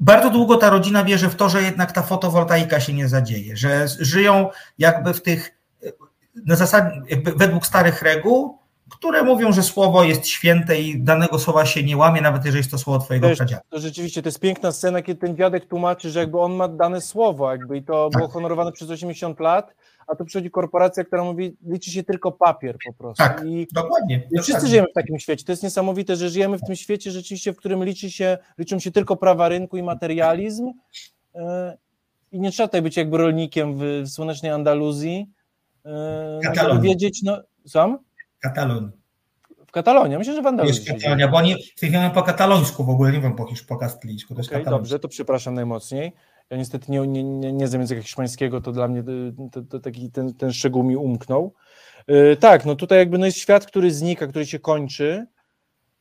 bardzo 0.00 0.30
długo 0.30 0.56
ta 0.56 0.70
rodzina 0.70 1.04
wierzy 1.04 1.28
w 1.28 1.34
to, 1.34 1.48
że 1.48 1.62
jednak 1.62 1.92
ta 1.92 2.02
fotowoltaika 2.02 2.80
się 2.80 2.92
nie 2.92 3.08
zadzieje, 3.08 3.56
że 3.56 3.88
żyją 3.88 4.48
jakby 4.78 5.14
w 5.14 5.22
tych, 5.22 5.58
na 6.46 6.56
zasadzie, 6.56 7.02
według 7.36 7.66
starych 7.66 8.02
reguł, 8.02 8.58
które 8.90 9.22
mówią, 9.22 9.52
że 9.52 9.62
słowo 9.62 10.04
jest 10.04 10.26
święte 10.26 10.80
i 10.80 11.02
danego 11.02 11.38
słowa 11.38 11.66
się 11.66 11.82
nie 11.82 11.96
łamie, 11.96 12.20
nawet 12.20 12.44
jeżeli 12.44 12.60
jest 12.60 12.70
to 12.70 12.78
słowo 12.78 13.04
twojego 13.04 13.28
Też, 13.28 13.38
pradziada. 13.38 13.62
To 13.70 13.78
rzeczywiście, 13.78 14.22
to 14.22 14.28
jest 14.28 14.40
piękna 14.40 14.72
scena, 14.72 15.02
kiedy 15.02 15.20
ten 15.20 15.36
dziadek 15.36 15.66
tłumaczy, 15.66 16.10
że 16.10 16.20
jakby 16.20 16.40
on 16.40 16.54
ma 16.54 16.68
dane 16.68 17.00
słowo, 17.00 17.50
jakby 17.50 17.76
i 17.76 17.82
to 17.82 18.10
tak. 18.10 18.18
było 18.18 18.32
honorowane 18.32 18.72
przez 18.72 18.90
80 18.90 19.40
lat, 19.40 19.74
a 20.06 20.14
tu 20.14 20.24
przychodzi 20.24 20.50
korporacja, 20.50 21.04
która 21.04 21.24
mówi, 21.24 21.56
liczy 21.66 21.90
się 21.90 22.02
tylko 22.02 22.32
papier 22.32 22.76
po 22.86 22.92
prostu. 22.92 23.24
Tak, 23.24 23.44
I, 23.46 23.66
dokładnie. 23.72 24.16
I 24.16 24.34
wszyscy 24.34 24.52
dokładnie. 24.52 24.68
żyjemy 24.68 24.88
w 24.90 24.94
takim 24.94 25.18
świecie. 25.18 25.44
To 25.44 25.52
jest 25.52 25.62
niesamowite, 25.62 26.16
że 26.16 26.28
żyjemy 26.28 26.58
w 26.58 26.62
tym 26.66 26.76
świecie 26.76 27.10
rzeczywiście, 27.10 27.52
w 27.52 27.56
którym 27.56 27.84
liczy 27.84 28.10
się, 28.10 28.38
liczą 28.58 28.78
się 28.78 28.90
tylko 28.90 29.16
prawa 29.16 29.48
rynku 29.48 29.76
i 29.76 29.82
materializm 29.82 30.72
e, 31.34 31.76
i 32.32 32.40
nie 32.40 32.50
trzeba 32.50 32.66
tutaj 32.68 32.82
być 32.82 32.96
jakby 32.96 33.18
rolnikiem 33.18 33.78
w, 33.78 33.82
w 34.04 34.08
słonecznej 34.08 34.52
Andaluzji, 34.52 35.30
e, 35.86 36.40
żeby 36.54 36.80
wiedzieć, 36.80 37.22
no, 37.22 37.42
sam? 37.66 37.98
Katalonii. 38.40 38.90
W 39.66 39.72
Katalonii, 39.72 40.18
myślę, 40.18 40.34
że 40.34 40.42
w 40.42 40.46
Andaluzji. 40.46 40.84
Jest 40.84 41.02
Katalonia, 41.02 41.28
bo 41.28 41.36
oni 41.36 41.56
filmują 41.78 42.10
po 42.10 42.22
katalońsku 42.22 42.84
w 42.84 42.90
ogóle, 42.90 43.12
nie 43.12 43.20
wiem 43.20 43.36
po, 43.36 43.46
po 43.68 43.76
kastylijsku. 43.76 44.34
To 44.34 44.40
okay, 44.42 44.64
dobrze, 44.64 44.98
to 44.98 45.08
przepraszam 45.08 45.54
najmocniej. 45.54 46.12
Ja 46.50 46.56
niestety 46.56 46.92
nie, 46.92 47.06
nie, 47.06 47.24
nie, 47.24 47.52
nie 47.52 47.68
znam 47.68 47.80
języka 47.80 48.02
hiszpańskiego, 48.02 48.60
to 48.60 48.72
dla 48.72 48.88
mnie 48.88 49.00
y, 49.00 49.50
to, 49.52 49.62
to 49.62 49.80
taki 49.80 50.10
ten, 50.10 50.34
ten 50.34 50.52
szczegół 50.52 50.82
mi 50.82 50.96
umknął. 50.96 51.54
Y, 52.10 52.36
tak, 52.36 52.64
no 52.64 52.74
tutaj 52.74 52.98
jakby 52.98 53.18
no 53.18 53.26
jest 53.26 53.38
świat, 53.38 53.66
który 53.66 53.90
znika, 53.90 54.26
który 54.26 54.46
się 54.46 54.58
kończy 54.58 55.26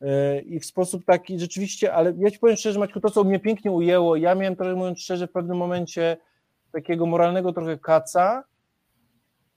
y, 0.01 0.41
i 0.41 0.59
w 0.59 0.65
sposób 0.65 1.05
taki 1.05 1.39
rzeczywiście, 1.39 1.93
ale 1.93 2.13
ja 2.17 2.31
ci 2.31 2.39
powiem 2.39 2.57
szczerze, 2.57 2.79
Maćku, 2.79 2.99
to 2.99 3.09
co 3.09 3.23
mnie 3.23 3.39
pięknie 3.39 3.71
ujęło, 3.71 4.15
ja 4.15 4.35
miałem 4.35 4.55
trochę 4.55 4.75
mówiąc 4.75 4.99
szczerze 4.99 5.27
w 5.27 5.31
pewnym 5.31 5.57
momencie 5.57 6.17
takiego 6.71 7.05
moralnego 7.05 7.53
trochę 7.53 7.77
kaca, 7.77 8.43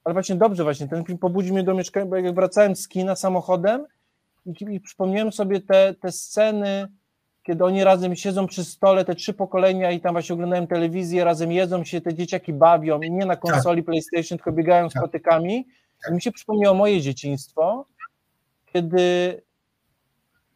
ale 0.05 0.13
właśnie 0.13 0.37
dobrze 0.37 0.65
właśnie, 0.65 0.89
ten 0.89 1.05
film 1.05 1.19
pobudził 1.19 1.55
mnie 1.55 1.63
do 1.63 1.75
mieszkania, 1.75 2.07
bo 2.07 2.17
jak 2.17 2.35
wracałem 2.35 2.77
z 2.77 2.89
kina 2.89 3.17
samochodem 3.17 3.87
i, 4.47 4.75
i 4.75 4.81
przypomniałem 4.81 5.33
sobie 5.33 5.61
te, 5.61 5.95
te 5.95 6.13
sceny, 6.13 6.89
kiedy 7.47 7.65
oni 7.65 7.85
razem 7.85 8.17
siedzą 8.17 8.47
przy 8.47 8.65
stole, 8.65 9.05
te 9.05 9.15
trzy 9.15 9.35
pokolenia 9.35 9.91
i 9.91 10.01
tam 10.01 10.13
właśnie 10.15 10.35
oglądają 10.35 10.67
telewizję, 10.67 11.25
razem 11.25 11.53
jedzą 11.53 11.85
się, 11.85 12.01
te 12.01 12.15
dzieciaki 12.15 12.53
bawią 12.53 13.01
i 13.01 13.11
nie 13.11 13.27
na 13.27 13.37
konsoli 13.37 13.83
PlayStation, 13.83 14.39
tylko 14.39 14.53
biegają 14.53 14.91
z 14.91 14.93
Tak. 14.93 15.03
patykami. 15.03 15.67
I 16.11 16.15
mi 16.15 16.23
się 16.23 16.33
przypomniało 16.33 16.75
moje 16.77 17.01
dzieciństwo, 17.01 17.87
kiedy 18.73 19.43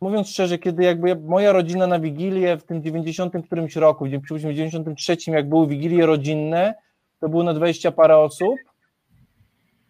mówiąc 0.00 0.28
szczerze, 0.28 0.58
kiedy 0.58 0.82
jakby 0.84 1.08
ja- 1.08 1.14
moja 1.14 1.52
rodzina 1.52 1.86
na 1.86 2.00
Wigilię 2.00 2.56
w 2.56 2.64
tym 2.64 2.82
90 2.82 3.42
którymś 3.46 3.76
roku, 3.76 4.04
w 4.04 4.08
93 4.08 5.16
jak 5.32 5.48
były 5.48 5.66
Wigilie 5.66 6.06
rodzinne, 6.06 6.74
to 7.20 7.28
było 7.28 7.42
na 7.42 7.54
20 7.54 7.92
parę 7.92 8.16
osób, 8.18 8.54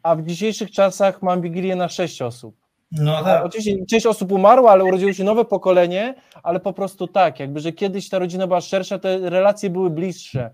a 0.02 0.16
w 0.16 0.22
dzisiejszych 0.22 0.70
czasach 0.70 1.22
mam 1.22 1.40
Wigilię 1.42 1.76
na 1.76 1.88
6 1.88 2.22
osób. 2.22 2.56
No 2.92 3.16
A 3.16 3.24
tak. 3.24 3.44
Oczywiście 3.44 3.86
część 3.86 4.06
osób 4.06 4.32
umarła, 4.32 4.70
ale 4.72 4.84
urodziło 4.84 5.12
się 5.12 5.24
nowe 5.24 5.44
pokolenie, 5.44 6.14
ale 6.42 6.60
po 6.60 6.72
prostu 6.72 7.06
tak, 7.06 7.40
jakby, 7.40 7.60
że 7.60 7.72
kiedyś 7.72 8.08
ta 8.08 8.18
rodzina 8.18 8.46
była 8.46 8.60
szersza, 8.60 8.98
te 8.98 9.30
relacje 9.30 9.70
były 9.70 9.90
bliższe. 9.90 10.50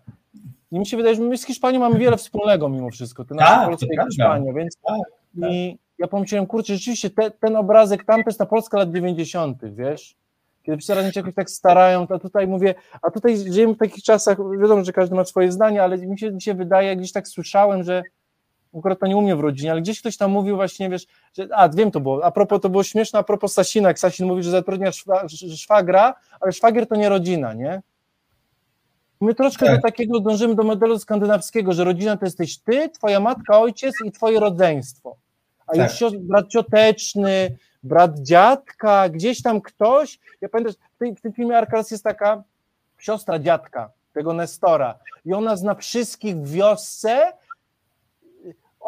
I 0.70 0.78
mi 0.78 0.86
się 0.86 0.96
wydaje, 0.96 1.14
że 1.16 1.22
my 1.22 1.38
z 1.38 1.46
Hiszpanią 1.46 1.80
mamy 1.80 1.98
wiele 1.98 2.16
wspólnego 2.16 2.68
mimo 2.68 2.90
wszystko, 2.90 3.24
to 3.24 3.34
nasza 3.34 3.56
Tak, 3.56 3.68
Polska 3.68 3.86
i. 4.02 4.06
Hiszpania, 4.06 4.52
więc 4.52 4.76
Tak, 4.76 5.00
tak. 5.40 5.50
i 5.50 5.78
ja 5.98 6.06
pomyślałem, 6.06 6.46
kurczę, 6.46 6.74
rzeczywiście 6.74 7.10
te, 7.10 7.30
ten 7.30 7.56
obrazek 7.56 8.04
tam 8.04 8.22
to 8.24 8.30
jest 8.30 8.38
ta 8.38 8.46
Polska 8.46 8.78
lat 8.78 8.92
90., 8.92 9.58
wiesz? 9.64 10.16
Kiedy 10.62 10.78
wszyscy 10.78 11.12
się 11.12 11.20
jakoś 11.20 11.34
tak 11.34 11.50
starają, 11.50 12.06
to 12.06 12.18
tutaj 12.18 12.46
mówię, 12.46 12.74
a 13.02 13.10
tutaj 13.10 13.36
żyjemy 13.52 13.74
w 13.74 13.78
takich 13.78 14.04
czasach, 14.04 14.38
wiadomo, 14.60 14.84
że 14.84 14.92
każdy 14.92 15.14
ma 15.14 15.24
swoje 15.24 15.52
zdanie, 15.52 15.82
ale 15.82 15.98
mi 15.98 16.18
się, 16.18 16.30
mi 16.30 16.42
się 16.42 16.54
wydaje, 16.54 16.96
gdzieś 16.96 17.12
tak 17.12 17.28
słyszałem, 17.28 17.82
że 17.82 18.02
akurat 18.78 18.98
to 19.00 19.06
nie 19.06 19.16
u 19.16 19.20
mnie 19.22 19.36
w 19.36 19.40
rodzinie, 19.40 19.72
ale 19.72 19.80
gdzieś 19.80 20.00
ktoś 20.00 20.16
tam 20.16 20.30
mówił 20.30 20.56
właśnie, 20.56 20.90
wiesz, 20.90 21.06
że, 21.38 21.48
a 21.54 21.68
wiem 21.68 21.90
to 21.90 22.00
było, 22.00 22.24
a 22.24 22.30
propos, 22.30 22.60
to 22.60 22.68
było 22.68 22.82
śmieszne, 22.82 23.18
a 23.18 23.22
propos 23.22 23.52
Sasina, 23.52 23.88
jak 23.88 23.98
Sasin 23.98 24.26
mówi, 24.26 24.42
że 24.42 24.50
zatrudnia 24.50 24.92
szwa, 24.92 25.22
sz- 25.22 25.58
szwagra, 25.60 26.14
ale 26.40 26.52
szwagier 26.52 26.86
to 26.86 26.96
nie 26.96 27.08
rodzina, 27.08 27.52
nie? 27.52 27.82
My 29.20 29.34
troszkę 29.34 29.66
Tak. 29.66 29.76
do 29.76 29.82
takiego 29.82 30.20
dążymy 30.20 30.54
do 30.54 30.62
modelu 30.62 30.98
skandynawskiego, 30.98 31.72
że 31.72 31.84
rodzina 31.84 32.16
to 32.16 32.24
jesteś 32.24 32.58
ty, 32.58 32.88
twoja 32.88 33.20
matka, 33.20 33.60
ojciec 33.60 33.94
i 34.04 34.12
twoje 34.12 34.40
rodzeństwo. 34.40 35.16
A 35.66 35.72
Tak. 35.76 36.00
już 36.00 36.16
brat 36.18 36.48
cioteczny, 36.48 37.56
brat 37.82 38.18
dziadka, 38.18 39.08
gdzieś 39.08 39.42
tam 39.42 39.60
ktoś. 39.60 40.18
Ja 40.40 40.48
pamiętam, 40.48 40.74
w, 40.94 40.98
tej, 40.98 41.14
w 41.16 41.20
tym 41.20 41.32
filmie 41.32 41.58
Arkaras 41.58 41.90
jest 41.90 42.04
taka 42.04 42.42
siostra 42.98 43.38
dziadka, 43.38 43.90
tego 44.12 44.32
Nestora. 44.32 44.98
I 45.24 45.34
ona 45.34 45.56
zna 45.56 45.74
wszystkich 45.74 46.36
w 46.36 46.50
wiosce. 46.50 47.32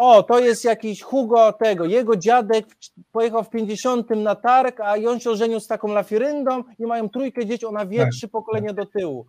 O, 0.00 0.22
to 0.22 0.38
jest 0.38 0.64
jakiś 0.64 1.02
Hugo 1.02 1.52
tego. 1.52 1.84
Jego 1.84 2.16
dziadek 2.16 2.66
pojechał 3.12 3.44
w 3.44 3.50
50 3.50 4.10
na 4.10 4.34
targ, 4.34 4.80
a 4.80 4.94
on 5.08 5.20
się 5.20 5.30
ożenił 5.30 5.60
z 5.60 5.66
taką 5.66 5.88
lafiryndą 5.88 6.62
i 6.78 6.86
mają 6.86 7.08
trójkę 7.08 7.46
dzieci, 7.46 7.66
ona 7.66 7.86
wie 7.86 7.98
Tak. 7.98 8.10
trzy 8.10 8.28
pokolenia 8.28 8.72
do 8.72 8.86
tyłu. 8.86 9.26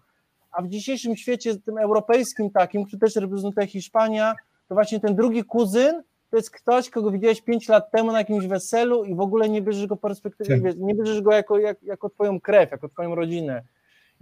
A 0.52 0.62
w 0.62 0.68
dzisiejszym 0.68 1.16
świecie, 1.18 1.56
tym 1.56 1.78
europejskim 1.78 2.50
takim, 2.52 2.86
który 2.86 3.00
też 3.00 3.16
reprezentuje 3.16 3.68
Hiszpania, 3.68 4.36
to 4.68 4.76
właśnie 4.76 5.00
ten 5.00 5.16
drugi 5.16 5.44
kuzyn 5.44 6.04
to 6.32 6.38
jest 6.38 6.52
ktoś, 6.52 6.90
kogo 6.90 7.12
widziałeś 7.12 7.42
5 7.42 7.70
lat 7.70 7.92
temu 7.92 8.12
na 8.12 8.18
jakimś 8.20 8.48
weselu 8.48 9.04
i 9.04 9.16
w 9.16 9.20
ogóle 9.22 9.50
nie 9.50 9.62
bierzesz 9.62 9.88
go 9.88 9.96
perspektywy, 9.96 10.70
Tak. 10.70 10.78
nie 10.80 10.96
bierzesz 10.96 11.22
go 11.22 11.32
jako, 11.32 11.60
jak, 11.60 11.84
jako 11.84 12.10
twoją 12.10 12.40
krew, 12.42 12.72
jako 12.72 12.90
twoją 12.90 13.16
rodzinę. 13.16 13.62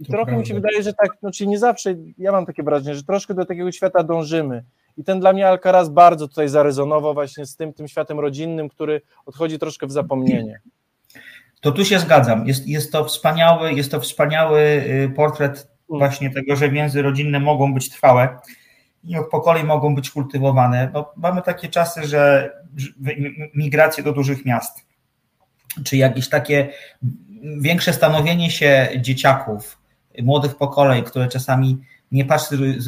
I 0.00 0.04
To 0.04 0.12
trochę 0.12 0.36
mi 0.36 0.46
się 0.46 0.54
prawda. 0.54 0.68
wydaje, 0.68 0.82
że 0.82 0.92
tak, 0.92 1.10
znaczy 1.20 1.46
nie 1.46 1.58
zawsze, 1.58 1.94
ja 2.18 2.32
mam 2.32 2.46
takie 2.46 2.62
wrażenie, 2.62 2.94
że 2.96 3.02
troszkę 3.02 3.34
do 3.34 3.44
takiego 3.44 3.72
świata 3.72 4.02
dążymy. 4.02 4.64
I 4.98 5.04
ten 5.04 5.20
dla 5.20 5.32
mnie 5.32 5.48
Alcaraz 5.48 5.88
bardzo 5.88 6.28
tutaj 6.28 6.48
zarezonował 6.48 7.14
właśnie 7.14 7.46
z 7.46 7.56
tym, 7.56 7.72
tym 7.72 7.88
światem 7.88 8.20
rodzinnym, 8.20 8.68
który 8.68 9.00
odchodzi 9.26 9.58
troszkę 9.58 9.86
w 9.86 9.92
zapomnienie. 9.92 10.60
To 11.60 11.72
tu 11.72 11.84
się 11.84 11.98
zgadzam. 11.98 12.46
Jest, 12.46 12.68
jest 12.68 12.92
to 12.92 13.04
wspaniały, 13.04 13.72
jest 13.72 13.90
to 13.90 14.00
wspaniały 14.00 14.60
y, 14.60 15.12
portret 15.16 15.68
właśnie 15.88 16.30
tego, 16.30 16.56
że 16.56 16.70
więzy 16.70 17.02
rodzinne 17.02 17.40
mogą 17.40 17.74
być 17.74 17.90
trwałe 17.90 18.38
i 19.04 19.16
od 19.16 19.28
pokoleń 19.28 19.66
mogą 19.66 19.94
być 19.94 20.10
kultywowane. 20.10 20.90
No, 20.94 21.12
mamy 21.16 21.42
takie 21.42 21.68
czasy, 21.68 22.06
że 22.06 22.52
że 22.76 22.90
mi- 23.00 23.34
migracje 23.54 24.04
do 24.04 24.12
dużych 24.12 24.44
miast, 24.44 24.86
czy 25.84 25.96
jakieś 25.96 26.28
takie 26.28 26.68
większe 27.60 27.92
stanowienie 27.92 28.50
się 28.50 28.88
dzieciaków, 28.96 29.78
młodych 30.22 30.56
pokoleń, 30.56 31.02
które 31.02 31.28
czasami 31.28 31.78
nie 32.12 32.24
patrzy 32.24 32.78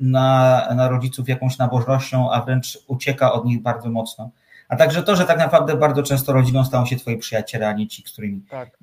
na, 0.00 0.68
na 0.76 0.88
rodziców 0.88 1.28
jakąś 1.28 1.58
nabożnością, 1.58 2.32
a 2.32 2.42
wręcz 2.42 2.78
ucieka 2.86 3.32
od 3.32 3.44
nich 3.44 3.62
bardzo 3.62 3.90
mocno. 3.90 4.30
A 4.68 4.76
także 4.76 5.02
to, 5.02 5.16
że 5.16 5.24
tak 5.24 5.38
naprawdę 5.38 5.76
bardzo 5.76 6.02
często 6.02 6.32
rodziną 6.32 6.64
stają 6.64 6.86
się 6.86 6.96
twoi 6.96 7.16
przyjaciele, 7.16 7.68
a 7.68 7.72
nie 7.72 7.86
ci, 7.86 8.02
którymi 8.02 8.40
Tak. 8.50 8.78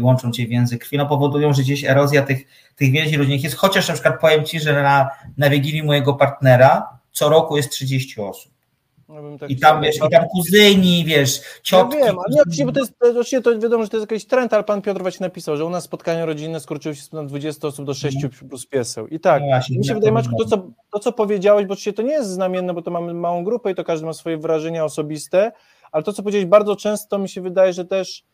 łączą 0.00 0.30
cię 0.30 0.46
więzy 0.46 0.78
krwi, 0.78 0.96
no 0.96 1.06
powodują, 1.06 1.52
że 1.52 1.62
gdzieś 1.62 1.84
erozja 1.84 2.22
tych, 2.22 2.46
tych 2.76 2.90
więzi 2.90 3.16
rodzinnych 3.16 3.44
jest, 3.44 3.56
chociaż 3.56 3.88
na 3.88 3.94
przykład 3.94 4.20
powiem 4.20 4.44
ci, 4.44 4.60
że 4.60 4.82
na, 4.82 5.10
na 5.36 5.50
Wigilii 5.50 5.82
mojego 5.82 6.14
partnera 6.14 6.98
co 7.12 7.28
roku 7.28 7.56
jest 7.56 7.70
30 7.70 8.20
osób. 8.20 8.51
Ja 9.14 9.22
bym 9.22 9.38
tak 9.38 9.50
I 9.50 9.56
tam, 9.56 9.82
wiesz, 9.82 9.96
i 9.96 10.10
tam 10.10 10.24
kuzyni, 10.28 11.04
wiesz, 11.04 11.38
Ja 11.38 11.44
ciotki. 11.62 11.96
wiem, 11.96 12.18
ale 12.18 12.34
nie, 12.34 12.40
oczywiście, 12.40 12.66
bo 12.66 12.72
to 12.72 12.80
jest, 12.80 12.92
oczywiście 13.02 13.40
to 13.42 13.58
wiadomo, 13.58 13.84
że 13.84 13.90
to 13.90 13.96
jest 13.96 14.10
jakiś 14.10 14.26
trend, 14.26 14.52
ale 14.52 14.64
pan 14.64 14.82
Piotr 14.82 15.02
właśnie 15.02 15.24
napisał, 15.26 15.56
że 15.56 15.64
u 15.64 15.70
nas 15.70 15.84
spotkania 15.84 16.26
rodzinne 16.26 16.60
skurczyły 16.60 16.94
się 16.94 17.02
z 17.02 17.08
20 17.08 17.68
osób 17.68 17.86
do 17.86 17.94
6 17.94 18.16
plus 18.48 18.66
pieseł. 18.66 19.06
I 19.06 19.20
tak, 19.20 19.42
No 19.42 19.48
właśnie, 19.48 19.78
mi 19.78 19.86
się 19.86 19.94
wydaje, 19.94 20.12
Maczku, 20.12 20.36
to 20.36 20.44
co, 20.44 20.66
to 20.92 20.98
co 20.98 21.12
powiedziałeś, 21.12 21.66
bo 21.66 21.72
oczywiście 21.72 21.92
to 21.92 22.02
nie 22.02 22.12
jest 22.12 22.30
znamienne, 22.30 22.74
bo 22.74 22.82
to 22.82 22.90
mamy 22.90 23.14
małą 23.14 23.44
grupę 23.44 23.70
i 23.70 23.74
to 23.74 23.84
każdy 23.84 24.06
ma 24.06 24.12
swoje 24.12 24.38
wrażenia 24.38 24.84
osobiste, 24.84 25.52
ale 25.92 26.02
to 26.02 26.12
co 26.12 26.22
powiedziałeś 26.22 26.46
bardzo 26.46 26.76
często 26.76 27.18
mi 27.18 27.28
się 27.28 27.40
wydaje, 27.40 27.72
że 27.72 27.84
też 27.84 28.24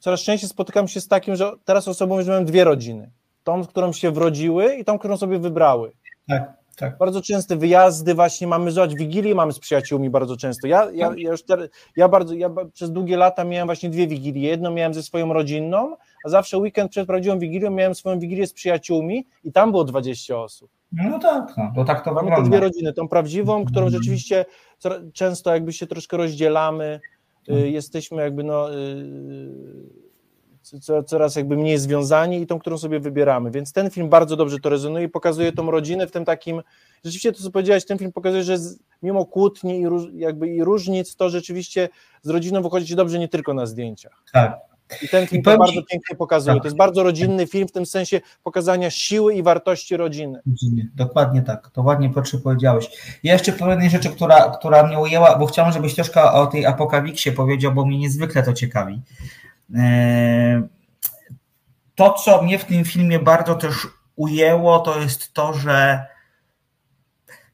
coraz 0.00 0.20
częściej 0.20 0.48
spotykam 0.50 0.88
się 0.88 1.00
z 1.00 1.08
takim, 1.08 1.36
że 1.36 1.52
teraz 1.64 1.88
osobą 1.88 2.14
mówię, 2.14 2.24
że 2.24 2.32
mam 2.32 2.44
dwie 2.44 2.64
rodziny. 2.64 3.10
Tą, 3.44 3.64
którą 3.66 3.92
się 3.92 4.10
wrodziły 4.10 4.74
i 4.74 4.84
tą, 4.84 4.98
którą 4.98 5.16
sobie 5.16 5.38
wybrały. 5.38 5.92
Tak, 6.28 6.52
tak. 6.78 6.98
Bardzo 6.98 7.22
częste 7.22 7.56
wyjazdy 7.56 8.14
właśnie 8.14 8.46
mamy, 8.46 8.70
zobacz, 8.70 8.94
Wigilię 8.94 9.34
mamy 9.34 9.52
z 9.52 9.58
przyjaciółmi 9.58 10.10
bardzo 10.10 10.36
często. 10.36 10.66
Ja, 10.66 10.90
ja, 10.90 11.12
ja 11.16 11.30
już 11.30 11.42
teraz, 11.42 11.68
ja 11.96 12.08
bardzo, 12.08 12.34
ja 12.34 12.50
przez 12.72 12.92
długie 12.92 13.16
lata 13.16 13.44
miałem 13.44 13.68
właśnie 13.68 13.90
dwie 13.90 14.06
Wigilie. 14.06 14.48
Jedną 14.48 14.70
miałem 14.70 14.94
ze 14.94 15.02
swoją 15.02 15.32
rodzinną, 15.32 15.96
a 16.24 16.28
zawsze 16.28 16.58
weekend 16.58 16.90
przed 16.90 17.06
prawdziwą 17.06 17.38
Wigilią 17.38 17.70
miałem 17.70 17.94
swoją 17.94 18.18
Wigilię 18.18 18.46
z 18.46 18.52
przyjaciółmi 18.52 19.26
i 19.44 19.52
tam 19.52 19.70
było 19.70 19.84
20 19.84 20.38
osób. 20.38 20.70
No 20.92 21.18
tak, 21.18 21.54
no, 21.56 21.72
to 21.74 21.84
tak 21.84 22.04
to 22.04 22.12
Mamy 22.12 22.20
te 22.20 22.36
wygląda. 22.36 22.56
dwie 22.56 22.60
rodziny, 22.66 22.92
tą 22.92 23.08
prawdziwą, 23.08 23.64
którą 23.64 23.90
rzeczywiście 23.90 24.44
często 25.12 25.52
jakby 25.52 25.72
się 25.72 25.86
troszkę 25.86 26.16
rozdzielamy, 26.16 27.00
y, 27.48 27.70
jesteśmy 27.70 28.22
jakby 28.22 28.44
no 28.44 28.74
y, 28.74 30.07
coraz 31.06 31.36
jakby 31.36 31.56
mniej 31.56 31.78
związani 31.78 32.40
i 32.40 32.46
tą, 32.46 32.58
którą 32.58 32.78
sobie 32.78 33.00
wybieramy, 33.00 33.50
więc 33.50 33.72
ten 33.72 33.90
film 33.90 34.08
bardzo 34.08 34.36
dobrze 34.36 34.58
to 34.58 34.68
rezonuje 34.68 35.04
i 35.04 35.08
pokazuje 35.08 35.52
tą 35.52 35.70
rodzinę 35.70 36.06
w 36.06 36.10
tym 36.10 36.24
takim, 36.24 36.62
rzeczywiście 37.04 37.32
to 37.32 37.42
co 37.42 37.50
powiedziałeś, 37.50 37.86
ten 37.86 37.98
film 37.98 38.12
pokazuje, 38.12 38.42
że 38.42 38.58
z, 38.58 38.78
mimo 39.02 39.26
kłótni 39.26 39.80
i, 39.80 39.86
róż, 39.86 40.02
jakby 40.12 40.48
i 40.48 40.64
różnic, 40.64 41.16
to 41.16 41.30
rzeczywiście 41.30 41.88
z 42.22 42.30
rodziną 42.30 42.62
wychodzi 42.62 42.96
dobrze 42.96 43.18
nie 43.18 43.28
tylko 43.28 43.54
na 43.54 43.66
zdjęciach. 43.66 44.22
Tak. 44.32 44.58
I 45.02 45.08
ten 45.08 45.26
film 45.26 45.40
I 45.40 45.44
to 45.44 45.58
bardzo 45.58 45.82
pięknie 45.82 46.16
pokazuje. 46.16 46.54
tak. 46.54 46.62
To 46.62 46.66
jest 46.66 46.76
bardzo 46.76 47.02
rodzinny 47.02 47.46
film 47.46 47.68
w 47.68 47.72
tym 47.72 47.86
sensie 47.86 48.20
pokazania 48.42 48.90
siły 48.90 49.34
i 49.34 49.42
wartości 49.42 49.96
rodziny. 49.96 50.40
Rodziny. 50.46 50.90
Dokładnie 50.94 51.42
tak, 51.42 51.70
to 51.70 51.82
ładnie 51.82 52.10
Piotrze 52.10 52.38
powiedziałeś. 52.38 52.90
Ja 53.22 53.32
jeszcze 53.32 53.52
powiem 53.52 53.70
jednej 53.70 53.90
rzeczy, 53.90 54.08
która, 54.08 54.50
która 54.58 54.82
mnie 54.82 54.98
ujęła, 54.98 55.38
bo 55.38 55.46
chciałem, 55.46 55.72
żebyś 55.72 55.94
troszkę 55.94 56.32
o 56.32 56.46
tej 56.46 56.66
apokalipsie 56.66 57.32
powiedział, 57.32 57.72
bo 57.72 57.86
mnie 57.86 57.98
niezwykle 57.98 58.42
to 58.42 58.52
ciekawi. 58.52 59.02
Eee, 59.74 60.62
To, 61.94 62.12
co 62.12 62.42
mnie 62.42 62.58
w 62.58 62.64
tym 62.64 62.84
filmie 62.84 63.18
bardzo 63.18 63.54
też 63.54 63.74
ujęło, 64.16 64.78
to 64.78 65.00
jest 65.00 65.32
to, 65.32 65.52
że 65.54 66.06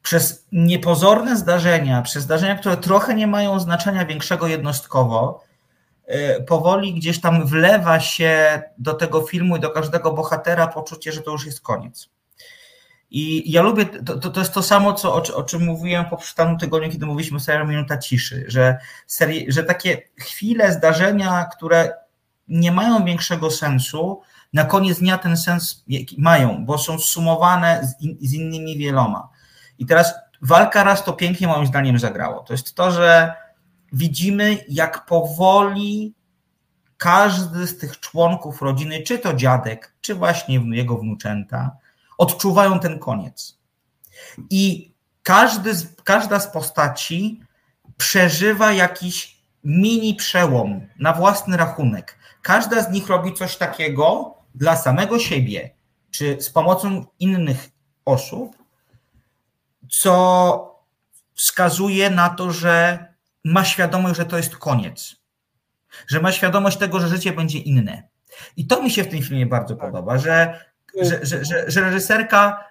przez 0.01 0.45
niepozorne 0.51 1.35
zdarzenia, 1.37 2.01
przez 2.01 2.23
zdarzenia, 2.23 2.55
które 2.55 2.77
trochę 2.77 3.15
nie 3.15 3.27
mają 3.27 3.59
znaczenia 3.59 4.05
większego 4.05 4.47
jednostkowo, 4.47 5.43
e, 6.05 6.41
powoli 6.41 6.93
gdzieś 6.93 7.21
tam 7.21 7.45
wlewa 7.45 7.99
się 7.99 8.61
do 8.77 8.93
tego 8.93 9.21
filmu 9.21 9.57
i 9.57 9.59
do 9.59 9.69
każdego 9.69 10.13
bohatera 10.13 10.67
poczucie, 10.67 11.11
że 11.11 11.21
to 11.21 11.31
już 11.31 11.45
jest 11.45 11.61
koniec. 11.61 12.09
I 13.11 13.51
ja 13.51 13.61
lubię, 13.61 13.85
to, 13.85 14.19
to, 14.19 14.29
to 14.29 14.39
jest 14.39 14.53
to 14.53 14.63
samo, 14.63 14.93
co, 14.93 15.13
o, 15.15 15.23
o 15.35 15.43
czym 15.43 15.63
mówiłem 15.65 16.05
po 16.05 16.17
tamtym 16.35 16.57
tygodniu, 16.57 16.91
kiedy 16.91 17.05
mówiliśmy 17.05 17.37
o 17.37 17.39
serialu 17.39 17.67
Minuta 17.67 17.97
Ciszy, 17.97 18.45
że, 18.47 18.77
serii, 19.07 19.51
że 19.51 19.63
takie 19.63 20.01
chwile, 20.17 20.71
zdarzenia, 20.71 21.45
które 21.57 22.04
nie 22.47 22.71
mają 22.71 23.05
większego 23.05 23.51
sensu, 23.51 24.21
na 24.53 24.63
koniec 24.63 24.99
dnia 24.99 25.17
ten 25.17 25.37
sens 25.37 25.85
mają, 26.17 26.65
bo 26.65 26.77
są 26.77 26.99
sumowane 26.99 27.87
z, 27.87 28.01
in, 28.01 28.17
z 28.21 28.33
innymi 28.33 28.77
wieloma. 28.77 29.29
I 29.79 29.85
teraz 29.85 30.13
walka 30.41 30.83
raz 30.83 31.03
to 31.03 31.13
pięknie 31.13 31.47
moim 31.47 31.67
zdaniem 31.67 31.99
zagrało. 31.99 32.43
To 32.43 32.53
jest 32.53 32.75
to, 32.75 32.91
że 32.91 33.33
widzimy, 33.93 34.57
jak 34.69 35.05
powoli 35.05 36.13
każdy 36.97 37.67
z 37.67 37.77
tych 37.77 37.99
członków 37.99 38.61
rodziny, 38.61 39.03
czy 39.03 39.19
to 39.19 39.33
dziadek, 39.33 39.95
czy 40.01 40.15
właśnie 40.15 40.61
jego 40.71 40.97
wnuczęta, 40.97 41.71
odczuwają 42.17 42.79
ten 42.79 42.99
koniec. 42.99 43.57
I 44.49 44.93
każdy 45.23 45.71
każda 46.03 46.39
z 46.39 46.47
postaci 46.47 47.41
przeżywa 47.97 48.71
jakiś 48.71 49.37
mini 49.63 50.15
przełom 50.15 50.87
na 50.99 51.13
własny 51.13 51.57
rachunek. 51.57 52.17
Każda 52.45 52.83
z 52.83 52.91
nich 52.91 53.07
robi 53.07 53.33
coś 53.33 53.57
takiego 53.57 54.35
dla 54.55 54.75
samego 54.75 55.19
siebie, 55.19 55.69
czy 56.11 56.41
z 56.41 56.49
pomocą 56.49 57.05
innych 57.19 57.69
osób, 58.05 58.55
co 59.91 60.81
wskazuje 61.33 62.09
na 62.09 62.29
to, 62.29 62.51
że 62.51 63.05
ma 63.43 63.65
świadomość, 63.65 64.17
że 64.17 64.25
to 64.25 64.37
jest 64.37 64.57
koniec. 64.57 65.15
Że 66.07 66.21
ma 66.21 66.31
świadomość 66.31 66.77
tego, 66.77 66.99
że 66.99 67.07
życie 67.07 67.33
będzie 67.33 67.59
inne. 67.59 68.03
I 68.57 68.67
to 68.67 68.83
mi 68.83 68.91
się 68.91 69.03
w 69.03 69.09
tym 69.09 69.21
filmie 69.21 69.45
bardzo 69.45 69.75
podoba, 69.75 70.17
że, 70.17 70.65
że, 71.01 71.25
że, 71.25 71.45
że, 71.45 71.71
że 71.71 71.81
reżyserka 71.81 72.63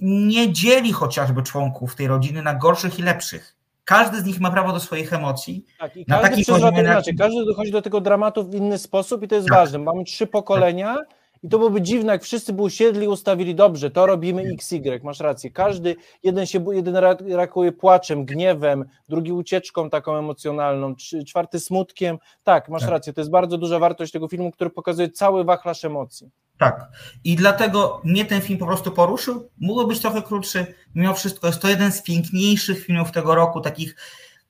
nie 0.00 0.52
dzieli 0.52 0.92
chociażby 0.92 1.42
członków 1.42 1.94
tej 1.94 2.06
rodziny 2.06 2.42
na 2.42 2.54
gorszych 2.54 2.98
i 2.98 3.02
lepszych. 3.02 3.55
Każdy 3.86 4.20
z 4.20 4.24
nich 4.24 4.40
ma 4.40 4.50
prawo 4.50 4.72
do 4.72 4.80
swoich 4.80 5.12
emocji. 5.12 5.64
Tak, 5.78 5.96
i 5.96 6.04
na 6.08 6.20
każdy 6.20 6.42
przeżywa 6.42 6.72
to 6.72 6.82
na-. 6.82 7.02
Każdy 7.18 7.44
dochodzi 7.46 7.70
do 7.72 7.82
tego 7.82 8.00
dramatu 8.00 8.44
w 8.44 8.54
inny 8.54 8.78
sposób 8.78 9.22
i 9.22 9.28
to 9.28 9.34
jest 9.34 9.48
Tak. 9.48 9.58
ważne. 9.58 9.78
Mamy 9.78 10.04
trzy 10.04 10.26
pokolenia 10.26 10.96
i 11.42 11.48
to 11.48 11.58
byłoby 11.58 11.82
dziwne, 11.82 12.12
jak 12.12 12.22
wszyscy 12.22 12.52
by 12.52 12.62
usiedli 12.62 13.04
i 13.04 13.08
ustawili 13.08 13.54
dobrze, 13.54 13.90
to 13.90 14.06
robimy 14.06 14.42
XY, 14.54 15.00
masz 15.02 15.20
rację. 15.20 15.50
Każdy, 15.50 15.96
jeden 16.22 16.46
się, 16.46 16.64
jeden 16.72 16.96
ra- 16.96 17.16
reaguje 17.28 17.72
płaczem, 17.72 18.24
gniewem, 18.24 18.84
drugi 19.08 19.32
ucieczką 19.32 19.90
taką 19.90 20.16
emocjonalną, 20.18 20.94
czwarty 21.26 21.60
smutkiem. 21.60 22.18
Tak, 22.44 22.68
masz 22.68 22.82
Tak. 22.82 22.90
rację, 22.90 23.12
to 23.12 23.20
jest 23.20 23.30
bardzo 23.30 23.58
duża 23.58 23.78
wartość 23.78 24.12
tego 24.12 24.28
filmu, 24.28 24.50
który 24.50 24.70
pokazuje 24.70 25.10
cały 25.10 25.44
wachlarz 25.44 25.84
emocji. 25.84 26.30
Tak. 26.58 26.88
I 27.24 27.36
dlatego 27.36 28.00
mnie 28.04 28.24
ten 28.24 28.40
film 28.40 28.58
po 28.58 28.66
prostu 28.66 28.92
poruszył. 28.92 29.50
Mógłby 29.58 29.86
być 29.86 30.00
trochę 30.00 30.22
krótszy. 30.22 30.74
Mimo 30.94 31.14
wszystko 31.14 31.46
jest 31.46 31.60
to 31.62 31.68
jeden 31.68 31.92
z 31.92 32.02
piękniejszych 32.02 32.84
filmów 32.84 33.12
tego 33.12 33.34
roku, 33.34 33.60
takich, 33.60 33.96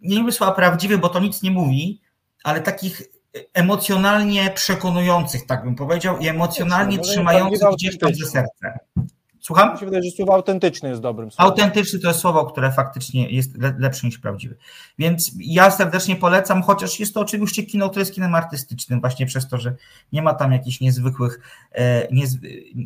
nie 0.00 0.18
lubię 0.18 0.32
słowa 0.32 0.52
prawdziwy, 0.52 0.98
bo 0.98 1.08
to 1.08 1.20
nic 1.20 1.42
nie 1.42 1.50
mówi, 1.50 2.00
ale 2.44 2.60
takich 2.60 3.02
emocjonalnie 3.54 4.50
przekonujących, 4.50 5.46
tak 5.46 5.64
bym 5.64 5.74
powiedział, 5.74 6.18
i 6.18 6.28
emocjonalnie 6.28 6.96
nie 6.96 7.02
trzymających 7.02 7.68
gdzieś 7.72 7.98
tam 7.98 8.08
autentyczne. 8.08 8.30
serce. 8.62 8.78
Słucham? 9.46 9.72
Mi 9.72 9.78
się 9.78 9.86
wydaje, 9.86 10.02
że 10.02 10.10
słowo 10.10 10.34
autentyczny 10.34 10.88
jest 10.88 11.00
dobrym 11.00 11.30
słowem. 11.30 11.50
Autentyczny 11.50 11.98
to 11.98 12.08
jest 12.08 12.20
słowo, 12.20 12.46
które 12.46 12.72
faktycznie 12.72 13.30
jest 13.30 13.58
le- 13.58 13.74
lepsze 13.78 14.06
niż 14.06 14.18
prawdziwy. 14.18 14.56
Więc 14.98 15.32
ja 15.38 15.70
serdecznie 15.70 16.16
polecam, 16.16 16.62
chociaż 16.62 17.00
jest 17.00 17.14
to 17.14 17.20
oczywiście 17.20 17.62
kino, 17.62 17.88
które 17.88 18.00
jest 18.00 18.14
kinem 18.14 18.34
artystycznym, 18.34 19.00
właśnie 19.00 19.26
przez 19.26 19.48
to, 19.48 19.58
że 19.58 19.74
nie 20.12 20.22
ma 20.22 20.34
tam 20.34 20.52
jakichś 20.52 20.80
niezwykłych 20.80 21.40
e, 21.72 22.08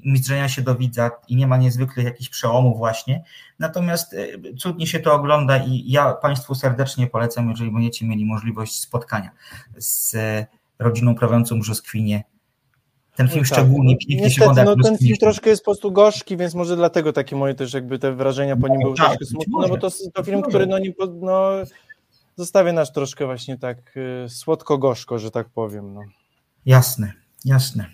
mizdrzenia 0.05 0.49
się 0.49 0.63
do 0.63 0.75
widza 0.75 1.11
i 1.29 1.37
nie 1.37 1.47
ma 1.47 1.57
niezwykłych 1.57 2.05
jakichś 2.07 2.31
przełomów 2.31 2.79
właśnie. 2.79 3.25
Natomiast 3.59 4.15
e, 4.15 4.55
cudnie 4.59 4.87
się 4.87 5.01
to 5.01 5.15
ogląda 5.15 5.57
i 5.59 5.91
ja 5.91 6.13
Państwu 6.13 6.55
serdecznie 6.55 7.07
polecam, 7.07 7.51
jeżeli 7.51 7.71
będziecie 7.71 8.07
mieli 8.07 8.25
możliwość 8.25 8.81
spotkania 8.81 9.31
z 9.77 10.15
e, 10.15 10.47
rodziną 10.79 11.15
prawiącą 11.15 11.61
brzoskwinie. 11.61 12.30
Ten 13.17 13.29
film 13.29 13.43
No 13.43 13.49
tak, 13.49 13.59
szczególnie 13.59 13.93
no, 13.95 13.99
pięknie 13.99 14.17
się 14.17 14.23
Niestety, 14.25 14.51
ogląda. 14.51 14.75
no, 14.77 14.85
ten 14.85 14.99
film 14.99 15.17
troszkę 15.17 15.51
jest 15.51 15.63
po 15.63 15.71
prostu 15.71 15.93
gorzki, 15.93 16.37
więc 16.37 16.55
może 16.55 16.77
dlatego 16.77 17.13
takie 17.13 17.37
moje 17.37 17.55
też 17.55 17.75
jakby 17.75 17.99
te 17.99 18.13
wrażenia 18.13 18.57
po 18.57 18.69
nim 18.69 18.81
były 18.81 18.97
tak, 18.97 19.07
troszkę 19.07 19.25
smutne, 19.25 19.59
no 19.61 19.69
bo 19.69 19.79
to, 19.79 19.91
to 20.15 20.23
film, 20.23 20.43
który 20.43 20.67
no, 20.67 20.79
nie, 20.79 20.93
no, 21.21 21.51
zostawia 22.37 22.73
nas 22.73 22.93
troszkę 22.93 23.27
właśnie 23.27 23.59
tak 23.59 23.97
y, 23.97 24.29
słodko-gorzko, 24.29 25.19
że 25.19 25.31
tak 25.31 25.49
powiem. 25.49 25.95
No. 25.95 26.01
Jasne, 26.67 27.13
jasne. 27.45 27.87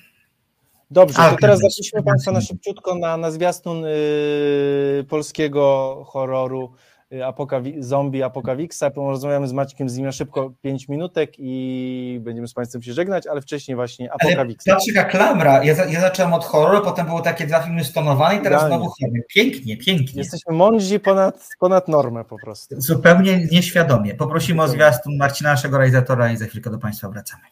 Dobrze, 0.90 1.18
A, 1.18 1.30
to 1.30 1.36
teraz 1.40 1.60
zapiszmy 1.60 2.02
Państwa 2.02 2.32
na 2.32 2.40
szybciutko 2.40 2.94
na, 2.94 3.16
na 3.16 3.30
zwiastun 3.30 3.84
y, 3.84 5.04
polskiego 5.08 6.02
horroru 6.06 6.72
Apokawi- 7.12 7.82
zombie 7.82 8.22
Apokawixa. 8.22 8.82
Porozmawiamy 8.94 9.48
z 9.48 9.52
Maćkiem 9.52 9.88
z 9.88 9.96
nim 9.96 10.06
na 10.06 10.12
szybko 10.12 10.52
5 10.62 10.88
minutek 10.88 11.32
i 11.38 12.18
będziemy 12.22 12.48
z 12.48 12.54
Państwem 12.54 12.82
się 12.82 12.92
żegnać, 12.92 13.26
ale 13.26 13.40
wcześniej 13.40 13.76
właśnie 13.76 14.10
Ale 14.12 14.30
Apokawixa. 14.32 14.64
patrz 14.74 14.86
jaka 14.94 15.04
klamra. 15.10 15.64
Ja, 15.64 15.74
za, 15.74 15.84
ja 15.84 16.00
zacząłem 16.00 16.32
od 16.34 16.44
horroru, 16.44 16.84
potem 16.84 17.06
były 17.06 17.22
takie 17.22 17.46
dwa 17.46 17.60
filmy 17.62 17.84
stonowane 17.84 18.36
i 18.36 18.40
teraz 18.40 18.62
Idealnie. 18.62 18.76
znowu 18.76 18.90
horror. 19.00 19.26
Pięknie, 19.28 19.76
pięknie. 19.76 20.22
Jesteśmy 20.22 20.54
mądrzy 20.54 21.00
ponad, 21.00 21.48
ponad 21.58 21.88
normę 21.88 22.24
po 22.24 22.36
prostu. 22.38 22.74
Zupełnie 22.78 23.46
nieświadomie. 23.52 24.14
Poprosimy 24.14 24.62
o 24.62 24.68
zwiastun 24.68 25.16
Marcina, 25.16 25.50
naszego 25.50 25.76
realizatora 25.78 26.32
i 26.32 26.36
za 26.36 26.44
chwilkę 26.46 26.70
do 26.70 26.78
Państwa 26.78 27.08
wracamy. 27.08 27.42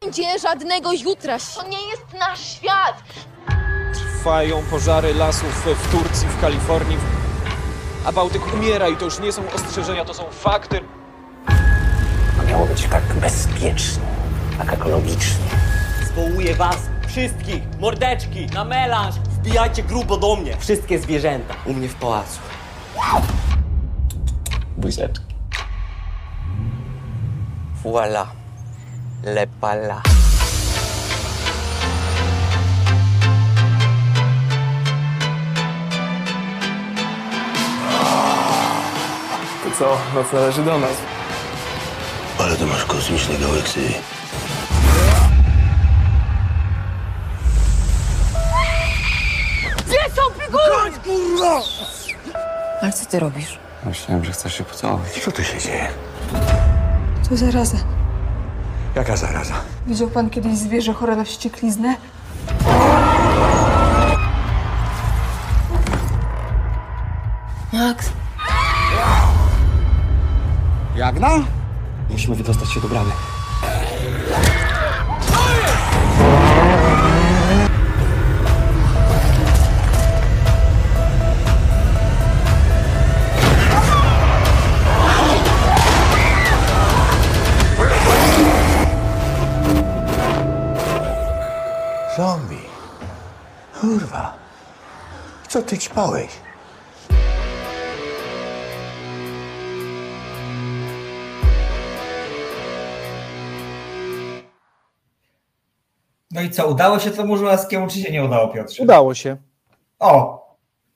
będzie 0.00 0.38
żadnego 0.42 0.92
jutra. 0.92 1.36
To 1.54 1.68
nie 1.68 1.88
jest 1.90 2.06
nasz 2.18 2.40
świat. 2.54 3.02
Trwają 3.94 4.62
pożary 4.70 5.14
lasów 5.14 5.66
w 5.66 5.90
Turcji, 5.92 6.28
w 6.28 6.40
Kalifornii, 6.40 6.96
a 8.04 8.12
Bałtyk 8.12 8.54
umiera 8.54 8.88
i 8.88 8.96
to 8.96 9.04
już 9.04 9.18
nie 9.18 9.32
są 9.32 9.42
ostrzeżenia, 9.54 10.04
to 10.04 10.14
są 10.14 10.24
fakty. 10.30 10.80
Miało 12.48 12.66
być 12.66 12.82
tak 12.82 13.02
bezpiecznie, 13.04 14.02
tak 14.58 14.72
ekologicznie. 14.72 15.44
Zwołuję 16.04 16.54
was 16.54 16.76
wszystkich, 17.08 17.62
mordeczki, 17.80 18.46
na 18.46 18.64
melanż, 18.64 19.14
wbijajcie 19.16 19.82
grubo 19.82 20.16
do 20.16 20.36
mnie. 20.36 20.56
Wszystkie 20.56 20.98
zwierzęta 20.98 21.54
u 21.66 21.72
mnie 21.72 21.88
w 21.88 21.94
pałacu. 21.94 22.38
Buzeczki. 24.76 25.24
Voila. 27.82 28.26
Le 29.24 29.46
pala. 29.46 30.02
To 39.70 39.76
co, 39.78 39.98
noc 40.14 40.32
należy 40.32 40.62
do 40.62 40.78
nas. 40.78 40.96
Ale 42.38 42.56
to 42.56 42.66
masz 42.66 42.84
kosmiczne 42.84 43.34
gałeksy. 43.38 43.80
Gdzie 49.86 49.98
są 50.16 50.22
figury? 50.44 51.02
Ale 52.82 52.92
co 52.92 53.06
ty 53.06 53.18
robisz? 53.20 53.58
Myślałem, 53.86 54.24
że 54.24 54.32
chcesz 54.32 54.54
się 54.54 54.64
pocałować. 54.64 55.10
Co 55.24 55.32
tu 55.32 55.44
się 55.44 55.58
dzieje? 55.58 55.88
To 57.28 57.36
zaraza. 57.36 57.76
Jaka 58.94 59.16
zaraza? 59.16 59.54
Widział 59.86 60.08
pan 60.08 60.30
kiedyś 60.30 60.58
zwierzę 60.58 60.92
chore 60.92 61.16
na 61.16 61.24
wściekliznę? 61.24 61.96
Max, 67.72 68.10
Jagna? 70.96 71.30
Musimy 72.10 72.36
wydostać 72.36 72.72
się 72.72 72.80
do 72.80 72.88
bramy. 72.88 73.10
Zombie. 92.16 92.56
Kurwa. 93.80 94.34
Co 95.48 95.62
ty 95.62 95.78
ćpałeś? 95.78 96.49
No 106.40 106.46
i 106.46 106.50
co, 106.50 106.68
udało 106.68 106.98
się 106.98 107.10
temu 107.10 107.36
Żułaskiemu, 107.36 107.88
czy 107.88 107.98
się 107.98 108.12
nie 108.12 108.24
udało, 108.24 108.48
Piotrze? 108.48 108.82
Udało 108.82 109.14
się. 109.14 109.36
O, 109.98 110.40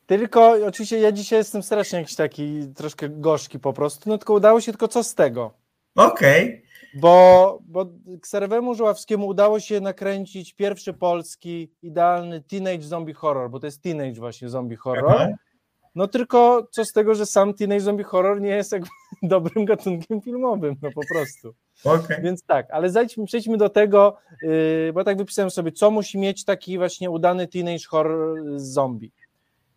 Tylko 0.07 0.57
oczywiście 0.67 0.99
ja 0.99 1.13
dzisiaj 1.13 1.39
jestem 1.39 1.63
strasznie 1.63 1.99
jakiś 1.99 2.17
taki 2.17 2.69
troszkę 2.77 3.09
gorzki 3.09 3.59
po 3.59 3.73
prostu, 3.73 4.11
no 4.11 4.19
tylko 4.19 4.35
udało 4.35 4.61
się, 4.61 4.73
tylko 4.73 4.89
co 4.89 5.05
z 5.05 5.15
tego? 5.15 5.51
Okej. 5.95 6.65
Bo, 6.95 7.59
bo 7.67 7.87
Kserwemu 8.21 8.75
Żuławskiemu 8.75 9.27
udało 9.27 9.61
się 9.61 9.81
nakręcić 9.81 10.55
pierwszy 10.55 10.93
polski 10.93 11.73
idealny 11.83 12.41
teenage 12.43 12.83
zombie 12.83 13.15
horror, 13.15 13.51
bo 13.51 13.61
to 13.61 13.67
jest 13.67 13.83
teenage 13.83 14.21
właśnie 14.21 14.49
zombie 14.49 14.77
horror. 14.77 15.13
Aha. 15.17 15.29
No 15.95 16.09
tylko 16.09 16.67
co 16.71 16.85
z 16.85 16.93
tego, 16.93 17.15
że 17.15 17.27
sam 17.27 17.55
teenage 17.55 17.81
zombie 17.81 18.05
horror 18.05 18.41
nie 18.41 18.51
jest 18.51 18.73
jakby 18.73 18.89
dobrym 19.29 19.65
gatunkiem 19.65 20.21
filmowym, 20.21 20.77
no 20.83 20.91
po 20.95 21.01
prostu. 21.13 21.55
Okay. 21.85 22.23
Więc 22.23 22.43
tak, 22.43 22.71
ale 22.71 22.91
zajdźmy, 22.91 23.27
przejdźmy 23.27 23.57
do 23.57 23.69
tego, 23.69 24.17
yy, 24.43 24.91
bo 24.95 25.05
tak 25.05 25.17
wypisałem 25.17 25.51
sobie, 25.51 25.73
co 25.73 25.91
musi 25.91 26.19
mieć 26.19 26.45
taki 26.45 26.79
właśnie 26.79 27.11
udany 27.11 27.49
teenage 27.49 27.85
horror 27.89 28.39
z 28.57 28.63
zombie. 28.63 29.13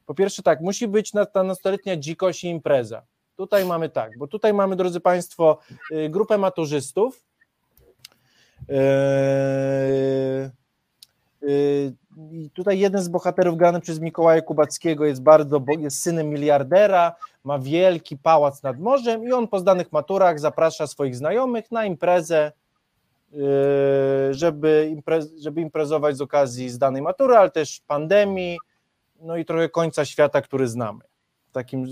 Po 0.06 0.14
pierwsze 0.14 0.44
tak, 0.44 0.62
musi 0.62 0.88
być 0.88 1.12
ta 1.34 1.44
nastoletnia 1.44 1.98
dzikość 1.98 2.44
i 2.44 2.48
impreza. 2.48 3.02
Tutaj 3.36 3.66
mamy 3.66 3.90
tak, 3.90 4.18
bo 4.18 4.28
tutaj 4.28 4.54
mamy, 4.54 4.76
drodzy 4.76 5.00
Państwo, 5.00 5.60
yy, 5.92 6.10
grupę 6.10 6.38
maturzystów, 6.38 7.24
yy, 8.68 10.52
i 12.32 12.50
tutaj 12.50 12.80
jeden 12.80 13.02
z 13.02 13.08
bohaterów 13.08 13.58
grany 13.58 13.82
przez 13.82 14.00
Mikołaja 14.00 14.42
Kubackiego 14.42 15.06
jest 15.06 15.22
bardzo, 15.22 15.62
jest 15.80 16.02
synem 16.02 16.30
miliardera, 16.30 17.16
ma 17.44 17.60
wielki 17.60 18.18
pałac 18.18 18.64
nad 18.64 18.80
morzem 18.80 19.24
i 19.28 19.32
on 19.32 19.48
po 19.48 19.60
zdanych 19.60 19.92
maturach 19.92 20.40
zaprasza 20.40 20.88
swoich 20.88 21.16
znajomych 21.16 21.72
na 21.72 21.86
imprezę, 21.86 22.52
żeby, 24.32 24.90
imprez, 24.92 25.38
żeby 25.40 25.62
imprezować 25.62 26.18
z 26.18 26.22
okazji 26.22 26.70
zdanej 26.70 27.02
matury, 27.02 27.36
ale 27.36 27.52
też 27.52 27.82
pandemii, 27.88 28.58
no 29.22 29.38
i 29.38 29.46
trochę 29.46 29.70
końca 29.70 30.06
świata, 30.06 30.42
który 30.42 30.68
znamy. 30.68 31.00
Takim 31.58 31.86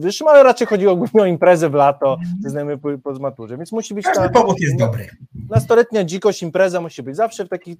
wyższym, 0.00 0.28
ale 0.28 0.42
raczej 0.42 0.66
chodziło 0.66 0.96
głównie 0.96 1.22
o 1.22 1.26
imprezę 1.26 1.70
w 1.70 1.74
lato, 1.74 2.16
ze 2.40 2.50
znajomymi 2.50 2.80
po, 2.80 2.98
po 2.98 3.18
maturze, 3.18 3.56
więc 3.56 3.72
musi 3.72 3.94
być 3.94 4.04
Każdy 4.04 4.22
ta, 4.22 4.28
powód 4.28 4.60
jest 4.60 4.78
dobry. 4.78 5.08
Nastoletnia 5.50 6.04
dzikość, 6.04 6.42
impreza 6.42 6.80
musi 6.80 7.02
być 7.02 7.16
zawsze 7.16 7.44
w 7.44 7.48
takich 7.48 7.76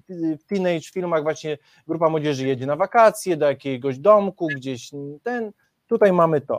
teenage 0.47 0.81
filmach 0.93 1.23
właśnie 1.23 1.57
grupa 1.87 2.09
młodzieży 2.09 2.47
jedzie 2.47 2.65
na 2.65 2.75
wakacje 2.75 3.37
do 3.37 3.45
jakiegoś 3.45 3.99
domku, 3.99 4.47
gdzieś 4.55 4.91
ten, 5.23 5.51
tutaj 5.87 6.13
mamy 6.13 6.41
to. 6.41 6.57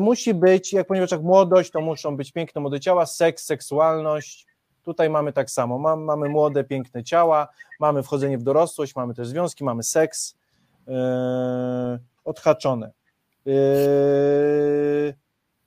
Musi 0.00 0.34
być, 0.34 0.72
jak 0.72 0.86
ponieważ 0.86 1.10
jak 1.10 1.22
młodość, 1.22 1.70
to 1.70 1.80
muszą 1.80 2.16
być 2.16 2.32
piękne 2.32 2.60
młode 2.60 2.80
ciała, 2.80 3.06
seks, 3.06 3.44
seksualność, 3.44 4.46
tutaj 4.82 5.10
mamy 5.10 5.32
tak 5.32 5.50
samo, 5.50 5.96
mamy 5.96 6.28
młode, 6.28 6.64
piękne 6.64 7.04
ciała, 7.04 7.48
mamy 7.80 8.02
wchodzenie 8.02 8.38
w 8.38 8.42
dorosłość, 8.42 8.96
mamy 8.96 9.14
też 9.14 9.28
związki, 9.28 9.64
mamy 9.64 9.82
seks, 9.82 10.36
yy, 10.86 10.94
odhaczone. 12.24 12.92
Yy, 13.46 15.14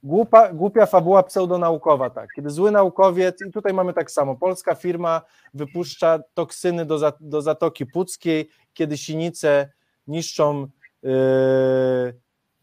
Głupa, 0.03 0.53
głupia 0.53 0.86
fabuła 0.86 1.23
pseudonaukowa, 1.23 2.09
tak. 2.09 2.30
Kiedy 2.36 2.49
zły 2.49 2.71
naukowiec, 2.71 3.41
i 3.47 3.51
tutaj 3.51 3.73
mamy 3.73 3.93
tak 3.93 4.11
samo, 4.11 4.36
polska 4.36 4.75
firma 4.75 5.21
wypuszcza 5.53 6.19
toksyny 6.34 6.86
do, 6.86 6.97
za, 6.97 7.13
do 7.19 7.41
Zatoki 7.41 7.86
Puckiej, 7.86 8.49
kiedy 8.73 8.97
sinice 8.97 9.69
niszczą, 10.07 10.67
yy, 11.03 11.11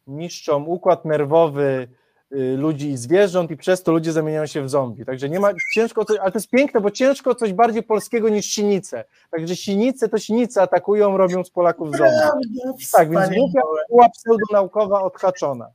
niszczą 0.06 0.64
układ 0.64 1.04
nerwowy 1.04 1.88
ludzi 2.56 2.90
i 2.90 2.96
zwierząt 2.96 3.50
i 3.50 3.56
przez 3.56 3.82
to 3.82 3.92
ludzie 3.92 4.12
zamieniają 4.12 4.46
się 4.46 4.62
w 4.62 4.70
zombie. 4.70 5.04
Także 5.04 5.28
nie 5.28 5.40
ma, 5.40 5.50
ciężko, 5.74 6.04
coś, 6.04 6.18
ale 6.18 6.32
to 6.32 6.38
jest 6.38 6.50
piękne, 6.50 6.80
bo 6.80 6.90
ciężko 6.90 7.34
coś 7.34 7.52
bardziej 7.52 7.82
polskiego 7.82 8.28
niż 8.28 8.46
sinice. 8.46 9.04
Także 9.30 9.56
sinice 9.56 10.08
to 10.08 10.18
sinice 10.18 10.62
atakują, 10.62 11.16
robią 11.16 11.44
z 11.44 11.50
Polaków 11.50 11.96
zombie. 11.96 12.12
Tak, 12.92 13.10
więc 13.10 13.28
głupia 13.28 13.60
fabuła 13.60 14.08
pseudonaukowa 14.08 15.02
odhaczona. 15.02 15.68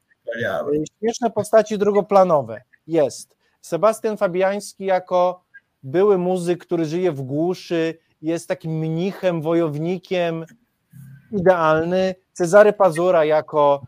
Śmieszne 0.99 1.29
postaci 1.29 1.77
drugoplanowe. 1.77 2.61
Jest. 2.87 3.37
Sebastian 3.61 4.17
Fabiański 4.17 4.85
jako 4.85 5.43
były 5.83 6.17
muzyk, 6.17 6.65
który 6.65 6.85
żyje 6.85 7.11
w 7.11 7.21
głuszy, 7.21 7.97
jest 8.21 8.47
takim 8.47 8.71
mnichem, 8.71 9.41
wojownikiem, 9.41 10.45
idealny. 11.31 12.15
Cezary 12.33 12.73
Pazura 12.73 13.25
jako 13.25 13.81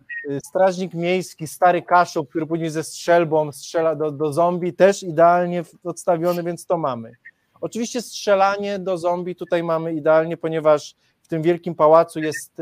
strażnik 0.44 0.94
miejski, 0.94 1.48
stary 1.48 1.82
kaszub, 1.82 2.30
który 2.30 2.46
później 2.46 2.70
ze 2.70 2.84
strzelbą 2.84 3.52
strzela 3.52 3.96
do, 3.96 4.12
do 4.12 4.34
zombie, 4.34 4.74
też 4.74 5.04
idealnie 5.04 5.64
odstawiony, 5.84 6.44
więc 6.44 6.66
to 6.66 6.78
mamy. 6.78 7.12
Oczywiście 7.62 8.02
strzelanie 8.02 8.80
do 8.80 8.98
zombie 8.98 9.36
tutaj 9.36 9.64
mamy 9.64 9.94
idealnie, 9.94 10.38
ponieważ 10.38 10.96
w 11.22 11.28
tym 11.28 11.42
wielkim 11.42 11.76
pałacu 11.76 12.20
jest 12.20 12.62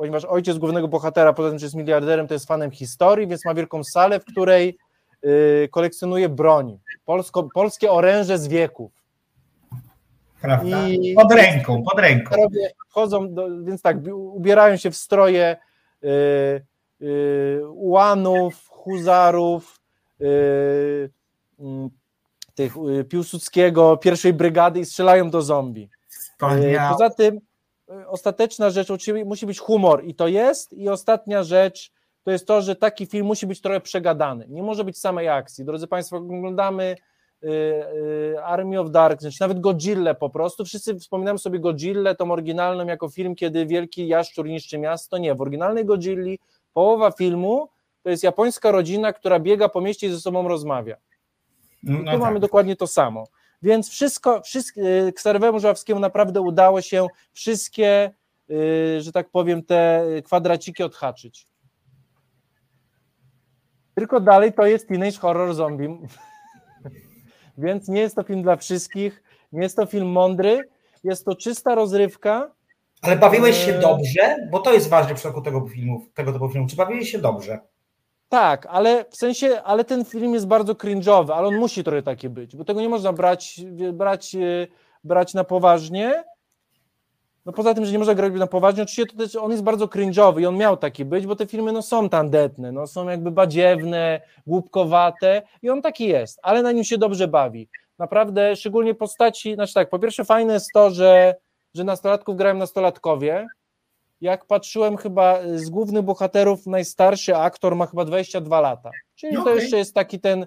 ponieważ 0.00 0.24
ojciec 0.24 0.58
głównego 0.58 0.88
bohatera, 0.88 1.32
poza 1.32 1.48
tym, 1.48 1.58
że 1.58 1.66
jest 1.66 1.76
miliarderem, 1.76 2.28
to 2.28 2.34
jest 2.34 2.46
fanem 2.46 2.70
historii, 2.70 3.26
więc 3.26 3.44
ma 3.44 3.54
wielką 3.54 3.84
salę, 3.84 4.20
w 4.20 4.24
której 4.24 4.78
y, 5.24 5.68
kolekcjonuje 5.70 6.28
broń. 6.28 6.78
Polsko, 7.04 7.48
polskie 7.54 7.90
oręże 7.90 8.38
z 8.38 8.48
wieków. 8.48 8.92
Prawda? 10.40 10.88
I 10.88 11.14
pod 11.14 11.32
ręką, 11.32 11.82
pod 11.82 12.00
ręką. 12.00 12.36
Wchodzą, 12.88 13.34
do, 13.34 13.48
więc 13.64 13.82
tak, 13.82 13.96
ubierają 14.12 14.76
się 14.76 14.90
w 14.90 14.96
stroje 14.96 15.56
y, 15.56 15.56
y, 15.56 15.69
ułanów, 17.68 18.68
huzarów, 18.68 19.80
y, 20.20 21.10
tych 22.54 22.74
Piłsudskiego, 23.08 23.96
pierwszej 23.96 24.32
brygady 24.32 24.80
i 24.80 24.84
strzelają 24.84 25.30
do 25.30 25.42
zombie. 25.42 25.90
Poza 26.92 27.10
tym 27.10 27.40
ostateczna 28.06 28.70
rzecz 28.70 28.88
musi 29.24 29.46
być 29.46 29.58
humor 29.58 30.04
i 30.04 30.14
to 30.14 30.28
jest. 30.28 30.72
I 30.72 30.88
ostatnia 30.88 31.42
rzecz 31.42 31.92
to 32.24 32.30
jest 32.30 32.46
to, 32.46 32.62
że 32.62 32.76
taki 32.76 33.06
film 33.06 33.26
musi 33.26 33.46
być 33.46 33.60
trochę 33.60 33.80
przegadany. 33.80 34.46
Nie 34.48 34.62
może 34.62 34.84
być 34.84 34.98
samej 34.98 35.28
akcji. 35.28 35.64
Drodzy 35.64 35.86
Państwo, 35.86 36.16
oglądamy 36.16 36.84
y, 36.84 36.96
y, 36.96 37.09
Army 38.42 38.80
of 38.80 38.90
Darkness, 38.90 39.40
nawet 39.40 39.60
Godzilla 39.60 40.14
po 40.14 40.30
prostu. 40.30 40.64
Wszyscy 40.64 40.98
wspominamy 40.98 41.38
sobie 41.38 41.58
Godzilla, 41.58 42.14
tą 42.14 42.32
oryginalną 42.32 42.86
jako 42.86 43.08
film, 43.08 43.34
kiedy 43.34 43.66
wielki 43.66 44.08
jaszczur 44.08 44.46
niszczy 44.46 44.78
miasto. 44.78 45.18
Nie, 45.18 45.34
w 45.34 45.40
oryginalnej 45.40 45.84
Godzilli 45.84 46.38
połowa 46.72 47.10
filmu 47.10 47.68
to 48.02 48.10
jest 48.10 48.22
japońska 48.22 48.70
rodzina, 48.70 49.12
która 49.12 49.40
biega 49.40 49.68
po 49.68 49.80
mieście 49.80 50.06
i 50.06 50.10
ze 50.10 50.20
sobą 50.20 50.48
rozmawia. 50.48 50.96
I 51.82 51.86
tu 51.86 51.92
no 51.92 52.12
tak. 52.12 52.20
mamy 52.20 52.40
dokładnie 52.40 52.76
to 52.76 52.86
samo. 52.86 53.24
Więc 53.62 53.90
wszystko, 53.90 54.42
wszystkie, 54.42 55.12
Ksarowemu 55.14 55.60
Żuławskiemu 55.60 56.00
naprawdę 56.00 56.40
udało 56.40 56.80
się 56.80 57.06
wszystkie, 57.32 58.10
że 58.98 59.12
tak 59.12 59.30
powiem, 59.30 59.62
te 59.62 60.04
kwadraciki 60.24 60.82
odhaczyć. 60.82 61.46
Tylko 63.94 64.20
dalej 64.20 64.52
to 64.52 64.66
jest 64.66 64.88
teenage 64.88 65.18
horror 65.18 65.54
zombie. 65.54 65.98
Więc 67.58 67.88
nie 67.88 68.00
jest 68.00 68.16
to 68.16 68.22
film 68.22 68.42
dla 68.42 68.56
wszystkich, 68.56 69.22
nie 69.52 69.62
jest 69.62 69.76
to 69.76 69.86
film 69.86 70.08
mądry, 70.08 70.68
jest 71.04 71.24
to 71.24 71.34
czysta 71.34 71.74
rozrywka. 71.74 72.50
Ale 73.02 73.16
bawiłeś 73.16 73.64
się 73.64 73.72
dobrze? 73.72 74.36
Bo 74.50 74.58
to 74.58 74.72
jest 74.72 74.88
ważne 74.88 75.14
w 75.14 75.16
przypadku 75.16 75.42
tego 75.42 75.66
filmu, 75.68 76.06
tego 76.14 76.32
typu 76.32 76.48
filmu. 76.48 76.66
Czy 76.66 76.76
bawiłeś 76.76 77.10
się 77.10 77.18
dobrze? 77.18 77.58
Tak, 78.28 78.66
ale 78.70 79.04
w 79.10 79.16
sensie, 79.16 79.62
ale 79.62 79.84
ten 79.84 80.04
film 80.04 80.34
jest 80.34 80.46
bardzo 80.46 80.72
cringe'owy, 80.72 81.32
ale 81.32 81.48
on 81.48 81.56
musi 81.56 81.84
trochę 81.84 82.02
taki 82.02 82.28
być, 82.28 82.56
bo 82.56 82.64
tego 82.64 82.80
nie 82.80 82.88
można 82.88 83.12
brać, 83.12 83.60
brać, 83.92 84.36
brać 85.04 85.34
na 85.34 85.44
poważnie. 85.44 86.24
No 87.50 87.54
poza 87.54 87.74
tym, 87.74 87.84
że 87.84 87.92
nie 87.92 87.98
można 87.98 88.14
grać 88.14 88.32
na 88.32 88.46
poważnie, 88.46 88.82
oczywiście 88.82 89.06
to 89.06 89.16
też 89.16 89.36
on 89.36 89.50
jest 89.50 89.62
bardzo 89.62 89.86
cringe'owy 89.86 90.40
i 90.40 90.46
on 90.46 90.56
miał 90.56 90.76
taki 90.76 91.04
być, 91.04 91.26
bo 91.26 91.36
te 91.36 91.46
filmy 91.46 91.72
no, 91.72 91.82
są 91.82 92.08
tandetne, 92.08 92.72
no, 92.72 92.86
są 92.86 93.08
jakby 93.08 93.30
badziewne, 93.30 94.20
głupkowate 94.46 95.42
i 95.62 95.70
on 95.70 95.82
taki 95.82 96.08
jest, 96.08 96.40
ale 96.42 96.62
na 96.62 96.72
nim 96.72 96.84
się 96.84 96.98
dobrze 96.98 97.28
bawi. 97.28 97.68
Naprawdę, 97.98 98.56
szczególnie 98.56 98.94
postaci, 98.94 99.54
znaczy 99.54 99.74
tak, 99.74 99.90
po 99.90 99.98
pierwsze 99.98 100.24
fajne 100.24 100.52
jest 100.52 100.70
to, 100.74 100.90
że, 100.90 101.34
że 101.74 101.84
nastolatków 101.84 102.36
grają 102.36 102.54
nastolatkowie, 102.54 103.46
jak 104.20 104.46
patrzyłem 104.46 104.96
chyba 104.96 105.38
z 105.54 105.70
głównych 105.70 106.02
bohaterów, 106.02 106.66
najstarszy 106.66 107.36
aktor 107.36 107.76
ma 107.76 107.86
chyba 107.86 108.04
22 108.04 108.60
lata. 108.60 108.90
Czyli 109.14 109.34
no 109.34 109.44
to 109.44 109.50
okay. 109.50 109.62
jeszcze 109.62 109.78
jest 109.78 109.94
taki 109.94 110.20
ten, 110.20 110.46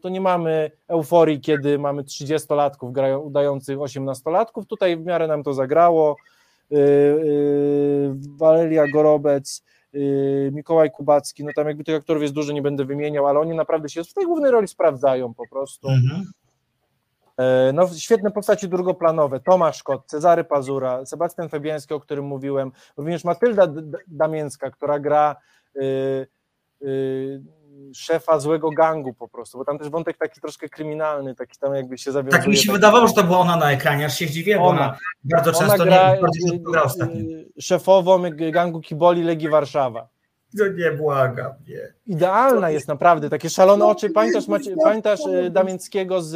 to 0.00 0.08
nie 0.08 0.20
mamy 0.20 0.70
euforii, 0.88 1.40
kiedy 1.40 1.78
mamy 1.78 2.02
30-latków 2.02 2.92
grają, 2.92 3.20
udających 3.20 3.78
18-latków. 3.78 4.66
Tutaj 4.66 4.96
w 4.96 5.04
miarę 5.04 5.26
nam 5.26 5.42
to 5.42 5.54
zagrało. 5.54 6.16
Waleria 8.38 8.88
Gorobec, 8.88 9.64
Mikołaj 10.52 10.90
Kubacki, 10.90 11.44
no 11.44 11.50
tam 11.56 11.66
jakby 11.66 11.84
tych 11.84 11.96
aktorów 11.96 12.22
jest 12.22 12.34
dużo, 12.34 12.52
nie 12.52 12.62
będę 12.62 12.84
wymieniał, 12.84 13.26
ale 13.26 13.40
oni 13.40 13.54
naprawdę 13.54 13.88
się 13.88 14.04
w 14.04 14.14
tej 14.14 14.24
głównej 14.24 14.50
roli 14.50 14.68
sprawdzają 14.68 15.34
po 15.34 15.48
prostu. 15.48 15.88
Mhm. 15.88 16.24
No, 17.74 17.88
świetne 17.88 18.30
postaci 18.30 18.68
drugoplanowe, 18.68 19.40
Tomasz 19.40 19.82
Kot, 19.82 20.06
Cezary 20.06 20.44
Pazura, 20.44 21.06
Sebastian 21.06 21.48
Fabiański, 21.48 21.94
o 21.94 22.00
którym 22.00 22.24
mówiłem, 22.24 22.72
również 22.96 23.24
Matylda 23.24 23.68
Damięcka, 24.06 24.70
która 24.70 24.98
gra 24.98 25.36
y, 25.76 26.26
y, 26.82 27.42
szefa 27.94 28.38
złego 28.38 28.70
gangu 28.70 29.14
po 29.14 29.28
prostu, 29.28 29.58
bo 29.58 29.64
tam 29.64 29.78
też 29.78 29.88
wątek 29.88 30.16
taki 30.18 30.40
troszkę 30.40 30.68
kryminalny, 30.68 31.34
taki 31.34 31.58
tam 31.58 31.74
jakby 31.74 31.98
się 31.98 32.12
zawiązuje. 32.12 32.40
Tak 32.40 32.48
mi 32.48 32.56
się 32.56 32.62
taki... 32.62 32.72
wydawało, 32.72 33.08
że 33.08 33.14
to 33.14 33.24
była 33.24 33.38
ona 33.38 33.56
na 33.56 33.72
ekranie, 33.72 34.06
aż 34.06 34.18
się 34.18 34.26
zdziwiłem, 34.26 34.60
bo 34.60 34.66
ona, 34.66 34.98
bardzo 35.24 35.50
ona 35.50 35.58
często 35.58 35.84
gra, 35.84 36.14
nie 36.14 36.20
bardzo 36.20 36.70
gra 36.70 36.82
ostatnio. 36.82 37.24
szefową 37.60 38.22
gangu 38.52 38.80
Kiboli 38.80 39.22
Legii 39.22 39.48
Warszawa. 39.48 40.08
No 40.54 40.64
nie 40.66 40.90
błagam, 40.90 41.52
nie. 41.68 41.92
Idealna 42.06 42.70
jest 42.70 42.88
naprawdę, 42.88 43.30
takie 43.30 43.50
szalone 43.50 43.86
oczy. 43.86 44.10
Pamiętasz, 44.10 44.48
Macie, 44.48 44.76
pamiętasz 44.84 45.20
Damięckiego 45.50 46.22
z 46.22 46.34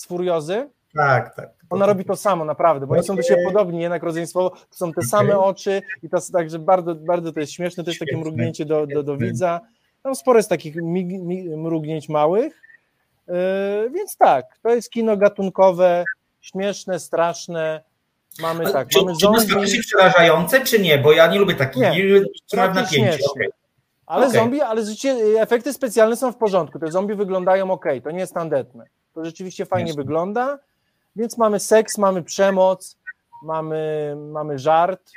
z 0.00 0.06
Furiozy. 0.06 0.68
Tak, 0.94 1.34
tak. 1.34 1.50
Ona 1.70 1.86
robi 1.86 2.04
to 2.04 2.16
samo, 2.16 2.44
naprawdę, 2.44 2.86
bo 2.86 2.94
oni 2.94 3.02
są 3.02 3.16
do 3.16 3.22
siebie 3.22 3.44
podobni, 3.44 3.80
jednak 3.80 4.02
rodzeństwo, 4.02 4.50
to 4.50 4.76
są 4.76 4.92
te 4.92 5.02
same 5.02 5.38
oczy 5.38 5.82
i 6.02 6.08
to 6.08 6.18
także 6.32 6.58
bardzo, 6.58 6.94
bardzo 6.94 7.32
to 7.32 7.40
jest 7.40 7.52
śmieszne, 7.52 7.84
też 7.84 7.98
takie 7.98 8.16
mrugnięcie 8.16 8.64
do, 8.64 8.86
do, 8.86 9.02
do 9.02 9.16
widza. 9.16 9.60
Tam 10.02 10.14
sporo 10.14 10.38
jest 10.38 10.48
takich 10.48 10.76
mrugnięć 11.56 12.08
małych, 12.08 12.62
yy, 13.28 13.34
więc 13.90 14.16
tak, 14.16 14.58
to 14.62 14.68
jest 14.68 14.90
kino 14.90 15.16
gatunkowe, 15.16 16.04
śmieszne, 16.40 17.00
straszne. 17.00 17.82
Mamy 18.42 18.64
Ale 18.64 18.72
tak, 18.72 18.88
czy, 18.88 18.98
mamy 18.98 19.16
czy 19.16 19.26
to 19.26 19.32
jest 19.32 19.48
zombie, 19.48 19.54
faktycznie 19.54 19.80
przerażające, 19.80 20.60
czy 20.60 20.78
nie? 20.78 20.98
Bo 20.98 21.12
ja 21.12 21.26
nie 21.26 21.38
lubię 21.38 21.54
takich. 21.54 21.82
Nie, 21.82 21.94
raczej 22.52 22.74
napięcie. 22.74 23.18
okej. 23.30 23.48
ale 24.06 24.26
okej. 24.26 24.40
zombie, 24.40 24.60
ale 24.60 24.82
efekty 25.40 25.72
specjalne 25.72 26.16
są 26.16 26.32
w 26.32 26.36
porządku, 26.36 26.78
te 26.78 26.90
zombie 26.90 27.14
wyglądają 27.14 27.70
ok, 27.70 27.84
to 28.04 28.10
nie 28.10 28.18
jest 28.18 28.34
tandetne. 28.34 28.84
To 29.14 29.24
rzeczywiście 29.24 29.66
fajnie 29.66 29.88
Jasne. 29.88 30.02
wygląda, 30.02 30.58
więc 31.16 31.38
mamy 31.38 31.60
seks, 31.60 31.98
mamy 31.98 32.22
przemoc, 32.22 32.96
mamy, 33.42 34.14
mamy 34.32 34.58
żart 34.58 35.12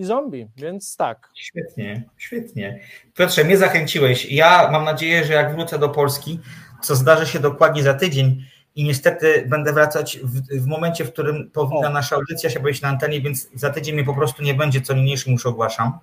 i 0.00 0.04
zombie, 0.04 0.48
więc 0.56 0.96
tak. 0.96 1.30
Świetnie, 1.34 2.02
świetnie. 2.16 2.80
Piotrze, 3.14 3.44
mnie 3.44 3.56
zachęciłeś. 3.56 4.32
Ja 4.32 4.68
mam 4.72 4.84
nadzieję, 4.84 5.24
że 5.24 5.32
jak 5.32 5.54
wrócę 5.54 5.78
do 5.78 5.88
Polski, 5.88 6.40
co 6.82 6.96
zdarzy 6.96 7.26
się 7.26 7.40
dokładnie 7.40 7.82
za 7.82 7.94
tydzień 7.94 8.44
i 8.76 8.84
niestety 8.84 9.44
będę 9.48 9.72
wracać 9.72 10.18
w, 10.22 10.62
w 10.62 10.66
momencie, 10.66 11.04
w 11.04 11.12
którym 11.12 11.50
powinna 11.50 11.88
O. 11.88 11.92
nasza 11.92 12.16
audycja 12.16 12.50
się 12.50 12.60
pojawić 12.60 12.82
na 12.82 12.88
antenie, 12.88 13.20
więc 13.20 13.50
za 13.54 13.70
tydzień 13.70 13.94
mnie 13.94 14.04
po 14.04 14.14
prostu 14.14 14.42
nie 14.42 14.54
będzie, 14.54 14.80
co 14.80 14.94
niniejszym 14.94 15.32
już 15.32 15.46
ogłaszam. 15.46 15.98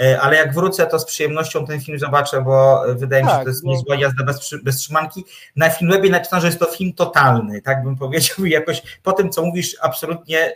E, 0.00 0.20
Ale 0.20 0.36
jak 0.36 0.54
wrócę, 0.54 0.86
to 0.86 0.98
z 0.98 1.04
przyjemnością 1.04 1.66
ten 1.66 1.80
film 1.80 1.98
zobaczę, 1.98 2.42
bo 2.42 2.86
e, 2.88 2.94
wydaje 2.94 3.22
mi 3.22 3.28
się, 3.28 3.32
że 3.32 3.36
Tak, 3.36 3.44
to 3.44 3.50
jest 3.50 3.64
bo- 3.64 3.70
niezła 3.70 3.96
jazda 3.96 4.24
bez, 4.24 4.54
bez 4.62 4.76
trzymanki. 4.76 5.24
Na 5.56 5.70
Filmwebie 5.70 6.10
napisano, 6.10 6.40
że 6.40 6.46
jest 6.46 6.58
to 6.58 6.66
film 6.66 6.92
totalny, 6.92 7.62
tak 7.62 7.84
bym 7.84 7.96
powiedział 7.96 8.36
i 8.46 8.50
jakoś 8.50 8.98
po 9.02 9.12
tym, 9.12 9.30
co 9.30 9.42
mówisz, 9.42 9.76
absolutnie 9.80 10.38
e, 10.38 10.54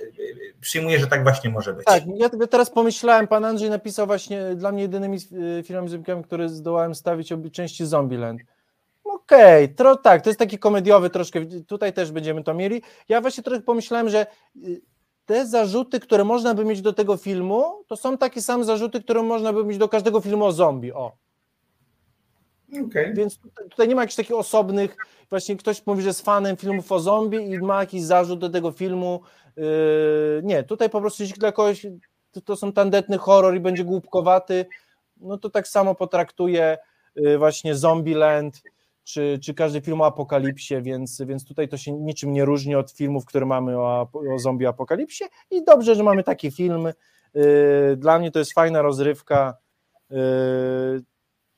przyjmuję, 0.61 0.99
że 0.99 1.07
tak 1.07 1.23
właśnie 1.23 1.51
może 1.51 1.75
być. 1.75 1.85
Tak, 1.87 2.03
ja 2.17 2.29
ja 2.41 2.47
teraz 2.47 2.71
pomyślałem, 2.71 3.29
pan 3.29 3.45
Andrzej 3.45 3.71
napisał 3.71 4.07
właśnie 4.07 4.55
dla 4.55 4.73
mnie 4.73 4.83
jedynymi 4.83 5.19
filmami 5.65 5.89
zombikami, 5.89 6.25
które 6.25 6.49
zdołałem 6.49 6.95
stawić 6.95 7.33
obie 7.33 7.51
części 7.51 7.87
Zombieland. 7.87 8.41
Okej, 9.05 9.75
tro 9.75 9.97
tak, 9.97 10.23
to 10.23 10.31
jest 10.31 10.39
taki 10.39 10.59
komediowy 10.59 11.11
troszkę, 11.11 11.41
tutaj 11.67 11.93
też 11.93 12.13
będziemy 12.13 12.45
to 12.45 12.55
mieli. 12.55 12.83
Ja 13.09 13.21
właśnie 13.21 13.45
trochę 13.45 13.61
pomyślałem, 13.61 14.09
że 14.09 14.27
te 15.27 15.47
zarzuty, 15.47 16.01
które 16.01 16.25
można 16.25 16.55
by 16.55 16.65
mieć 16.65 16.83
do 16.83 16.93
tego 16.93 17.17
filmu, 17.17 17.85
to 17.87 17.97
są 17.97 18.19
takie 18.19 18.43
same 18.43 18.65
zarzuty, 18.65 19.03
które 19.03 19.23
można 19.23 19.53
by 19.53 19.65
mieć 19.65 19.79
do 19.79 19.89
każdego 19.89 20.21
filmu 20.21 20.45
o 20.45 20.53
zombie, 20.53 20.93
o. 20.93 21.13
Okej. 22.87 23.15
Więc 23.15 23.39
tutaj, 23.39 23.69
tutaj 23.69 23.89
nie 23.89 23.95
ma 23.95 24.03
jakichś 24.03 24.17
takich 24.17 24.37
osobnych, 24.37 24.97
właśnie 25.31 25.57
ktoś 25.57 25.87
mówi, 25.87 26.03
że 26.03 26.09
jest 26.09 26.25
fanem 26.25 26.57
filmów 26.57 26.93
o 26.93 27.01
zombie 27.01 27.37
i 27.37 27.59
ma 27.59 27.81
jakiś 27.81 28.03
zarzut 28.03 28.39
do 28.39 28.51
tego 28.51 28.73
filmu. 28.73 29.21
Yy, 29.57 29.65
nie, 30.45 30.63
tutaj 30.63 30.91
po 30.91 31.01
prostu 31.01 31.23
jeśli 31.23 31.39
dla 31.39 31.53
kogoś 31.53 31.87
to, 32.31 32.41
to 32.41 32.57
są 32.57 32.73
tandetny 32.73 33.19
horror 33.19 33.57
i 33.57 33.61
będzie 33.61 33.85
głupkowaty, 33.85 34.67
no 35.17 35.39
to 35.39 35.51
tak 35.51 35.69
samo 35.69 35.95
potraktuje 35.95 36.79
yy, 37.17 37.39
właśnie 37.39 37.75
Zombieland 37.75 38.63
czy, 39.05 39.39
czy 39.43 39.55
każdy 39.55 39.81
film 39.81 40.01
o 40.01 40.07
apokalipsie, 40.07 40.83
więc, 40.83 41.23
więc 41.27 41.45
tutaj 41.45 41.69
to 41.69 41.77
się 41.77 41.93
niczym 41.93 42.33
nie 42.33 42.45
różni 42.45 42.75
od 42.75 42.91
filmów, 42.91 43.25
które 43.25 43.47
mamy 43.47 43.79
o, 43.79 44.09
o 44.35 44.39
zombie 44.39 44.67
apokalipsie 44.67 45.25
i 45.51 45.65
dobrze, 45.65 45.95
że 45.95 46.03
mamy 46.03 46.23
taki 46.23 46.51
film. 46.51 46.89
Yy, 47.35 47.97
Dla 47.97 48.19
mnie 48.19 48.31
to 48.31 48.39
jest 48.39 48.53
fajna 48.53 48.83
rozrywka. 48.83 49.57
Yy, 50.11 50.17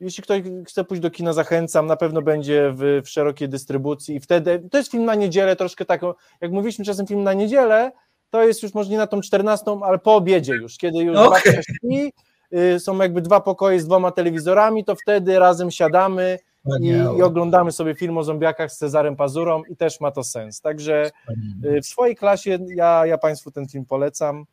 jeśli 0.00 0.22
ktoś 0.22 0.42
chce 0.66 0.84
pójść 0.84 1.02
do 1.02 1.10
kina, 1.10 1.32
zachęcam, 1.32 1.86
na 1.86 1.96
pewno 1.96 2.22
będzie 2.22 2.72
w, 2.74 3.00
w 3.04 3.08
szerokiej 3.08 3.48
dystrybucji 3.48 4.16
i 4.16 4.20
wtedy, 4.20 4.68
to 4.70 4.78
jest 4.78 4.90
film 4.90 5.04
na 5.04 5.14
niedzielę, 5.14 5.56
troszkę 5.56 5.84
taką, 5.84 6.14
jak 6.40 6.52
mówiliśmy 6.52 6.84
czasem 6.84 7.06
film 7.06 7.22
na 7.22 7.32
niedzielę, 7.32 7.92
to 8.30 8.44
jest 8.44 8.62
już 8.62 8.74
może 8.74 8.90
nie 8.90 8.98
na 8.98 9.06
tą 9.06 9.20
14, 9.20 9.64
ale 9.82 9.98
po 9.98 10.14
obiedzie 10.14 10.54
już, 10.54 10.78
kiedy 10.78 10.98
już 10.98 11.16
Okej. 11.16 11.30
babcia 11.30 11.62
śpi, 11.62 12.12
y, 12.58 12.80
są 12.80 12.98
jakby 12.98 13.22
dwa 13.22 13.40
pokoje 13.40 13.80
z 13.80 13.86
dwoma 13.86 14.10
telewizorami, 14.10 14.84
to 14.84 14.94
wtedy 14.94 15.38
razem 15.38 15.70
siadamy 15.70 16.38
i, 16.80 16.88
i 17.18 17.22
oglądamy 17.22 17.72
sobie 17.72 17.94
film 17.94 18.18
o 18.18 18.24
zombiakach 18.24 18.72
z 18.72 18.78
Cezarem 18.78 19.16
Pazurą 19.16 19.62
i 19.64 19.76
też 19.76 20.00
ma 20.00 20.10
to 20.10 20.24
sens, 20.24 20.60
także 20.60 21.10
y, 21.64 21.80
w 21.82 21.86
swojej 21.86 22.16
klasie 22.16 22.58
ja, 22.76 23.06
ja 23.06 23.18
Państwu 23.18 23.50
ten 23.50 23.68
film 23.68 23.84
polecam, 23.84 24.44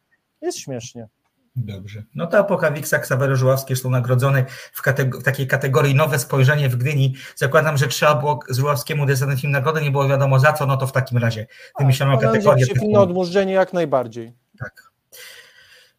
jest 0.41 0.59
śmiesznie. 0.59 1.07
Dobrze. 1.55 2.03
No 2.15 2.27
to 2.27 2.37
Apokawiksa, 2.37 2.99
Ksawery 2.99 3.35
Żuławski 3.35 3.75
są 3.75 3.89
nagrodzony 3.89 4.45
w, 4.73 4.81
w 5.19 5.23
takiej 5.23 5.47
kategorii 5.47 5.95
Nowe 5.95 6.19
Spojrzenie 6.19 6.69
w 6.69 6.75
Gdyni. 6.75 7.15
Zakładam, 7.35 7.77
że 7.77 7.87
trzeba 7.87 8.15
było 8.15 8.39
Żuławskiemu 8.49 9.05
dać 9.05 9.19
ten 9.19 9.37
film 9.37 9.51
nagrodę, 9.51 9.81
nie 9.81 9.91
było 9.91 10.07
wiadomo 10.07 10.39
za 10.39 10.53
co, 10.53 10.65
no 10.65 10.77
to 10.77 10.87
w 10.87 10.91
takim 10.91 11.17
razie 11.17 11.47
wymyślono 11.79 12.17
Pan 12.17 12.25
Andrzej 12.25 12.43
kategorię. 12.43 12.65
pisze 12.65 12.79
film 12.79 12.91
na 12.91 13.01
odmurzenie 13.01 13.53
jak 13.53 13.73
najbardziej. 13.73 14.33
Tak. 14.59 14.92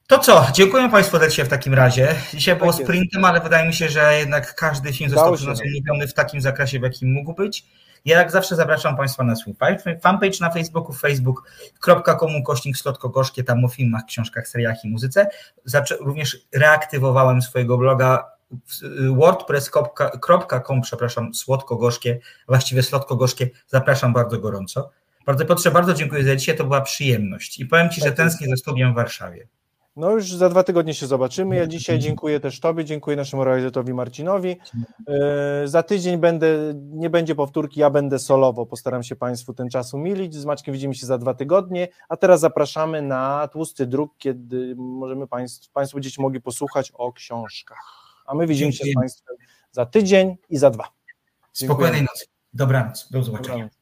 To 0.07 0.19
co? 0.19 0.47
Dziękuję 0.55 0.89
Państwu 0.91 1.19
za 1.19 1.29
dzisiaj 1.29 1.45
w 1.45 1.49
takim 1.49 1.75
razie. 1.75 2.15
Dzisiaj 2.35 2.57
było 2.57 2.73
Tak 2.73 2.83
sprintem, 2.83 3.25
ale 3.25 3.41
wydaje 3.41 3.67
mi 3.67 3.75
się, 3.75 3.89
że 3.89 4.19
jednak 4.19 4.55
każdy 4.55 4.93
film 4.93 5.11
został 5.11 5.33
przez 5.35 5.45
się. 5.45 5.51
nas 5.51 5.61
omówiony 5.61 6.09
w 6.09 6.15
takim 6.15 6.41
zakresie, 6.41 6.79
w 6.81 6.83
jakim 6.83 7.13
mógł 7.13 7.35
być. 7.35 7.65
Ja 8.05 8.19
jak 8.19 8.31
zawsze 8.31 8.57
zapraszam 8.57 8.97
Państwa 8.97 9.25
na 9.25 9.37
swój 9.37 9.55
fa- 9.55 9.99
fanpage 10.03 10.39
na 10.41 10.51
Facebooku, 10.51 10.93
facebook.com 10.93 12.43
kośnik 12.43 12.77
Slotko 12.77 13.09
Gorzkie, 13.09 13.45
tam 13.45 13.65
o 13.65 13.69
filmach, 13.69 14.05
książkach, 14.07 14.49
seriach 14.49 14.85
i 14.85 14.89
muzyce. 14.89 15.27
Również 16.01 16.39
reaktywowałem 16.55 17.43
swojego 17.43 17.79
bloga 17.79 18.25
wordpress.com, 19.11 20.83
przepraszam, 20.83 21.35
słodko-gorzkie, 21.35 22.19
właściwie 22.49 22.83
słodko-gorzkie. 22.83 23.51
Zapraszam 23.69 24.13
bardzo 24.13 24.39
gorąco. 24.39 24.91
Bardzo 25.27 25.45
Piotrze, 25.45 25.71
bardzo 25.71 25.95
dziękuję 25.95 26.25
za 26.25 26.37
dzisiaj, 26.37 26.57
to 26.57 26.65
była 26.65 26.81
przyjemność 26.81 27.59
i 27.61 27.67
powiem 27.67 27.91
Ci, 27.91 28.01
że 28.01 28.07
Tak 28.07 28.17
tęsknię 28.17 28.49
za 28.49 28.57
studiem 28.57 28.93
w 28.93 28.95
Warszawie. 28.97 29.47
No 29.97 30.11
już 30.11 30.33
za 30.33 30.49
dwa 30.49 30.65
tygodnie 30.65 30.95
się 30.95 31.07
zobaczymy. 31.07 31.57
Ja 31.57 31.67
dzisiaj 31.67 31.99
dziękuję 31.99 32.41
też 32.41 32.61
Tobie, 32.61 32.85
dziękuję 32.85 33.17
naszemu 33.17 33.45
realizatorowi 33.45 33.95
Marcinowi. 33.95 34.57
Yy, 35.09 35.69
Za 35.69 35.83
tydzień 35.83 36.19
będę, 36.19 36.47
nie 36.75 37.11
będzie 37.11 37.35
powtórki, 37.35 37.81
ja 37.81 37.91
będę 37.91 38.19
solowo. 38.19 38.67
Postaram 38.67 39.03
się 39.03 39.17
Państwu 39.17 39.55
ten 39.55 39.69
czas 39.71 39.95
umilić. 39.95 40.35
Z 40.35 40.45
Maćkiem 40.45 40.75
widzimy 40.75 40.95
się 40.95 41.07
za 41.07 41.19
dwa 41.19 41.35
tygodnie, 41.35 41.89
a 42.09 42.17
teraz 42.17 42.41
zapraszamy 42.41 43.03
na 43.03 43.49
tłusty 43.49 43.87
druk, 43.87 44.13
kiedy 44.19 44.75
możemy 44.77 45.27
Państw, 45.27 45.71
Państwo 45.71 45.97
będziecie 45.97 46.23
mogli 46.23 46.41
posłuchać 46.41 46.93
o 46.95 47.13
książkach. 47.13 47.79
A 48.27 48.35
my 48.35 48.47
widzimy 48.47 48.73
się 48.73 48.85
z. 48.85 48.95
Państwem 48.95 49.37
za 49.71 49.87
tydzień 49.87 50.37
i 50.51 50.57
za 50.57 50.71
dwa. 50.71 50.85
Dziękuję. 51.55 51.77
Spokojnej 51.77 52.03
nocy. 52.03 52.25
Dobranoc. 52.53 53.09
Do 53.11 53.23
zobaczenia. 53.23 53.55
Dobranoc. 53.55 53.74